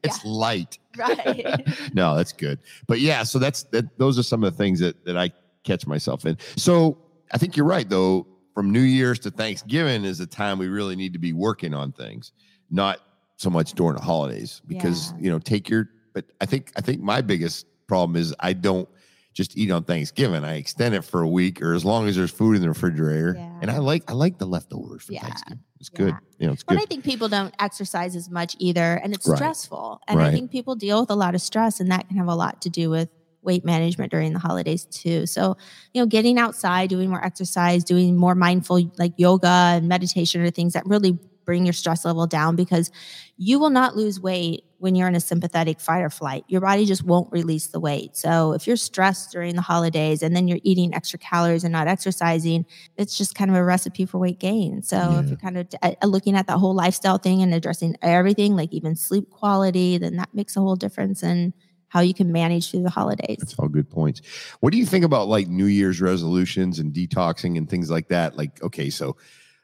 It's 0.04 0.26
light. 0.26 0.80
Right. 0.98 1.68
no, 1.94 2.16
that's 2.16 2.34
good. 2.34 2.58
But 2.88 3.00
yeah, 3.00 3.22
so 3.24 3.38
that's 3.38 3.64
that. 3.66 3.98
Those 4.00 4.18
are 4.18 4.24
some 4.24 4.44
of 4.44 4.52
the 4.52 4.58
things 4.58 4.80
that 4.80 5.06
that 5.06 5.16
I 5.16 5.30
catch 5.64 5.86
myself 5.86 6.26
in. 6.26 6.38
So 6.56 6.98
I 7.32 7.38
think 7.38 7.56
you're 7.58 7.66
right, 7.66 7.88
though. 7.90 8.28
From 8.54 8.72
New 8.72 8.82
Year's 8.82 9.20
to 9.20 9.30
Thanksgiving 9.32 10.04
is 10.04 10.18
the 10.18 10.26
time 10.26 10.58
we 10.58 10.68
really 10.68 10.96
need 10.96 11.14
to 11.14 11.20
be 11.20 11.32
working 11.32 11.76
on 11.76 11.92
things, 11.92 12.32
not 12.72 13.00
so 13.36 13.52
much 13.52 13.74
during 13.74 13.96
the 13.96 14.02
holidays. 14.02 14.62
Because 14.66 15.12
Yeah. 15.12 15.18
you 15.20 15.30
know, 15.30 15.38
take 15.40 15.70
your. 15.70 15.90
But 16.14 16.26
I 16.42 16.48
think 16.48 16.72
I 16.76 16.82
think 16.82 17.00
my 17.02 17.22
biggest 17.22 17.68
problem 17.88 18.16
is 18.16 18.34
I 18.40 18.54
don't 18.54 18.90
just 19.34 19.56
eat 19.56 19.70
on 19.70 19.84
Thanksgiving. 19.84 20.44
I 20.44 20.56
extend 20.56 20.96
it 20.96 21.04
for 21.04 21.22
a 21.22 21.28
week 21.28 21.62
or 21.62 21.76
as 21.76 21.86
long 21.86 22.08
as 22.08 22.16
there's 22.16 22.32
food 22.32 22.56
in 22.56 22.64
the 22.64 22.70
refrigerator. 22.70 23.36
Yeah. 23.38 23.60
And 23.62 23.70
I 23.70 23.78
like 23.78 24.10
I 24.10 24.14
like 24.14 24.40
the 24.40 24.48
leftovers 24.48 25.04
for 25.04 25.14
Yeah. 25.14 25.22
Thanksgiving. 25.22 25.64
It's 25.80 25.92
Yeah. 25.94 25.98
good. 26.00 26.16
You 26.40 26.48
know, 26.48 26.54
it's 26.54 26.64
But 26.64 26.74
good. 26.78 26.82
I 26.82 26.86
think 26.86 27.04
people 27.04 27.30
don't 27.30 27.54
exercise 27.60 28.16
as 28.16 28.32
much 28.32 28.56
either, 28.58 28.96
and 28.96 29.14
it's 29.14 29.28
Right. 29.28 29.38
stressful. 29.38 30.02
And 30.08 30.20
I 30.20 30.32
think 30.32 30.50
people 30.50 30.76
deal 30.76 31.00
with 31.00 31.12
a 31.12 31.16
lot 31.16 31.36
of 31.36 31.42
stress, 31.42 31.80
and 31.80 31.92
that 31.92 32.08
can 32.08 32.18
have 32.18 32.28
a 32.28 32.34
lot 32.36 32.60
to 32.64 32.70
do 32.72 32.90
with 32.90 33.10
weight 33.48 33.66
management 33.66 34.12
during 34.12 34.34
the 34.34 34.40
holidays 34.40 34.86
too. 34.86 35.26
So, 35.26 35.58
you 35.96 36.02
know, 36.04 36.06
getting 36.08 36.38
outside, 36.38 36.90
doing 36.92 37.10
more 37.10 37.26
exercise, 37.26 37.84
doing 37.84 38.16
more 38.18 38.36
mindful 38.36 38.92
like 39.00 39.14
yoga 39.18 39.48
and 39.48 39.90
meditation 39.90 40.42
are 40.44 40.52
things 40.52 40.74
that 40.74 40.86
really 40.86 41.18
bring 41.46 41.66
your 41.66 41.74
stress 41.74 42.06
level 42.06 42.28
down 42.28 42.56
because 42.58 42.92
you 43.38 43.60
will 43.60 43.70
not 43.70 43.96
lose 43.96 44.20
weight 44.20 44.64
when 44.80 44.96
you're 44.96 45.08
in 45.08 45.16
a 45.16 45.20
sympathetic 45.20 45.80
fight 45.80 46.02
or 46.02 46.10
flight. 46.10 46.44
Your 46.48 46.62
body 46.62 46.86
just 46.86 47.04
won't 47.04 47.32
release 47.32 47.68
the 47.68 47.80
weight. 47.80 48.16
So, 48.16 48.54
if 48.54 48.68
you're 48.68 48.76
stressed 48.76 49.32
during 49.32 49.56
the 49.56 49.62
holidays 49.62 50.22
and 50.22 50.36
then 50.36 50.48
you're 50.48 50.60
eating 50.64 50.94
extra 50.94 51.18
calories 51.20 51.64
and 51.64 51.72
not 51.72 51.88
exercising, 51.88 52.66
it's 52.98 53.18
just 53.18 53.36
kind 53.36 53.50
of 53.50 53.58
a 53.58 53.64
recipe 53.64 54.06
for 54.06 54.20
weight 54.20 54.40
gain. 54.40 54.82
So 54.84 55.18
Yeah. 55.18 55.20
if 55.20 55.32
you're 55.32 55.38
kind 55.38 55.58
of 55.58 55.68
uh, 55.82 55.94
looking 56.06 56.36
at 56.36 56.48
that 56.48 56.58
whole 56.58 56.76
lifestyle 56.76 57.18
thing 57.18 57.42
and 57.42 57.54
addressing 57.54 57.96
everything, 58.02 58.56
like 58.56 58.74
even 58.74 58.96
sleep 58.96 59.30
quality, 59.30 59.98
then 59.98 60.18
that 60.18 60.30
makes 60.34 60.56
a 60.56 60.62
whole 60.62 60.76
difference 60.76 61.24
in 61.24 61.54
how 61.90 62.02
you 62.02 62.14
can 62.14 62.32
manage 62.32 62.72
through 62.72 62.84
the 62.84 62.90
holidays. 62.90 63.38
That's 63.40 63.56
all 63.58 63.68
good 63.68 63.90
points. 63.90 64.22
What 64.60 64.72
do 64.72 64.78
you 64.78 64.86
think 64.86 65.06
about 65.06 65.28
like 65.28 65.48
New 65.48 65.66
Year's 65.66 66.02
resolutions 66.02 66.80
and 66.80 66.94
detoxing 66.94 67.58
and 67.58 67.70
things 67.70 67.90
like 67.90 68.10
that? 68.10 68.36
Like, 68.36 68.62
okay, 68.64 68.90
so 68.90 69.18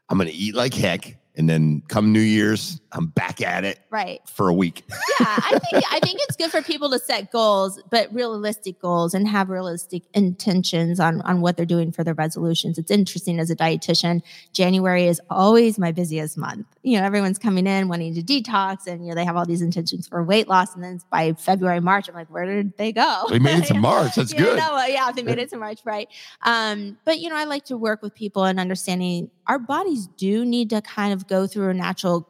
I'm 0.09 0.17
going 0.17 0.29
to 0.29 0.35
eat 0.35 0.55
like 0.55 0.73
heck. 0.73 1.17
And 1.35 1.49
then 1.49 1.81
come 1.87 2.13
New 2.13 2.19
Year's, 2.19 2.79
I'm 2.91 3.07
back 3.07 3.41
at 3.41 3.63
it 3.65 3.79
Right. 3.89 4.21
for 4.29 4.49
a 4.49 4.53
week. 4.53 4.83
Yeah, 5.19 5.25
I 5.37 5.59
think 5.71 5.83
I 5.91 5.99
think 5.99 6.19
it's 6.23 6.35
good 6.35 6.51
for 6.51 6.61
people 6.61 6.91
to 6.91 6.99
set 6.99 7.31
goals, 7.31 7.81
but 7.89 8.13
realistic 8.13 8.79
goals 8.79 9.15
and 9.15 9.27
have 9.27 9.49
realistic 9.49 10.03
intentions 10.13 10.99
on 10.99 11.21
on 11.21 11.41
what 11.41 11.57
they're 11.57 11.65
doing 11.65 11.91
for 11.91 12.03
their 12.03 12.13
resolutions. 12.13 12.77
It's 12.77 12.91
interesting 12.91 13.39
as 13.39 13.49
a 13.49 13.55
dietitian, 13.55 14.21
January 14.53 15.07
is 15.07 15.19
always 15.29 15.79
my 15.79 15.91
busiest 15.91 16.37
month. 16.37 16.67
You 16.83 16.99
know, 16.99 17.05
everyone's 17.05 17.39
coming 17.39 17.65
in 17.65 17.87
wanting 17.87 18.13
to 18.13 18.21
detox 18.21 18.85
and 18.85 19.03
you 19.03 19.09
know 19.09 19.15
they 19.15 19.25
have 19.25 19.35
all 19.35 19.45
these 19.45 19.61
intentions 19.63 20.07
for 20.07 20.23
weight 20.23 20.47
loss 20.47 20.75
and 20.75 20.83
then 20.83 20.99
by 21.11 21.33
February, 21.33 21.79
March, 21.79 22.09
I'm 22.09 22.15
like, 22.15 22.29
where 22.29 22.45
did 22.45 22.77
they 22.77 22.91
go? 22.91 23.23
They 23.29 23.39
made 23.39 23.59
it 23.59 23.65
to 23.67 23.73
March. 23.91 24.15
That's 24.15 24.33
good. 24.33 24.57
know, 24.57 24.75
uh, 24.77 24.85
yeah, 24.85 25.11
they 25.11 25.23
made 25.23 25.39
it 25.39 25.49
to 25.49 25.57
March, 25.57 25.79
right? 25.83 26.07
Um, 26.43 26.97
but 27.05 27.19
you 27.19 27.29
know, 27.29 27.37
I 27.37 27.45
like 27.45 27.65
to 27.65 27.77
work 27.77 28.03
with 28.03 28.13
people 28.13 28.43
and 28.43 28.59
understanding 28.59 29.31
our 29.47 29.59
bodies 29.59 30.07
do 30.17 30.45
need 30.45 30.69
to 30.71 30.81
kind 30.81 31.13
of 31.13 31.27
go 31.27 31.47
through 31.47 31.69
a 31.69 31.73
natural. 31.73 32.29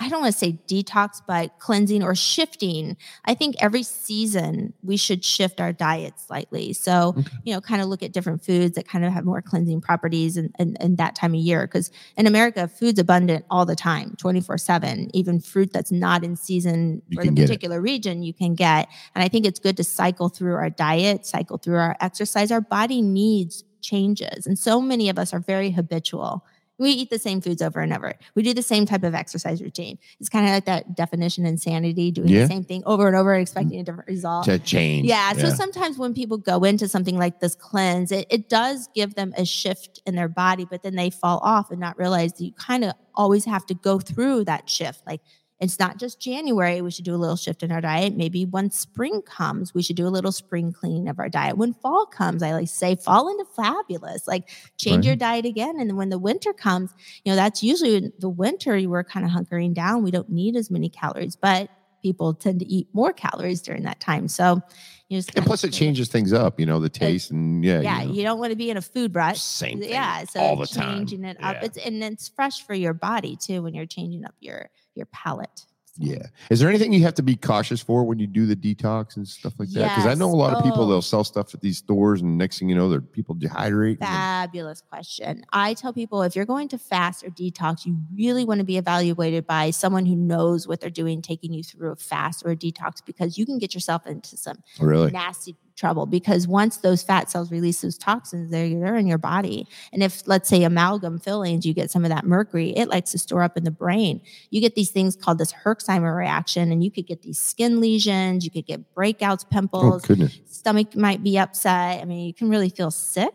I 0.00 0.08
don't 0.08 0.22
want 0.22 0.32
to 0.32 0.38
say 0.38 0.58
detox, 0.66 1.20
but 1.28 1.60
cleansing 1.60 2.02
or 2.02 2.16
shifting. 2.16 2.96
I 3.24 3.34
think 3.34 3.54
every 3.60 3.84
season 3.84 4.72
we 4.82 4.96
should 4.96 5.24
shift 5.24 5.60
our 5.60 5.72
diet 5.72 6.14
slightly. 6.18 6.72
So, 6.72 7.14
Okay. 7.16 7.30
you 7.44 7.54
know, 7.54 7.60
kind 7.60 7.80
of 7.80 7.86
look 7.88 8.02
at 8.02 8.10
different 8.12 8.44
foods 8.44 8.74
that 8.74 8.88
kind 8.88 9.04
of 9.04 9.12
have 9.12 9.24
more 9.24 9.40
cleansing 9.42 9.80
properties 9.80 10.36
in, 10.36 10.50
that 10.96 11.14
time 11.14 11.34
of 11.34 11.40
year. 11.40 11.66
Because 11.68 11.92
in 12.16 12.26
America, 12.26 12.66
food's 12.66 12.98
abundant 12.98 13.44
all 13.48 13.64
the 13.64 13.76
time, 13.76 14.14
24 14.18 14.58
7. 14.58 15.08
Even 15.14 15.38
fruit 15.38 15.72
that's 15.72 15.92
not 15.92 16.24
in 16.24 16.34
season 16.34 17.02
You 17.08 17.20
for 17.20 17.24
the 17.24 17.40
particular 17.40 17.80
region, 17.80 18.24
you 18.24 18.34
can 18.34 18.54
get. 18.56 18.88
And 19.14 19.22
I 19.22 19.28
think 19.28 19.46
it's 19.46 19.60
good 19.60 19.76
to 19.76 19.84
cycle 19.84 20.28
through 20.30 20.54
our 20.54 20.70
diet, 20.70 21.26
cycle 21.26 21.58
through 21.58 21.76
our 21.76 21.96
exercise. 22.00 22.50
Our 22.50 22.62
body 22.62 23.02
needs 23.02 23.62
changes. 23.82 24.46
And 24.46 24.58
so 24.58 24.80
many 24.80 25.08
of 25.08 25.18
us 25.18 25.34
are 25.34 25.40
very 25.40 25.70
habitual. 25.70 26.44
We 26.78 26.90
eat 26.90 27.10
the 27.10 27.18
same 27.18 27.40
foods 27.40 27.62
over 27.62 27.80
and 27.80 27.92
over. 27.92 28.14
We 28.34 28.42
do 28.42 28.54
the 28.54 28.62
same 28.62 28.86
type 28.86 29.04
of 29.04 29.14
exercise 29.14 29.62
routine. 29.62 29.98
It's 30.18 30.28
kind 30.28 30.46
of 30.46 30.52
like 30.52 30.64
that 30.64 30.96
definition 30.96 31.46
insanity, 31.46 32.10
doing 32.10 32.28
Yeah. 32.28 32.40
the 32.40 32.48
same 32.48 32.64
thing 32.64 32.82
over 32.86 33.06
and 33.06 33.14
over, 33.14 33.34
expecting 33.34 33.78
mm. 33.78 33.82
a 33.82 33.84
different 33.84 34.08
result. 34.08 34.46
To 34.46 34.58
change. 34.58 35.06
Yeah. 35.06 35.32
So 35.34 35.50
sometimes 35.50 35.98
when 35.98 36.12
people 36.14 36.38
go 36.38 36.64
into 36.64 36.88
something 36.88 37.16
like 37.16 37.40
this 37.40 37.54
cleanse, 37.54 38.10
it, 38.10 38.26
it 38.30 38.48
does 38.48 38.88
give 38.94 39.14
them 39.14 39.32
a 39.36 39.44
shift 39.44 40.00
in 40.06 40.16
their 40.16 40.28
body, 40.28 40.66
but 40.68 40.82
then 40.82 40.96
they 40.96 41.10
fall 41.10 41.38
off 41.44 41.70
and 41.70 41.78
not 41.78 41.98
realize 41.98 42.32
that 42.32 42.44
you 42.44 42.52
kind 42.54 42.84
of 42.84 42.94
always 43.14 43.44
have 43.44 43.64
to 43.66 43.74
go 43.74 44.00
through 44.00 44.44
that 44.44 44.68
shift. 44.68 45.02
Like 45.06 45.20
it's 45.62 45.78
not 45.78 45.96
just 45.96 46.20
January, 46.20 46.82
we 46.82 46.90
should 46.90 47.04
do 47.04 47.14
a 47.14 47.16
little 47.16 47.36
shift 47.36 47.62
in 47.62 47.70
our 47.70 47.80
diet. 47.80 48.16
Maybe 48.16 48.44
when 48.44 48.68
spring 48.72 49.22
comes, 49.22 49.72
we 49.72 49.80
should 49.80 49.94
do 49.94 50.08
a 50.08 50.10
little 50.10 50.32
spring 50.32 50.72
cleaning 50.72 51.08
of 51.08 51.20
our 51.20 51.28
diet. 51.28 51.56
When 51.56 51.72
fall 51.72 52.04
comes, 52.04 52.42
I 52.42 52.52
like 52.52 52.68
say 52.68 52.96
fall 52.96 53.28
into 53.28 53.44
fabulous, 53.44 54.26
like 54.26 54.50
change 54.76 55.06
your 55.06 55.14
diet 55.14 55.46
again. 55.46 55.78
And 55.78 55.88
then 55.88 55.96
when 55.96 56.08
the 56.08 56.18
winter 56.18 56.52
comes, 56.52 56.92
you 57.24 57.30
know, 57.30 57.36
that's 57.36 57.62
usually 57.62 58.10
the 58.18 58.28
winter 58.28 58.76
you 58.76 58.90
were 58.90 59.04
kind 59.04 59.24
of 59.24 59.30
hunkering 59.30 59.72
down. 59.72 60.02
We 60.02 60.10
don't 60.10 60.28
need 60.28 60.56
as 60.56 60.68
many 60.68 60.88
calories, 60.88 61.36
but 61.36 61.70
people 62.02 62.34
tend 62.34 62.58
to 62.58 62.66
eat 62.66 62.88
more 62.92 63.12
calories 63.12 63.62
during 63.62 63.84
that 63.84 64.00
time. 64.00 64.26
So 64.26 64.60
you 65.08 65.18
just 65.18 65.32
And 65.36 65.46
plus, 65.46 65.62
it 65.62 65.72
changes 65.72 66.08
things 66.08 66.32
up, 66.32 66.58
you 66.58 66.66
know, 66.66 66.80
the 66.80 66.88
taste 66.88 67.30
and 67.30 67.64
yeah. 67.64 67.80
Yeah, 67.82 68.00
you 68.00 68.08
know, 68.08 68.14
you 68.14 68.22
don't 68.24 68.40
want 68.40 68.50
to 68.50 68.56
be 68.56 68.70
in 68.70 68.76
a 68.76 68.82
food 68.82 69.14
rut. 69.14 69.36
same 69.36 69.78
thing. 69.78 69.90
Yeah, 69.90 70.24
so 70.24 70.40
all 70.40 70.56
the 70.56 70.66
time. 70.66 70.98
changing 70.98 71.24
it 71.24 71.36
up. 71.40 71.54
Yeah. 71.54 71.66
It's 71.66 71.78
and 71.78 72.02
it's 72.02 72.28
fresh 72.28 72.66
for 72.66 72.74
your 72.74 72.94
body 72.94 73.36
too 73.36 73.62
when 73.62 73.74
you're 73.74 73.86
changing 73.86 74.24
up 74.24 74.34
your 74.40 74.68
your 74.94 75.06
palate. 75.06 75.66
Yeah. 75.98 76.28
Is 76.48 76.58
there 76.58 76.70
anything 76.70 76.94
you 76.94 77.02
have 77.02 77.12
to 77.16 77.22
be 77.22 77.36
cautious 77.36 77.82
for 77.82 78.04
when 78.04 78.18
you 78.18 78.26
do 78.26 78.46
the 78.46 78.56
detox 78.56 79.16
and 79.16 79.28
stuff 79.28 79.52
like 79.58 79.68
that? 79.72 79.90
Because 79.90 80.06
I 80.06 80.14
know 80.14 80.30
a 80.30 80.34
lot 80.34 80.54
of 80.54 80.64
people 80.64 80.84
Oh. 80.84 80.88
they'll 80.88 81.02
sell 81.02 81.22
stuff 81.22 81.52
at 81.54 81.60
these 81.60 81.76
stores, 81.76 82.22
and 82.22 82.38
next 82.38 82.58
thing 82.58 82.70
you 82.70 82.74
know, 82.74 82.88
they're 82.88 83.02
people 83.02 83.34
dehydrate. 83.34 83.98
Fabulous 83.98 84.80
question. 84.80 85.44
I 85.52 85.74
tell 85.74 85.92
people 85.92 86.22
if 86.22 86.34
you're 86.34 86.46
going 86.46 86.68
to 86.68 86.78
fast 86.78 87.22
or 87.24 87.28
detox, 87.28 87.84
you 87.84 87.98
really 88.16 88.46
want 88.46 88.60
to 88.60 88.64
be 88.64 88.78
evaluated 88.78 89.46
by 89.46 89.70
someone 89.70 90.06
who 90.06 90.16
knows 90.16 90.66
what 90.66 90.80
they're 90.80 90.88
doing, 90.88 91.20
taking 91.20 91.52
you 91.52 91.62
through 91.62 91.92
a 91.92 91.96
fast 91.96 92.42
or 92.46 92.52
a 92.52 92.56
detox, 92.56 93.04
because 93.04 93.36
you 93.36 93.44
can 93.44 93.58
get 93.58 93.74
yourself 93.74 94.06
into 94.06 94.38
some 94.38 94.62
really? 94.80 95.10
nasty 95.10 95.56
trouble. 95.82 96.06
Because 96.06 96.46
once 96.46 96.76
those 96.76 97.02
fat 97.02 97.28
cells 97.28 97.50
release 97.50 97.80
those 97.80 97.98
toxins, 97.98 98.52
they're, 98.52 98.68
they're 98.68 98.96
in 98.96 99.08
your 99.08 99.18
body. 99.18 99.66
And 99.92 100.00
if, 100.00 100.22
let's 100.26 100.48
say, 100.48 100.62
amalgam 100.62 101.18
fillings, 101.18 101.66
you 101.66 101.74
get 101.74 101.90
some 101.90 102.04
of 102.04 102.10
that 102.10 102.24
mercury, 102.24 102.70
it 102.70 102.88
likes 102.88 103.10
to 103.10 103.18
store 103.18 103.42
up 103.42 103.56
in 103.56 103.64
the 103.64 103.72
brain. 103.72 104.20
You 104.50 104.60
get 104.60 104.76
these 104.76 104.90
things 104.90 105.16
called 105.16 105.38
this 105.38 105.52
Herxheimer 105.52 106.16
reaction, 106.16 106.70
and 106.70 106.84
you 106.84 106.90
could 106.92 107.08
get 107.08 107.22
these 107.22 107.40
skin 107.40 107.80
lesions, 107.80 108.44
you 108.44 108.50
could 108.52 108.66
get 108.66 108.94
breakouts, 108.94 109.44
Oh 109.44 109.48
pimples, 109.50 110.02
goodness. 110.04 110.38
stomach 110.46 110.94
might 110.94 111.24
be 111.24 111.36
upset. 111.36 112.00
I 112.00 112.04
mean, 112.04 112.26
you 112.28 112.32
can 112.32 112.48
really 112.48 112.68
feel 112.70 112.92
sick. 112.92 113.34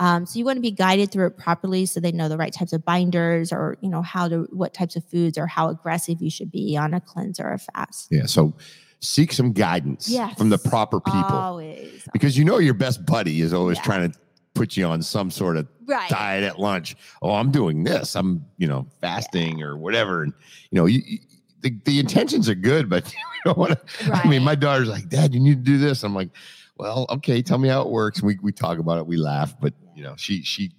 Um, 0.00 0.26
so 0.26 0.38
you 0.38 0.44
want 0.44 0.58
to 0.58 0.60
be 0.60 0.70
guided 0.70 1.10
through 1.10 1.26
it 1.28 1.36
properly 1.38 1.86
so 1.86 2.00
they 2.00 2.12
know 2.12 2.28
the 2.28 2.36
right 2.36 2.52
types 2.52 2.72
of 2.72 2.84
binders 2.84 3.50
or 3.52 3.78
you 3.80 3.88
know 3.88 4.02
how 4.02 4.28
to 4.28 4.46
what 4.52 4.72
types 4.72 4.94
of 4.94 5.04
foods 5.04 5.36
or 5.36 5.46
how 5.48 5.70
aggressive 5.70 6.22
you 6.22 6.30
should 6.30 6.52
be 6.52 6.76
on 6.76 6.94
a 6.94 7.00
cleanse 7.00 7.40
or 7.40 7.52
a 7.52 7.58
fast. 7.58 8.06
Yeah. 8.10 8.26
So 8.26 8.54
seek 9.00 9.32
some 9.32 9.52
guidance 9.52 10.08
Yes. 10.08 10.36
from 10.36 10.48
the 10.50 10.58
proper 10.58 11.00
people 11.00 11.20
Always. 11.22 12.02
because 12.12 12.36
you 12.36 12.44
know 12.44 12.58
your 12.58 12.74
best 12.74 13.04
buddy 13.06 13.40
is 13.40 13.52
always 13.52 13.76
Yeah. 13.78 13.82
trying 13.84 14.10
to 14.12 14.18
put 14.54 14.76
you 14.76 14.86
on 14.86 15.02
some 15.02 15.30
sort 15.30 15.56
of 15.56 15.68
Right. 15.86 16.10
diet 16.10 16.42
at 16.44 16.58
lunch. 16.58 16.96
Oh, 17.22 17.32
I'm 17.34 17.50
doing 17.50 17.84
this. 17.84 18.14
I'm, 18.16 18.44
you 18.58 18.66
know, 18.66 18.86
fasting 19.00 19.62
or 19.62 19.76
whatever. 19.78 20.22
And 20.24 20.32
you 20.70 20.76
know, 20.76 20.86
you, 20.86 21.00
you- 21.06 21.18
the, 21.60 21.74
the 21.84 21.98
intentions 21.98 22.48
are 22.48 22.54
good, 22.54 22.88
but 22.88 23.04
you 23.12 23.18
don't 23.44 23.58
want 23.58 23.72
to. 23.72 24.12
I 24.12 24.28
mean, 24.28 24.44
my 24.44 24.54
daughter's 24.54 24.88
like, 24.88 25.08
Dad, 25.08 25.34
you 25.34 25.40
need 25.40 25.64
to 25.64 25.70
do 25.72 25.76
this. 25.78 26.04
I'm 26.04 26.14
like, 26.14 26.28
well, 26.76 27.06
okay, 27.10 27.42
tell 27.42 27.58
me 27.58 27.68
how 27.68 27.82
it 27.82 27.88
works. 27.88 28.22
We 28.22 28.38
we 28.42 28.52
talk 28.52 28.78
about 28.78 28.98
it, 28.98 29.06
we 29.08 29.16
laugh, 29.16 29.56
but 29.60 29.74
you 29.96 30.04
know, 30.04 30.14
she 30.16 30.42
she 30.42 30.70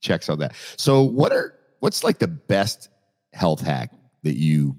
checks 0.00 0.30
on 0.30 0.38
that. 0.38 0.54
So, 0.78 1.02
what 1.02 1.30
are 1.32 1.54
what's 1.80 2.02
like 2.04 2.18
the 2.20 2.28
best 2.28 2.88
health 3.34 3.60
hack 3.60 3.92
that 4.22 4.38
you 4.38 4.76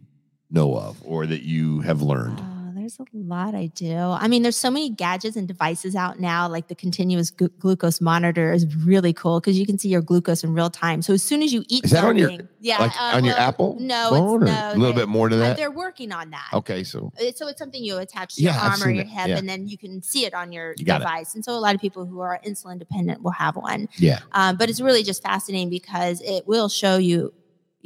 know 0.50 0.76
of 0.76 0.98
or 1.06 1.28
that 1.28 1.44
you 1.44 1.82
have 1.82 2.02
learned? 2.02 2.40
Uh, 2.40 2.44
There's 2.86 3.00
a 3.00 3.06
lot 3.18 3.56
I 3.56 3.66
do. 3.66 3.98
I 3.98 4.28
mean, 4.28 4.44
there's 4.44 4.56
so 4.58 4.70
many 4.70 4.92
gadgets 4.92 5.36
and 5.36 5.48
devices 5.48 5.96
out 5.96 6.20
now. 6.20 6.48
Like 6.48 6.68
the 6.68 6.76
continuous 6.76 7.32
glu- 7.32 7.50
glucose 7.58 8.00
monitor 8.00 8.54
is 8.54 8.68
really 8.86 9.12
cool 9.12 9.40
because 9.40 9.58
you 9.58 9.66
can 9.66 9.80
see 9.80 9.90
your 9.90 10.04
glucose 10.04 10.44
in 10.44 10.54
real 10.54 10.70
time. 10.70 11.02
So 11.02 11.12
as 11.14 11.24
soon 11.24 11.42
as 11.42 11.52
you 11.52 11.64
eat, 11.68 11.84
Is 11.86 11.90
that 11.92 12.04
on 12.04 12.16
your- 12.16 12.30
something- 12.30 12.48
yeah, 12.60 12.78
like 12.78 12.92
uh, 13.02 13.16
on 13.18 13.26
your 13.26 13.34
well, 13.34 13.48
Apple 13.50 13.78
No, 13.80 14.10
phone 14.12 14.44
it's, 14.44 14.52
no, 14.52 14.72
a 14.74 14.78
little 14.78 14.94
bit 14.94 15.10
more 15.10 15.30
than 15.30 15.40
uh, 15.40 15.44
that? 15.46 15.58
They're 15.58 15.72
working 15.72 16.12
on 16.12 16.30
that. 16.30 16.48
Okay, 16.54 16.84
so 16.84 17.12
It- 17.18 17.40
So 17.40 17.48
it's 17.48 17.58
something 17.58 17.84
you 17.84 17.98
attach 17.98 18.36
to 18.36 18.44
Yeah, 18.44 18.54
your 18.54 18.72
arm 18.72 18.84
or 18.84 18.92
your 18.92 19.04
hip, 19.06 19.30
Yeah. 19.30 19.38
and 19.40 19.50
then 19.50 19.68
you 19.68 19.80
can 19.80 20.04
see 20.04 20.26
it 20.26 20.36
on 20.36 20.52
your 20.52 20.76
You 20.78 20.86
got 20.86 20.98
it. 20.98 21.06
device. 21.06 21.34
And 21.34 21.44
so 21.44 21.54
a 21.54 21.60
lot 21.60 21.74
of 21.74 21.82
people 21.82 22.06
who 22.06 22.20
are 22.20 22.40
insulin 22.46 22.78
dependent 22.78 23.24
will 23.24 23.32
have 23.32 23.56
one. 23.56 23.90
yeah, 23.98 24.20
Um, 24.34 24.58
but 24.58 24.70
it's 24.70 24.80
really 24.80 25.02
just 25.02 25.24
fascinating 25.24 25.72
because 25.72 26.22
it 26.22 26.48
will 26.48 26.70
show 26.70 26.98
you 26.98 27.34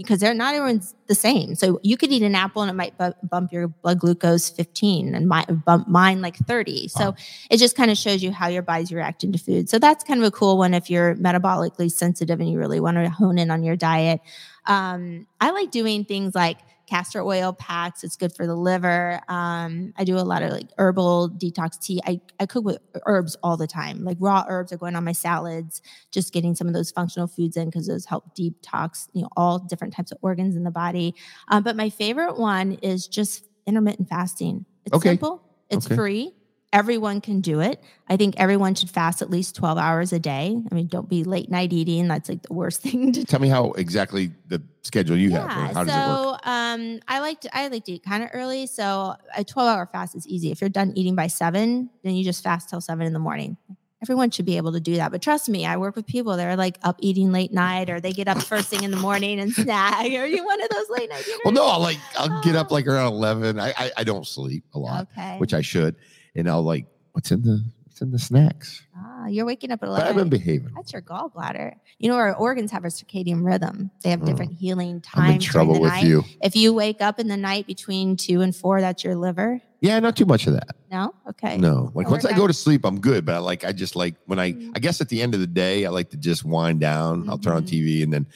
because 0.04 0.20
they're 0.22 0.34
not 0.34 0.56
everyone's 0.56 0.96
the 1.08 1.16
same. 1.16 1.56
So 1.56 1.80
you 1.84 1.98
could 1.98 2.10
eat 2.10 2.24
an 2.24 2.34
apple 2.34 2.62
and 2.62 2.72
it 2.72 2.74
might 2.74 2.98
bu- 2.98 3.12
bump 3.28 3.52
your 3.52 3.68
blood 3.68 4.00
glucose 4.00 4.50
15 4.50 5.14
and 5.14 5.28
my, 5.28 5.44
bump 5.46 5.90
mine 5.90 6.22
like 6.22 6.38
30. 6.38 6.88
So 6.88 7.10
Wow. 7.10 7.16
it 7.52 7.58
just 7.58 7.76
kind 7.76 7.92
of 7.92 7.98
shows 7.98 8.24
you 8.24 8.32
how 8.32 8.48
your 8.48 8.62
body's 8.62 8.94
reacting 8.94 9.34
to 9.34 9.38
food. 9.38 9.68
So 9.70 9.78
that's 9.78 10.04
kind 10.06 10.22
of 10.22 10.26
a 10.26 10.32
cool 10.32 10.58
one 10.58 10.74
if 10.74 10.90
you're 10.90 11.16
metabolically 11.16 11.92
sensitive 11.92 12.40
and 12.40 12.50
you 12.50 12.58
really 12.58 12.80
want 12.80 12.96
to 12.96 13.10
hone 13.10 13.38
in 13.38 13.52
on 13.52 13.62
your 13.62 13.76
diet. 13.76 14.22
Um, 14.66 15.28
I 15.41 15.52
like 15.52 15.72
doing 15.72 16.06
things 16.06 16.34
like 16.34 16.60
castor 16.90 17.22
oil 17.22 17.54
packs. 17.54 18.04
It's 18.04 18.16
good 18.16 18.34
for 18.36 18.48
the 18.48 18.56
liver. 18.56 19.22
Um, 19.28 19.94
I 19.98 20.04
do 20.04 20.18
a 20.18 20.22
lot 20.22 20.42
of 20.42 20.52
like 20.52 20.70
herbal 20.78 21.32
detox 21.38 21.80
tea. 21.80 22.02
I, 22.06 22.20
I 22.40 22.46
cook 22.48 22.66
with 22.66 22.80
herbs 23.06 23.38
all 23.44 23.58
the 23.58 23.68
time. 23.68 24.04
Like 24.04 24.18
raw 24.20 24.44
herbs 24.50 24.74
are 24.74 24.78
going 24.78 24.96
on 24.96 25.04
my 25.04 25.12
salads, 25.12 25.82
just 26.12 26.34
getting 26.34 26.56
some 26.56 26.68
of 26.68 26.74
those 26.74 26.92
functional 26.92 27.28
foods 27.28 27.56
in 27.58 27.70
because 27.70 27.88
those 27.88 28.06
help 28.06 28.36
detox, 28.36 29.08
you 29.14 29.22
know, 29.22 29.30
all 29.38 29.60
different 29.60 29.94
types 29.94 30.12
of 30.12 30.18
organs 30.22 30.56
in 30.56 30.64
the 30.64 30.72
body. 30.72 31.14
Um, 31.50 31.64
but 31.64 31.76
my 31.76 31.90
favorite 31.90 32.38
one 32.38 32.74
is 32.82 33.08
just 33.08 33.46
intermittent 33.68 34.10
fasting. 34.10 34.66
It's 34.86 34.96
Okay. 34.96 35.10
simple, 35.10 35.44
it's 35.70 35.86
Okay. 35.86 35.96
free. 35.96 36.34
Everyone 36.72 37.20
can 37.20 37.41
do 37.41 37.61
it. 37.61 37.82
I 38.07 38.15
think 38.15 38.36
everyone 38.38 38.76
should 38.76 38.91
fast 38.91 39.24
at 39.24 39.30
least 39.32 39.55
12 39.55 39.80
hours 39.80 40.13
a 40.13 40.20
day. 40.20 40.61
I 40.72 40.76
mean, 40.76 40.86
don't 40.86 41.09
be 41.09 41.24
late 41.24 41.49
night 41.49 41.74
eating. 41.74 42.07
That's 42.07 42.30
like 42.30 42.43
the 42.43 42.53
worst 42.53 42.82
thing 42.84 43.11
to 43.13 43.26
Tell 43.26 43.39
me 43.39 43.47
how 43.49 43.72
exactly 43.72 44.32
the 44.47 44.61
schedule 44.84 45.17
you 45.17 45.32
have. 45.32 45.49
yeah. 45.49 45.72
or 45.72 45.74
How 45.74 45.84
does 45.84 45.95
it 45.95 45.97
work? 46.09 46.41
so 46.43 46.49
um, 46.51 46.99
I 47.07 47.20
like 47.22 47.41
to 47.41 47.57
I 47.57 47.67
like 47.70 47.86
to 47.86 47.93
eat 47.93 48.03
kind 48.03 48.22
of 48.24 48.30
early. 48.34 48.67
So 48.67 49.15
a 49.36 49.43
12 49.43 49.67
hour 49.78 49.88
fast 49.91 50.15
is 50.15 50.28
easy. 50.28 50.51
If 50.51 50.61
you're 50.61 50.70
done 50.70 50.93
eating 50.95 51.15
by 51.15 51.26
seven, 51.26 51.89
then 52.03 52.13
you 52.13 52.24
just 52.24 52.43
fast 52.43 52.70
till 52.70 52.82
seven 52.82 53.07
in 53.07 53.13
the 53.13 53.20
morning. 53.20 53.57
Everyone 54.03 54.30
should 54.30 54.45
be 54.45 54.55
able 54.55 54.72
to 54.74 54.80
do 54.80 54.95
that. 54.97 55.11
But 55.11 55.22
trust 55.24 55.49
me, 55.49 55.65
I 55.65 55.76
work 55.76 55.95
with 55.97 56.05
people 56.05 56.38
that 56.38 56.45
are 56.47 56.55
like 56.55 56.78
up 56.84 56.97
eating 56.99 57.32
late 57.34 57.51
night 57.51 57.89
or 57.89 57.99
they 57.99 58.13
get 58.13 58.28
up 58.30 58.41
first 58.43 58.70
thing 58.70 58.84
in 58.84 58.91
the 58.91 58.97
morning 58.97 59.39
and 59.41 59.51
snack. 59.51 59.95
Are 60.05 60.26
you 60.28 60.45
one 60.45 60.61
of 60.63 60.70
those 60.70 60.89
late 60.89 61.09
night 61.09 61.22
eaters? 61.28 61.39
Well, 61.43 61.53
no, 61.53 61.65
I'll 61.65 61.82
like 61.82 61.97
I'll 62.17 62.41
get 62.41 62.55
up 62.55 62.72
like 62.72 62.86
around 62.88 63.11
eleven. 63.11 63.59
I 63.59 63.74
I, 63.76 63.91
I 63.97 64.03
don't 64.05 64.26
sleep 64.26 64.63
a 64.74 64.80
lot, 64.80 65.07
Okay. 65.11 65.38
which 65.39 65.53
I 65.53 65.59
should, 65.61 65.97
and 66.36 66.49
I'll 66.49 66.63
like 66.63 66.86
what's 67.13 67.32
in 67.32 67.41
the 67.41 67.63
what's 67.86 68.01
in 68.01 68.11
the 68.11 68.19
snacks. 68.19 68.84
ah, 68.95 69.27
you're 69.27 69.45
waking 69.45 69.71
up 69.71 69.84
at 69.84 69.89
But 69.89 70.03
I've 70.07 70.15
been 70.15 70.30
behaving. 70.30 70.71
That's 70.75 70.93
your 70.93 71.01
gallbladder. 71.01 71.75
You 71.97 72.09
know, 72.09 72.15
our 72.15 72.34
organs 72.36 72.71
have 72.71 72.86
a 72.86 72.88
circadian 72.88 73.45
rhythm. 73.45 73.91
They 74.03 74.09
have 74.11 74.21
Oh. 74.23 74.25
different 74.25 74.53
healing 74.53 75.01
I'm 75.13 75.25
in 75.25 75.32
times. 75.34 75.45
trouble 75.45 75.80
with 75.82 75.91
night. 75.91 76.05
you. 76.05 76.23
If 76.41 76.55
you 76.55 76.73
wake 76.73 77.01
up 77.01 77.19
in 77.19 77.27
the 77.27 77.36
night 77.38 77.67
between 77.67 78.15
two 78.15 78.41
and 78.41 78.55
four, 78.55 78.80
that's 78.82 79.03
your 79.03 79.15
liver. 79.15 79.61
Yeah, 79.82 79.99
not 79.99 80.15
too 80.15 80.25
much 80.25 80.45
of 80.47 80.53
that. 80.53 80.75
No? 80.91 81.13
Okay. 81.30 81.57
No, 81.57 81.91
like 81.93 82.09
once 82.09 82.25
I 82.25 82.34
go 82.36 82.47
to 82.47 82.53
sleep, 82.53 82.86
I'm 82.86 82.99
good. 82.99 83.25
But 83.25 83.36
I 83.36 83.38
like 83.39 83.63
I 83.65 83.71
just 83.71 83.95
like 83.95 84.15
when 84.25 84.39
I 84.39 84.53
Mhm. 84.53 84.71
I 84.75 84.80
guess 84.80 85.01
at 85.01 85.09
the 85.09 85.21
end 85.21 85.34
of 85.34 85.39
the 85.41 85.47
day, 85.47 85.86
I 85.86 85.89
like 85.89 86.09
to 86.11 86.17
just 86.17 86.43
wind 86.45 86.80
down. 86.80 87.30
I'll 87.30 87.38
turn 87.38 87.53
on 87.55 87.63
Mhm. 87.63 87.67
TV 87.69 88.03
and 88.03 88.11
then 88.13 88.27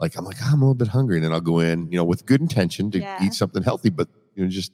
like 0.00 0.16
I'm 0.18 0.24
like 0.24 0.36
"Ah, 0.42 0.50
I'm 0.52 0.60
a 0.62 0.64
little 0.64 0.74
bit 0.74 0.88
hungry, 0.88 1.16
and 1.16 1.24
then 1.24 1.32
I'll 1.32 1.40
go 1.40 1.60
in, 1.60 1.90
you 1.92 1.96
know, 1.96 2.04
with 2.04 2.26
good 2.26 2.40
intention 2.40 2.90
to 2.90 2.98
Yeah. 2.98 3.22
eat 3.24 3.34
something 3.34 3.62
healthy, 3.62 3.88
but 3.90 4.08
you 4.34 4.42
know, 4.44 4.50
just 4.50 4.72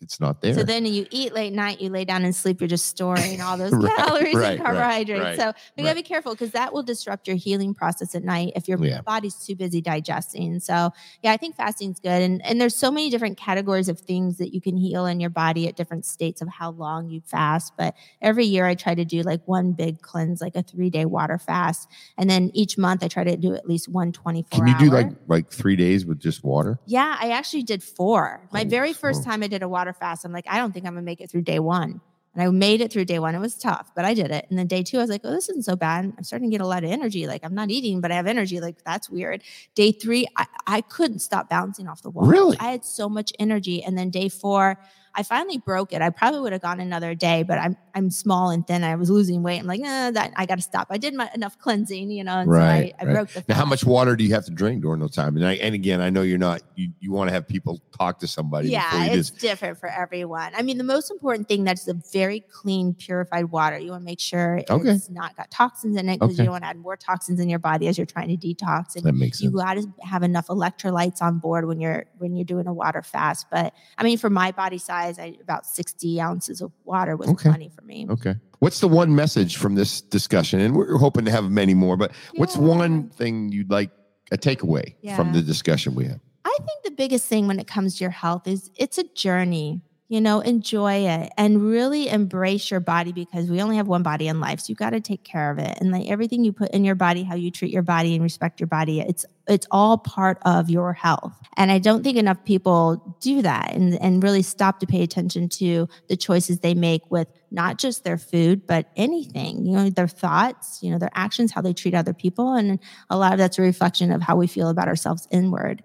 it's 0.00 0.18
not 0.20 0.40
there. 0.40 0.54
So 0.54 0.62
then 0.62 0.86
you 0.86 1.06
eat 1.10 1.34
late 1.34 1.52
night, 1.52 1.80
you 1.80 1.90
lay 1.90 2.04
down 2.04 2.24
and 2.24 2.34
sleep, 2.34 2.60
you're 2.60 2.68
just 2.68 2.86
storing 2.86 3.40
all 3.40 3.56
those 3.62 3.72
Right, 3.72 3.96
calories 3.96 4.34
right, 4.34 4.52
and 4.54 4.62
carbohydrates. 4.62 5.20
right, 5.22 5.38
so 5.38 5.52
we 5.76 5.82
gotta 5.82 5.94
be 5.94 6.02
careful 6.02 6.32
because 6.32 6.52
that 6.52 6.72
will 6.72 6.82
disrupt 6.82 7.26
your 7.28 7.36
healing 7.36 7.74
process 7.74 8.14
at 8.14 8.24
night 8.24 8.52
if 8.56 8.66
your 8.68 8.82
Yeah. 8.84 9.02
body's 9.02 9.34
too 9.34 9.54
busy 9.56 9.80
digesting. 9.80 10.58
So 10.60 10.90
yeah, 11.22 11.32
I 11.32 11.36
think 11.36 11.56
fasting's 11.56 12.00
good. 12.00 12.22
And 12.22 12.44
and 12.46 12.60
there's 12.60 12.76
so 12.76 12.90
many 12.90 13.10
different 13.10 13.36
categories 13.38 13.88
of 13.88 14.00
things 14.00 14.38
that 14.38 14.54
you 14.54 14.60
can 14.60 14.76
heal 14.76 15.06
in 15.06 15.20
your 15.20 15.30
body 15.30 15.68
at 15.68 15.76
different 15.76 16.06
states 16.06 16.40
of 16.40 16.48
how 16.48 16.70
long 16.70 17.08
you 17.08 17.20
fast. 17.20 17.74
But 17.76 17.94
every 18.22 18.46
year 18.46 18.64
I 18.66 18.74
try 18.74 18.94
to 18.94 19.04
do 19.04 19.22
like 19.22 19.40
one 19.46 19.72
big 19.72 20.00
cleanse, 20.00 20.40
like 20.40 20.56
a 20.56 20.62
three 20.62 20.90
day 20.90 21.04
water 21.04 21.38
fast. 21.38 21.88
And 22.16 22.28
then 22.30 22.50
each 22.54 22.78
month 22.78 23.04
I 23.04 23.08
try 23.08 23.24
to 23.24 23.36
do 23.36 23.54
at 23.54 23.66
least 23.68 23.88
one 23.88 24.12
24 24.12 24.58
Can 24.58 24.66
you 24.66 24.78
do 24.78 24.94
like 24.94 25.08
like 25.28 25.50
three 25.50 25.76
days 25.76 26.06
with 26.06 26.18
just 26.18 26.42
water? 26.42 26.78
Yeah, 26.86 27.16
I 27.20 27.30
actually 27.32 27.62
did 27.64 27.82
four. 27.82 28.48
My 28.52 28.62
Oh, 28.62 28.68
very 28.68 28.90
oh. 28.90 28.94
first 28.94 29.22
so- 29.24 29.30
time 29.30 29.42
I 29.42 29.46
did 29.46 29.62
a 29.62 29.68
water 29.68 29.89
fast, 29.92 30.24
I'm 30.24 30.32
like, 30.32 30.46
I 30.48 30.58
don't 30.58 30.72
think 30.72 30.86
I'm 30.86 30.94
gonna 30.94 31.02
make 31.02 31.20
it 31.20 31.30
through 31.30 31.42
day 31.42 31.58
one. 31.58 32.00
And 32.34 32.42
I 32.44 32.48
made 32.50 32.80
it 32.80 32.92
through 32.92 33.06
day 33.06 33.18
one. 33.18 33.34
It 33.34 33.40
was 33.40 33.56
tough, 33.56 33.90
but 33.96 34.04
I 34.04 34.14
did 34.14 34.30
it. 34.30 34.46
And 34.50 34.58
then 34.58 34.68
day 34.68 34.84
two, 34.84 34.98
I 34.98 35.00
was 35.00 35.10
like, 35.10 35.22
oh, 35.24 35.32
this 35.32 35.48
isn't 35.48 35.64
so 35.64 35.74
bad. 35.74 36.04
I'm 36.16 36.22
starting 36.22 36.48
to 36.48 36.54
get 36.54 36.62
a 36.62 36.66
lot 36.66 36.84
of 36.84 36.90
energy. 36.90 37.26
Like 37.26 37.44
I'm 37.44 37.54
not 37.54 37.70
eating, 37.70 38.00
but 38.00 38.12
I 38.12 38.14
have 38.14 38.28
energy. 38.28 38.60
Like 38.60 38.84
that's 38.84 39.10
weird. 39.10 39.42
Day 39.74 39.90
three, 39.90 40.26
I, 40.36 40.46
I 40.66 40.80
couldn't 40.82 41.18
stop 41.18 41.48
bouncing 41.48 41.88
off 41.88 42.02
the 42.02 42.10
wall. 42.10 42.26
Really? 42.26 42.56
I 42.60 42.70
had 42.70 42.84
so 42.84 43.08
much 43.08 43.32
energy. 43.40 43.82
And 43.82 43.98
then 43.98 44.10
day 44.10 44.28
four, 44.28 44.78
I 45.14 45.22
finally 45.24 45.58
broke 45.58 45.92
it. 45.92 46.02
I 46.02 46.10
probably 46.10 46.40
would 46.40 46.52
have 46.52 46.62
gone 46.62 46.80
another 46.80 47.14
day, 47.14 47.42
but 47.42 47.58
I'm 47.58 47.76
I'm 47.94 48.10
small 48.10 48.50
and 48.50 48.64
thin. 48.66 48.84
I 48.84 48.94
was 48.94 49.10
losing 49.10 49.42
weight. 49.42 49.58
I'm 49.58 49.66
like, 49.66 49.80
nah, 49.80 50.12
that 50.12 50.32
I 50.36 50.46
got 50.46 50.56
to 50.56 50.62
stop. 50.62 50.86
I 50.90 50.98
did 50.98 51.14
my 51.14 51.28
enough 51.34 51.58
cleansing, 51.58 52.10
you 52.10 52.22
know, 52.22 52.38
and 52.38 52.48
Right, 52.50 52.90
so 52.90 52.96
I, 53.00 53.02
I 53.02 53.04
right. 53.06 53.14
broke 53.14 53.28
the. 53.30 53.44
Now, 53.48 53.56
how 53.56 53.64
much 53.64 53.84
water 53.84 54.14
do 54.14 54.22
you 54.22 54.32
have 54.34 54.44
to 54.44 54.52
drink 54.52 54.82
during 54.82 55.00
those 55.00 55.14
times? 55.14 55.36
And 55.36 55.46
I, 55.46 55.54
and 55.54 55.74
again, 55.74 56.00
I 56.00 56.10
know 56.10 56.22
you're 56.22 56.38
not 56.38 56.62
you, 56.76 56.92
you 57.00 57.10
want 57.10 57.28
to 57.28 57.32
have 57.32 57.48
people 57.48 57.80
talk 57.98 58.20
to 58.20 58.28
somebody 58.28 58.68
Yeah, 58.68 59.06
it's 59.06 59.30
just 59.30 59.40
different 59.40 59.78
for 59.78 59.88
everyone. 59.88 60.52
I 60.56 60.62
mean, 60.62 60.78
the 60.78 60.84
most 60.84 61.10
important 61.10 61.48
thing 61.48 61.64
that's 61.64 61.88
a 61.88 61.94
very 62.12 62.40
clean, 62.52 62.94
purified 62.94 63.46
water. 63.46 63.78
You 63.78 63.90
want 63.90 64.02
to 64.02 64.06
make 64.06 64.20
sure 64.20 64.62
Okay. 64.70 64.88
it's 64.90 65.10
not 65.10 65.36
got 65.36 65.50
toxins 65.50 65.96
in 65.96 66.08
it 66.08 66.20
because 66.20 66.34
Okay. 66.34 66.42
you 66.42 66.44
don't 66.44 66.52
want 66.52 66.64
to 66.64 66.68
add 66.68 66.78
more 66.78 66.96
toxins 66.96 67.40
in 67.40 67.48
your 67.48 67.58
body 67.58 67.88
as 67.88 67.98
you're 67.98 68.06
trying 68.06 68.28
to 68.28 68.36
detox. 68.36 68.94
And 68.94 69.04
that 69.04 69.14
makes 69.14 69.38
sense. 69.38 69.50
you 69.52 69.58
got 69.58 69.74
to 69.74 69.86
have 70.04 70.22
enough 70.22 70.46
electrolytes 70.46 71.20
on 71.20 71.38
board 71.40 71.66
when 71.66 71.80
you're 71.80 72.04
when 72.18 72.36
you're 72.36 72.44
doing 72.44 72.68
a 72.68 72.72
water 72.72 73.02
fast. 73.02 73.46
But 73.50 73.74
I 73.98 74.04
mean, 74.04 74.16
for 74.16 74.30
my 74.30 74.52
body 74.52 74.78
size, 74.78 74.99
I, 75.08 75.36
about 75.40 75.66
60 75.66 76.20
ounces 76.20 76.60
of 76.60 76.72
water 76.84 77.16
was 77.16 77.28
Okay. 77.30 77.48
plenty 77.48 77.68
for 77.68 77.82
me. 77.82 78.06
Okay. 78.10 78.34
What's 78.58 78.80
the 78.80 78.88
one 78.88 79.14
message 79.14 79.56
from 79.56 79.74
this 79.74 80.00
discussion? 80.00 80.60
And 80.60 80.76
we're 80.76 80.98
hoping 80.98 81.24
to 81.24 81.30
have 81.30 81.50
many 81.50 81.74
more, 81.74 81.96
but 81.96 82.12
what's 82.36 82.56
one 82.56 83.08
thing 83.08 83.50
you'd 83.50 83.70
like 83.70 83.90
a 84.30 84.36
takeaway 84.36 84.94
from 85.16 85.32
the 85.32 85.40
discussion 85.42 85.94
we 85.94 86.04
have? 86.04 86.20
I 86.44 86.56
think 86.58 86.82
the 86.84 86.90
biggest 86.90 87.26
thing 87.26 87.46
when 87.46 87.58
it 87.58 87.66
comes 87.66 87.96
to 87.98 88.04
your 88.04 88.10
health 88.10 88.46
is 88.46 88.70
it's 88.76 88.98
a 88.98 89.04
journey. 89.04 89.82
You 90.08 90.20
know, 90.20 90.40
enjoy 90.40 91.06
it 91.06 91.30
and 91.38 91.62
really 91.62 92.08
embrace 92.08 92.68
your 92.68 92.80
body 92.80 93.12
because 93.12 93.48
we 93.48 93.62
only 93.62 93.76
have 93.76 93.86
one 93.86 94.02
body 94.02 94.26
in 94.26 94.40
life. 94.40 94.58
So 94.58 94.70
you 94.70 94.74
got 94.74 94.90
to 94.90 95.00
take 95.00 95.22
care 95.22 95.52
of 95.52 95.58
it. 95.60 95.78
And 95.80 95.92
like 95.92 96.08
everything 96.08 96.42
you 96.42 96.52
put 96.52 96.70
in 96.72 96.82
your 96.84 96.96
body, 96.96 97.22
how 97.22 97.36
you 97.36 97.52
treat 97.52 97.70
your 97.72 97.82
body 97.84 98.14
and 98.16 98.22
respect 98.24 98.58
your 98.58 98.66
body, 98.66 99.00
it's 99.00 99.24
it's 99.50 99.66
all 99.70 99.98
part 99.98 100.38
of 100.42 100.70
your 100.70 100.92
health. 100.92 101.36
And 101.56 101.70
I 101.70 101.78
don't 101.78 102.02
think 102.02 102.16
enough 102.16 102.44
people 102.44 103.16
do 103.20 103.42
that 103.42 103.74
and, 103.74 104.00
and 104.00 104.22
really 104.22 104.42
stop 104.42 104.80
to 104.80 104.86
pay 104.86 105.02
attention 105.02 105.48
to 105.50 105.88
the 106.08 106.16
choices 106.16 106.60
they 106.60 106.74
make 106.74 107.02
with 107.10 107.28
not 107.50 107.78
just 107.78 108.04
their 108.04 108.16
food, 108.16 108.66
but 108.66 108.90
anything, 108.96 109.66
you 109.66 109.72
know, 109.72 109.90
their 109.90 110.08
thoughts, 110.08 110.78
you 110.82 110.90
know, 110.90 110.98
their 110.98 111.10
actions, 111.14 111.52
how 111.52 111.60
they 111.60 111.72
treat 111.72 111.94
other 111.94 112.14
people. 112.14 112.54
And 112.54 112.78
a 113.10 113.18
lot 113.18 113.32
of 113.32 113.38
that's 113.38 113.58
a 113.58 113.62
reflection 113.62 114.12
of 114.12 114.22
how 114.22 114.36
we 114.36 114.46
feel 114.46 114.68
about 114.68 114.88
ourselves 114.88 115.26
inward. 115.30 115.82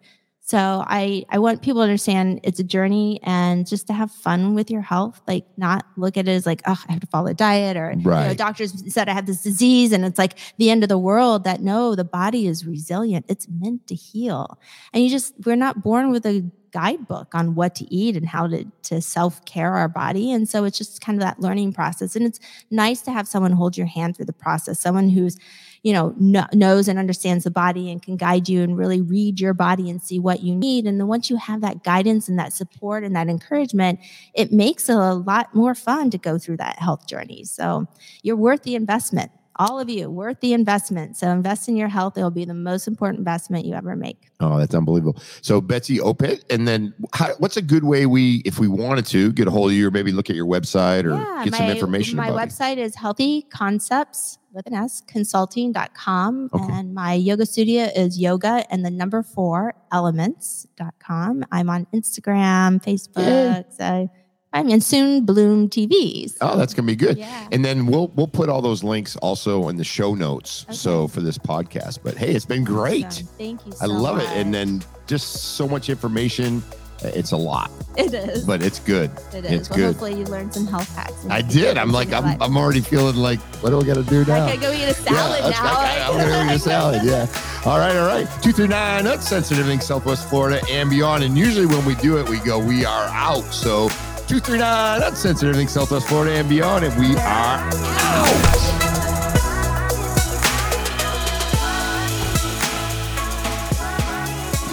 So 0.48 0.84
I 0.86 1.26
I 1.30 1.40
want 1.40 1.64
people 1.64 1.82
to 1.82 1.86
understand 1.86 2.40
it's 2.44 2.60
a 2.60 2.64
journey 2.64 3.20
and 3.24 3.68
just 3.68 3.88
to 3.88 3.94
have 3.94 4.12
fun 4.12 4.54
with 4.54 4.70
your 4.70 4.82
health, 4.82 5.20
like 5.28 5.44
not 5.58 5.88
look 5.98 6.18
at 6.18 6.28
it 6.28 6.32
as 6.32 6.46
like, 6.46 6.62
oh, 6.68 6.80
I 6.88 6.92
have 6.92 7.02
to 7.02 7.08
follow 7.08 7.30
a 7.30 7.34
diet 7.34 7.76
or 7.76 7.90
you 7.94 8.28
know, 8.28 8.34
doctors 8.36 8.94
said 8.94 9.10
I 9.10 9.14
have 9.14 9.26
this 9.26 9.42
disease 9.42 9.92
and 9.92 10.06
it's 10.06 10.20
like 10.20 10.38
the 10.60 10.70
end 10.70 10.84
of 10.84 10.90
the 10.90 11.00
world. 11.00 11.46
That 11.46 11.62
no, 11.62 11.96
the 11.96 12.04
body 12.04 12.46
is 12.46 12.64
resilient. 12.64 13.26
It's 13.28 13.48
meant 13.50 13.88
to 13.88 13.96
heal. 13.96 14.60
And 14.94 15.04
you 15.04 15.10
just 15.10 15.34
we're 15.48 15.56
not 15.56 15.82
born 15.82 16.12
with 16.12 16.28
a 16.28 16.48
guidebook 16.70 17.34
on 17.34 17.56
what 17.56 17.74
to 17.74 17.92
eat 17.92 18.16
and 18.16 18.28
how 18.28 18.46
to 18.46 18.66
to 18.84 19.02
self-care 19.02 19.74
our 19.74 19.88
body. 19.88 20.32
And 20.32 20.48
so 20.48 20.64
it's 20.66 20.78
just 20.78 21.02
kind 21.02 21.18
of 21.18 21.22
that 21.22 21.40
learning 21.40 21.74
process. 21.74 22.16
And 22.16 22.24
it's 22.24 22.40
nice 22.70 23.02
to 23.02 23.12
have 23.12 23.28
someone 23.28 23.54
hold 23.54 23.78
your 23.78 23.88
hand 23.88 24.16
through 24.16 24.26
the 24.26 24.34
process, 24.34 24.80
someone 24.80 25.10
who's 25.10 25.40
you 25.86 25.94
know 25.94 26.16
kn- 26.20 26.50
knows 26.52 26.88
and 26.88 26.98
understands 26.98 27.44
the 27.44 27.52
body 27.52 27.92
and 27.92 28.02
can 28.02 28.18
guide 28.18 28.50
you 28.50 28.64
and 28.64 28.76
really 28.76 29.02
read 29.02 29.40
your 29.40 29.54
body 29.54 29.88
and 29.88 30.02
see 30.02 30.18
what 30.18 30.42
you 30.42 30.56
need. 30.56 30.88
And 30.88 31.00
then 31.00 31.08
once 31.08 31.30
you 31.30 31.38
have 31.38 31.62
that 31.62 31.84
guidance 31.84 32.28
and 32.28 32.40
that 32.40 32.54
support 32.54 33.04
and 33.04 33.16
that 33.16 33.30
encouragement 33.30 34.00
it 34.34 34.52
makes 34.52 34.90
it 34.90 34.96
a 34.96 35.14
lot 35.14 35.54
more 35.54 35.76
fun 35.76 36.10
to 36.10 36.18
go 36.18 36.40
through 36.40 36.58
that 36.58 36.80
health 36.80 37.08
journey. 37.08 37.44
So 37.44 37.86
you're 38.24 38.36
worth 38.36 38.64
the 38.64 38.74
investment. 38.74 39.32
All 39.58 39.80
of 39.80 39.88
you 39.88 40.10
worth 40.10 40.42
the 40.42 40.54
investment. 40.54 41.18
So 41.18 41.30
invest 41.30 41.70
in 41.70 41.78
your 41.78 41.88
health. 41.88 42.18
It 42.18 42.24
will 42.24 42.32
be 42.32 42.46
the 42.46 42.56
most 42.56 42.88
important 42.88 43.20
investment 43.20 43.66
you 43.66 43.76
ever 43.76 43.96
make. 43.96 44.32
Oh, 44.40 44.58
that's 44.58 44.74
unbelievable. 44.74 45.22
So 45.42 45.62
Betsy 45.62 46.00
Opyt, 46.00 46.44
and 46.50 46.68
then 46.68 46.94
how, 47.14 47.30
what's 47.38 47.56
a 47.56 47.62
good 47.62 47.86
way 47.86 48.06
we, 48.06 48.42
if 48.44 48.60
we 48.60 48.68
wanted 48.68 49.06
to, 49.08 49.32
get 49.32 49.48
a 49.48 49.52
hold 49.52 49.70
of 49.70 49.78
you 49.78 49.88
or 49.88 49.92
maybe 49.92 50.12
look 50.12 50.30
at 50.30 50.36
your 50.36 50.48
website 50.48 51.06
or 51.06 51.46
get 51.46 51.54
some 51.54 51.70
information 51.70 52.18
my 52.18 52.30
about 52.30 52.42
you? 52.42 52.48
website 52.48 52.78
is 52.78 52.96
healthy 52.96 53.44
concepts 53.44 54.40
with 54.56 54.66
an 54.68 54.74
s 54.74 55.02
consulting.com 55.08 56.50
Okay. 56.54 56.74
and 56.74 56.94
my 56.94 57.14
yoga 57.14 57.46
studio 57.46 57.84
is 57.96 58.18
yoga 58.20 58.66
and 58.72 58.86
the 58.86 58.90
number 58.90 59.22
four 59.22 59.74
elements.com 59.92 61.44
i'm 61.52 61.70
on 61.70 61.86
instagram 61.94 62.82
facebook 62.84 63.66
so 63.74 64.10
i'm 64.54 64.70
in 64.70 64.80
soon 64.82 65.26
bloom 65.26 65.70
tv 65.70 66.30
so, 66.30 66.38
Oh, 66.42 66.58
that's 66.58 66.74
gonna 66.74 66.86
be 66.88 66.96
good. 66.96 67.18
yeah 67.18 67.48
And 67.52 67.64
then 67.66 67.86
we'll 67.86 68.08
we'll 68.16 68.28
put 68.28 68.48
all 68.50 68.62
those 68.62 68.84
links 68.84 69.16
also 69.18 69.68
in 69.70 69.76
the 69.78 69.84
show 69.84 70.16
notes. 70.16 70.66
So 70.72 71.08
for 71.08 71.22
this 71.22 71.38
podcast. 71.38 72.00
But 72.04 72.16
hey, 72.18 72.34
it's 72.34 72.46
been 72.46 72.64
great. 72.64 73.06
Awesome. 73.06 73.28
thank 73.38 73.66
you 73.66 73.72
so 73.74 73.84
I 73.84 73.88
love 73.88 74.20
it. 74.20 74.28
And 74.30 74.54
then 74.54 74.84
just 75.08 75.56
so 75.58 75.68
much 75.68 75.90
information. 75.90 76.64
It's 77.04 77.32
a 77.32 77.38
lot, 77.38 77.70
it 77.98 78.14
is 78.14 78.46
but 78.46 78.64
it's 78.64 78.80
good. 78.80 79.12
it 79.34 79.46
is 79.46 79.52
it's 79.52 79.70
well 79.70 79.78
good. 79.80 79.86
hopefully 79.88 80.16
you 80.16 80.26
learned 80.26 80.54
some 80.54 80.66
health 80.66 80.94
hacks 80.96 81.14
I 81.30 81.42
did. 81.42 81.78
I'm 81.78 81.92
like, 81.92 82.14
I'm. 82.14 82.42
I'm 82.42 82.58
already 82.58 82.82
feeling 82.82 83.16
like, 83.16 83.40
what 83.62 83.72
do 83.72 83.80
I 83.82 83.84
got 83.84 83.96
to 83.96 84.04
do 84.04 84.24
now? 84.26 84.46
I 84.46 84.52
could 84.52 84.62
go 84.62 84.72
eat 84.72 84.84
a 84.84 84.94
salad 84.94 85.44
that's- 85.44 85.60
now. 85.62 85.74
I, 85.76 86.22
am 86.22 86.30
gonna 86.30 86.54
eat 86.54 86.56
a 86.56 86.60
salad. 86.60 87.04
Yeah. 87.04 87.28
All 87.66 87.80
right. 87.80 87.96
All 87.96 88.08
right. 88.08 88.28
Two 88.44 88.52
through 88.52 88.68
nine. 88.68 89.08
Uncensored 89.08 89.58
in 89.58 89.82
Southwest 89.82 90.30
Florida 90.30 90.62
and 90.70 90.90
beyond. 90.90 91.24
And 91.24 91.38
usually 91.38 91.66
when 91.66 91.84
we 91.86 91.96
do 91.96 92.18
it, 92.18 92.30
we 92.30 92.40
go, 92.40 92.60
we 92.60 92.86
are 92.86 93.06
out. 93.08 93.44
So 93.54 93.90
two 94.28 94.40
three 94.40 94.60
nine. 94.60 95.02
Uncensored 95.02 95.56
in 95.56 95.68
Southwest 95.68 96.08
Florida 96.08 96.36
and 96.36 96.48
beyond. 96.48 96.86
And 96.86 97.00
we 97.00 97.16
are 97.16 97.70
out. 97.72 98.95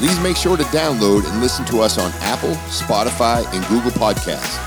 Please 0.03 0.19
make 0.19 0.37
sure 0.37 0.57
to 0.57 0.65
download 0.65 1.25
and 1.31 1.41
listen 1.41 1.65
to 1.65 1.79
us 1.79 1.97
on 1.97 2.11
Apple, 2.23 2.55
Spotify, 2.67 3.47
and 3.55 3.65
Google 3.69 3.93
Podcasts. 3.93 4.59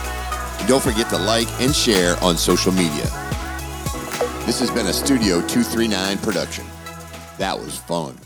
And 0.61 0.65
don't 0.65 0.81
forget 0.81 1.09
to 1.09 1.17
like 1.17 1.49
and 1.59 1.75
share 1.75 2.15
on 2.23 2.38
social 2.38 2.71
media. 2.71 3.03
This 4.45 4.61
has 4.61 4.71
been 4.71 4.88
a 4.88 4.93
Studio 4.93 5.41
239 5.41 6.19
production. 6.19 6.63
That 7.38 7.59
was 7.59 7.77
fun. 7.77 8.17